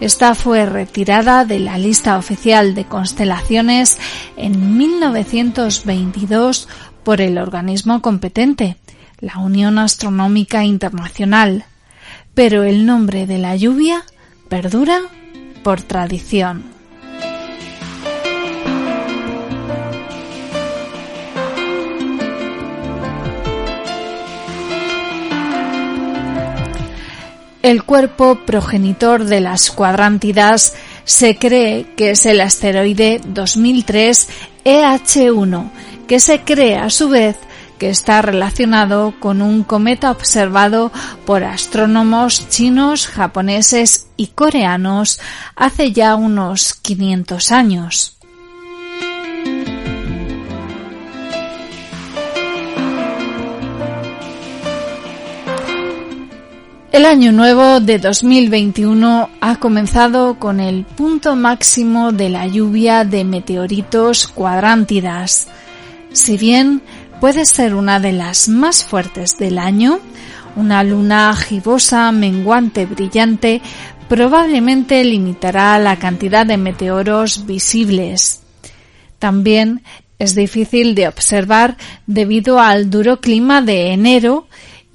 Esta 0.00 0.34
fue 0.34 0.66
retirada 0.66 1.44
de 1.44 1.58
la 1.58 1.78
lista 1.78 2.18
oficial 2.18 2.74
de 2.74 2.84
constelaciones 2.84 3.98
en 4.36 4.76
1922 4.76 6.68
por 7.02 7.20
el 7.22 7.38
organismo 7.38 8.02
competente, 8.02 8.76
la 9.20 9.38
Unión 9.38 9.78
Astronómica 9.78 10.64
Internacional, 10.64 11.64
pero 12.34 12.64
el 12.64 12.84
nombre 12.84 13.26
de 13.26 13.38
la 13.38 13.56
lluvia 13.56 14.04
perdura 14.48 15.00
por 15.62 15.80
tradición. 15.80 16.75
El 27.66 27.82
cuerpo 27.82 28.38
progenitor 28.46 29.24
de 29.24 29.40
las 29.40 29.72
cuadrántidas 29.72 30.74
se 31.02 31.36
cree 31.36 31.94
que 31.96 32.10
es 32.10 32.24
el 32.24 32.40
asteroide 32.40 33.20
2003 33.26 34.28
EH1, 34.64 35.70
que 36.06 36.20
se 36.20 36.42
cree 36.42 36.76
a 36.76 36.90
su 36.90 37.08
vez 37.08 37.36
que 37.80 37.90
está 37.90 38.22
relacionado 38.22 39.14
con 39.18 39.42
un 39.42 39.64
cometa 39.64 40.12
observado 40.12 40.92
por 41.24 41.42
astrónomos 41.42 42.48
chinos, 42.50 43.08
japoneses 43.08 44.06
y 44.16 44.28
coreanos 44.28 45.18
hace 45.56 45.90
ya 45.90 46.14
unos 46.14 46.72
500 46.72 47.50
años. 47.50 48.15
El 56.92 57.04
año 57.04 57.32
nuevo 57.32 57.80
de 57.80 57.98
2021 57.98 59.28
ha 59.40 59.56
comenzado 59.56 60.38
con 60.38 60.60
el 60.60 60.84
punto 60.84 61.34
máximo 61.34 62.12
de 62.12 62.30
la 62.30 62.46
lluvia 62.46 63.04
de 63.04 63.24
meteoritos 63.24 64.28
cuadrántidas. 64.28 65.48
Si 66.12 66.38
bien 66.38 66.80
puede 67.20 67.44
ser 67.44 67.74
una 67.74 67.98
de 67.98 68.12
las 68.12 68.48
más 68.48 68.84
fuertes 68.84 69.36
del 69.36 69.58
año, 69.58 69.98
una 70.54 70.84
luna 70.84 71.34
gibosa, 71.34 72.12
menguante, 72.12 72.86
brillante, 72.86 73.60
probablemente 74.08 75.02
limitará 75.04 75.78
la 75.80 75.98
cantidad 75.98 76.46
de 76.46 76.56
meteoros 76.56 77.46
visibles. 77.46 78.42
También 79.18 79.82
es 80.18 80.34
difícil 80.34 80.94
de 80.94 81.08
observar 81.08 81.76
debido 82.06 82.60
al 82.60 82.90
duro 82.90 83.20
clima 83.20 83.60
de 83.60 83.92
enero 83.92 84.46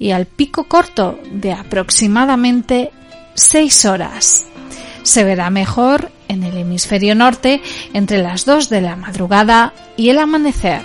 y 0.02 0.10
al 0.10 0.26
pico 0.26 0.64
corto 0.64 1.20
de 1.30 1.52
aproximadamente 1.52 2.90
6 3.34 3.84
horas. 3.84 4.44
Se 5.04 5.22
verá 5.22 5.48
mejor 5.48 6.10
en 6.26 6.42
el 6.42 6.56
hemisferio 6.56 7.14
norte 7.14 7.62
entre 7.92 8.18
las 8.18 8.44
2 8.44 8.68
de 8.68 8.80
la 8.80 8.96
madrugada 8.96 9.72
y 9.96 10.08
el 10.08 10.18
amanecer. 10.18 10.82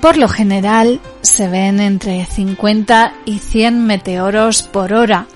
Por 0.00 0.16
lo 0.16 0.28
general 0.28 1.00
se 1.22 1.48
ven 1.48 1.80
entre 1.80 2.24
50 2.24 3.14
y 3.24 3.40
100 3.40 3.84
meteoros 3.84 4.62
por 4.62 4.92
hora, 4.92 5.26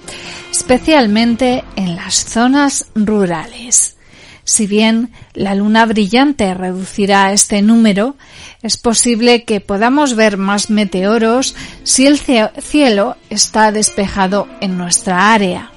especialmente 0.52 1.64
en 1.76 1.96
las 1.96 2.26
zonas 2.26 2.86
rurales. 2.94 3.96
Si 4.44 4.66
bien 4.66 5.10
la 5.32 5.54
luna 5.54 5.86
brillante 5.86 6.52
reducirá 6.52 7.32
este 7.32 7.62
número, 7.62 8.16
es 8.62 8.76
posible 8.76 9.44
que 9.44 9.60
podamos 9.60 10.14
ver 10.14 10.36
más 10.36 10.68
meteoros 10.68 11.56
si 11.84 12.06
el 12.06 12.18
cielo 12.18 13.16
está 13.30 13.72
despejado 13.72 14.46
en 14.60 14.76
nuestra 14.76 15.32
área. 15.32 15.72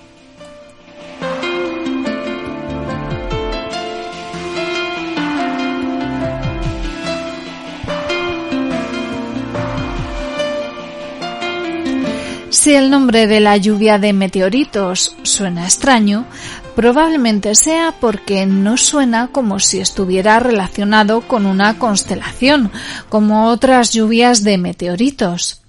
Si 12.66 12.74
el 12.74 12.90
nombre 12.90 13.28
de 13.28 13.42
la 13.42 13.58
lluvia 13.58 14.00
de 14.00 14.12
meteoritos 14.12 15.16
suena 15.22 15.66
extraño, 15.66 16.26
probablemente 16.76 17.54
sea 17.54 17.94
porque 18.00 18.48
no 18.48 18.76
suena 18.76 19.28
como 19.28 19.60
si 19.60 19.80
estuviera 19.80 20.40
relacionado 20.40 21.22
con 21.22 21.46
una 21.46 21.78
constelación, 21.78 22.72
como 23.08 23.50
otras 23.50 23.92
lluvias 23.92 24.44
de 24.44 24.58
meteoritos. 24.58 25.62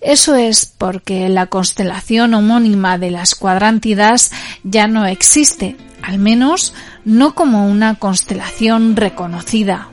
Eso 0.00 0.36
es 0.36 0.66
porque 0.66 1.28
la 1.28 1.46
constelación 1.46 2.32
homónima 2.34 2.96
de 2.96 3.10
las 3.10 3.34
cuadrántidas 3.34 4.30
ya 4.62 4.86
no 4.86 5.06
existe, 5.06 5.76
al 6.00 6.20
menos 6.20 6.74
no 7.04 7.34
como 7.34 7.66
una 7.66 7.96
constelación 7.96 8.94
reconocida. 8.94 9.89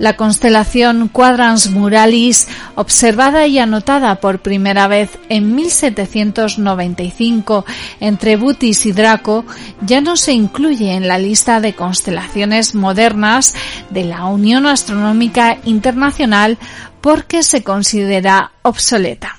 La 0.00 0.16
constelación 0.16 1.06
Quadrans 1.08 1.70
Muralis, 1.70 2.48
observada 2.74 3.46
y 3.46 3.60
anotada 3.60 4.16
por 4.16 4.40
primera 4.40 4.88
vez 4.88 5.10
en 5.28 5.54
1795 5.54 7.64
entre 8.00 8.36
Butis 8.36 8.86
y 8.86 8.92
Draco, 8.92 9.44
ya 9.82 10.00
no 10.00 10.16
se 10.16 10.32
incluye 10.32 10.94
en 10.94 11.06
la 11.06 11.18
lista 11.18 11.60
de 11.60 11.74
constelaciones 11.74 12.74
modernas 12.74 13.54
de 13.90 14.04
la 14.04 14.24
Unión 14.24 14.66
Astronómica 14.66 15.58
Internacional 15.64 16.56
porque 17.02 17.42
se 17.42 17.62
considera 17.62 18.52
obsoleta 18.62 19.36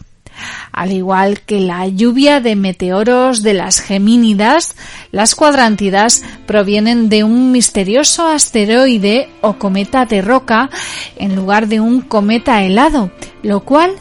al 0.71 0.91
igual 0.91 1.41
que 1.41 1.59
la 1.59 1.87
lluvia 1.87 2.39
de 2.39 2.55
meteoros 2.55 3.41
de 3.43 3.53
las 3.53 3.79
Gemínidas, 3.79 4.75
las 5.11 5.35
cuadrántidas 5.35 6.23
provienen 6.45 7.09
de 7.09 7.23
un 7.23 7.51
misterioso 7.51 8.27
asteroide 8.27 9.29
o 9.41 9.53
cometa 9.53 10.05
de 10.05 10.21
roca 10.21 10.69
en 11.17 11.35
lugar 11.35 11.67
de 11.67 11.79
un 11.79 12.01
cometa 12.01 12.63
helado, 12.63 13.11
lo 13.43 13.61
cual 13.61 13.91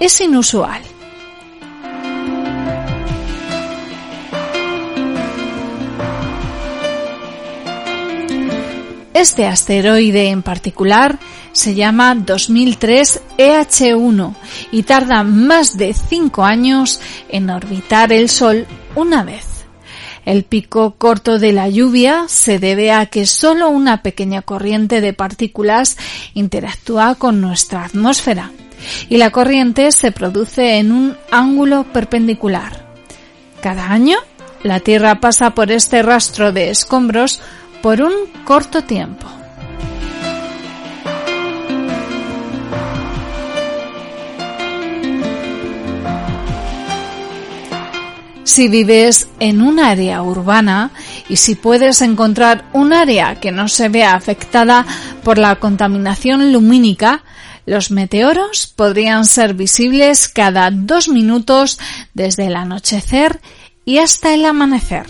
es 0.00 0.20
inusual. 0.20 0.80
Este 9.14 9.46
asteroide 9.46 10.30
en 10.30 10.42
particular 10.42 11.20
se 11.52 11.76
llama 11.76 12.16
2003 12.16 13.22
EH1 13.38 14.34
y 14.72 14.82
tarda 14.82 15.22
más 15.22 15.76
de 15.76 15.94
5 15.94 16.44
años 16.44 17.00
en 17.28 17.48
orbitar 17.48 18.12
el 18.12 18.28
Sol 18.28 18.66
una 18.96 19.22
vez. 19.22 19.66
El 20.24 20.42
pico 20.42 20.96
corto 20.98 21.38
de 21.38 21.52
la 21.52 21.68
lluvia 21.68 22.24
se 22.26 22.58
debe 22.58 22.90
a 22.90 23.06
que 23.06 23.24
solo 23.26 23.68
una 23.68 24.02
pequeña 24.02 24.42
corriente 24.42 25.00
de 25.00 25.12
partículas 25.12 25.96
interactúa 26.34 27.14
con 27.14 27.40
nuestra 27.40 27.84
atmósfera 27.84 28.50
y 29.08 29.18
la 29.18 29.30
corriente 29.30 29.92
se 29.92 30.10
produce 30.10 30.78
en 30.78 30.90
un 30.90 31.16
ángulo 31.30 31.84
perpendicular. 31.84 32.84
Cada 33.62 33.92
año, 33.92 34.18
la 34.64 34.80
Tierra 34.80 35.20
pasa 35.20 35.54
por 35.54 35.70
este 35.70 36.02
rastro 36.02 36.50
de 36.50 36.70
escombros 36.70 37.40
por 37.84 38.00
un 38.00 38.14
corto 38.46 38.82
tiempo. 38.82 39.26
Si 48.44 48.68
vives 48.68 49.28
en 49.38 49.60
un 49.60 49.80
área 49.80 50.22
urbana 50.22 50.92
y 51.28 51.36
si 51.36 51.56
puedes 51.56 52.00
encontrar 52.00 52.64
un 52.72 52.94
área 52.94 53.38
que 53.38 53.52
no 53.52 53.68
se 53.68 53.90
vea 53.90 54.14
afectada 54.14 54.86
por 55.22 55.36
la 55.36 55.56
contaminación 55.56 56.54
lumínica, 56.54 57.22
los 57.66 57.90
meteoros 57.90 58.66
podrían 58.66 59.26
ser 59.26 59.52
visibles 59.52 60.30
cada 60.30 60.70
dos 60.70 61.10
minutos 61.10 61.78
desde 62.14 62.46
el 62.46 62.56
anochecer 62.56 63.42
y 63.84 63.98
hasta 63.98 64.32
el 64.32 64.46
amanecer. 64.46 65.04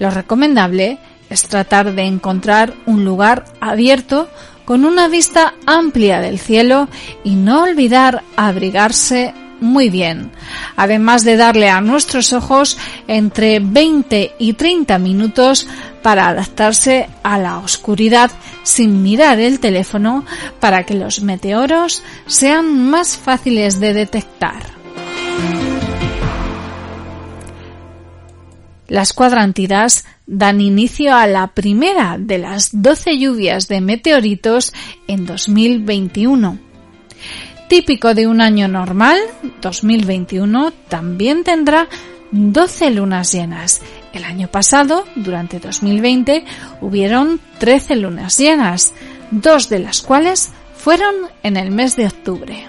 Lo 0.00 0.10
recomendable 0.10 0.98
es 1.30 1.44
tratar 1.44 1.94
de 1.94 2.02
encontrar 2.02 2.74
un 2.84 3.04
lugar 3.04 3.44
abierto 3.60 4.28
con 4.64 4.84
una 4.84 5.08
vista 5.08 5.54
amplia 5.66 6.20
del 6.20 6.38
cielo 6.38 6.88
y 7.24 7.36
no 7.36 7.62
olvidar 7.62 8.22
abrigarse 8.36 9.32
muy 9.60 9.90
bien, 9.90 10.30
además 10.76 11.24
de 11.24 11.36
darle 11.36 11.68
a 11.68 11.80
nuestros 11.80 12.32
ojos 12.32 12.78
entre 13.06 13.60
20 13.60 14.32
y 14.38 14.54
30 14.54 14.98
minutos 14.98 15.66
para 16.02 16.28
adaptarse 16.28 17.08
a 17.22 17.38
la 17.38 17.58
oscuridad 17.58 18.30
sin 18.62 19.02
mirar 19.02 19.38
el 19.38 19.60
teléfono 19.60 20.24
para 20.60 20.84
que 20.84 20.94
los 20.94 21.20
meteoros 21.22 22.02
sean 22.26 22.90
más 22.90 23.16
fáciles 23.16 23.80
de 23.80 23.92
detectar. 23.92 24.62
Las 28.88 29.12
cuadrantidas 29.12 30.04
dan 30.30 30.60
inicio 30.60 31.14
a 31.14 31.26
la 31.26 31.48
primera 31.48 32.16
de 32.18 32.38
las 32.38 32.70
12 32.72 33.18
lluvias 33.18 33.68
de 33.68 33.80
meteoritos 33.80 34.72
en 35.08 35.26
2021 35.26 36.70
típico 37.70 38.14
de 38.14 38.26
un 38.26 38.40
año 38.40 38.66
normal, 38.66 39.16
2021 39.62 40.72
también 40.88 41.44
tendrá 41.44 41.86
12 42.32 42.90
lunas 42.90 43.32
llenas. 43.32 43.80
El 44.12 44.24
año 44.24 44.48
pasado, 44.48 45.04
durante 45.14 45.60
2020, 45.60 46.44
hubieron 46.80 47.38
13 47.58 47.94
lunas 47.94 48.38
llenas, 48.38 48.92
dos 49.30 49.68
de 49.68 49.78
las 49.78 50.02
cuales 50.02 50.50
fueron 50.76 51.14
en 51.44 51.56
el 51.56 51.70
mes 51.70 51.94
de 51.94 52.06
octubre. 52.06 52.66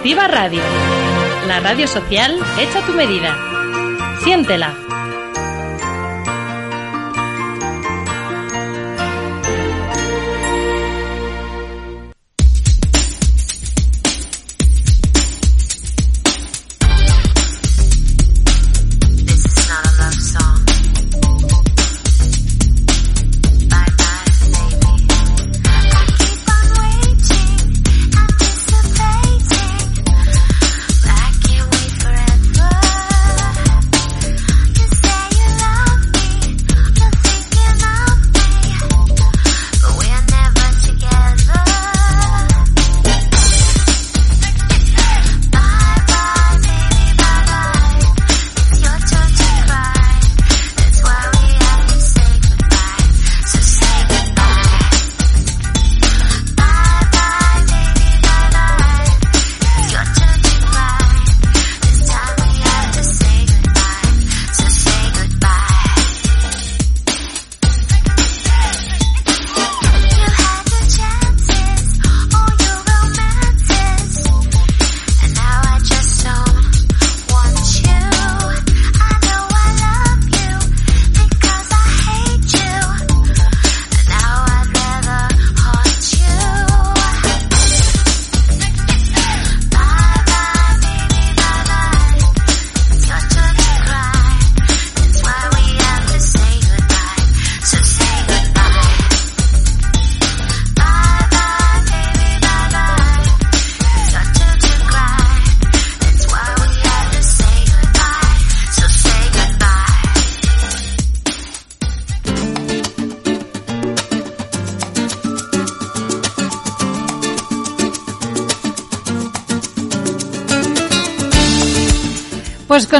Activa 0.00 0.28
Radio. 0.28 0.62
La 1.46 1.60
radio 1.60 1.86
social 1.86 2.34
hecha 2.58 2.80
tu 2.86 2.94
medida. 2.94 3.36
Siéntela. 4.24 4.89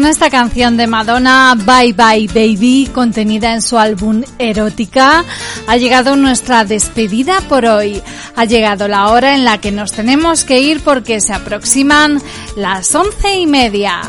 Con 0.01 0.09
esta 0.09 0.31
canción 0.31 0.79
de 0.79 0.87
Madonna, 0.87 1.55
Bye 1.55 1.93
Bye 1.93 2.29
Baby, 2.29 2.89
contenida 2.91 3.53
en 3.53 3.61
su 3.61 3.77
álbum 3.77 4.23
Erótica, 4.39 5.27
ha 5.67 5.77
llegado 5.77 6.17
nuestra 6.17 6.65
despedida 6.65 7.43
por 7.51 7.67
hoy. 7.67 8.01
Ha 8.35 8.47
llegado 8.47 8.89
la 8.89 9.09
hora 9.09 9.35
en 9.35 9.45
la 9.45 9.59
que 9.59 9.73
nos 9.73 9.93
tenemos 9.93 10.45
que 10.45 10.63
ir 10.63 10.81
porque 10.81 11.21
se 11.21 11.35
aproximan 11.35 12.23
las 12.57 12.95
once 12.95 13.37
y 13.37 13.47
media. 13.47 14.01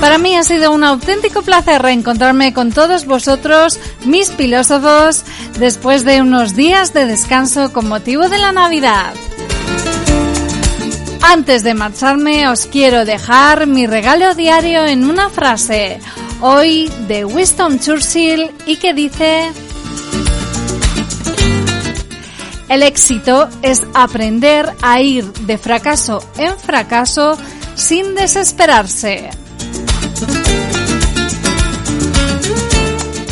Para 0.00 0.18
mí 0.18 0.34
ha 0.34 0.42
sido 0.42 0.72
un 0.72 0.82
auténtico 0.82 1.42
placer 1.42 1.80
reencontrarme 1.80 2.52
con 2.52 2.72
todos 2.72 3.06
vosotros, 3.06 3.78
mis 4.06 4.32
filósofos, 4.32 5.22
después 5.60 6.04
de 6.04 6.20
unos 6.20 6.56
días 6.56 6.92
de 6.92 7.06
descanso 7.06 7.72
con 7.72 7.86
motivo 7.86 8.28
de 8.28 8.38
la 8.38 8.50
Navidad. 8.50 9.12
Antes 11.22 11.62
de 11.62 11.74
marcharme 11.74 12.48
os 12.48 12.66
quiero 12.66 13.04
dejar 13.04 13.66
mi 13.66 13.86
regalo 13.86 14.34
diario 14.34 14.86
en 14.86 15.04
una 15.04 15.28
frase, 15.28 16.00
hoy 16.40 16.90
de 17.06 17.24
Winston 17.24 17.80
Churchill 17.80 18.50
y 18.66 18.76
que 18.76 18.94
dice, 18.94 19.50
el 22.68 22.82
éxito 22.82 23.48
es 23.62 23.82
aprender 23.94 24.72
a 24.82 25.00
ir 25.00 25.24
de 25.32 25.58
fracaso 25.58 26.22
en 26.38 26.56
fracaso 26.58 27.36
sin 27.74 28.14
desesperarse. 28.14 29.30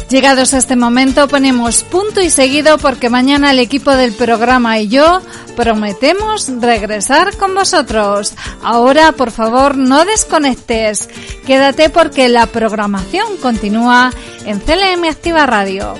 Llegados 0.08 0.54
a 0.54 0.58
este 0.58 0.76
momento 0.76 1.26
ponemos 1.26 1.82
punto 1.82 2.20
y 2.20 2.30
seguido 2.30 2.78
porque 2.78 3.10
mañana 3.10 3.50
el 3.50 3.58
equipo 3.58 3.90
del 3.90 4.12
programa 4.12 4.78
y 4.78 4.86
yo 4.86 5.20
prometemos 5.56 6.48
regresar 6.60 7.36
con 7.36 7.54
vosotros. 7.54 8.34
Ahora, 8.62 9.10
por 9.12 9.32
favor, 9.32 9.76
no 9.76 10.04
desconectes. 10.04 11.08
Quédate 11.44 11.90
porque 11.90 12.28
la 12.28 12.46
programación 12.46 13.36
continúa 13.38 14.12
en 14.44 14.60
CLM 14.60 15.04
Activa 15.10 15.44
Radio. 15.44 15.94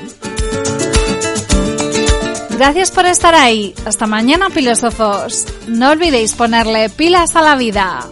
Gracias 2.50 2.92
por 2.92 3.06
estar 3.06 3.34
ahí. 3.34 3.74
Hasta 3.84 4.06
mañana, 4.06 4.50
filósofos. 4.50 5.46
No 5.66 5.90
olvidéis 5.90 6.32
ponerle 6.34 6.88
pilas 6.90 7.34
a 7.34 7.42
la 7.42 7.56
vida. 7.56 8.06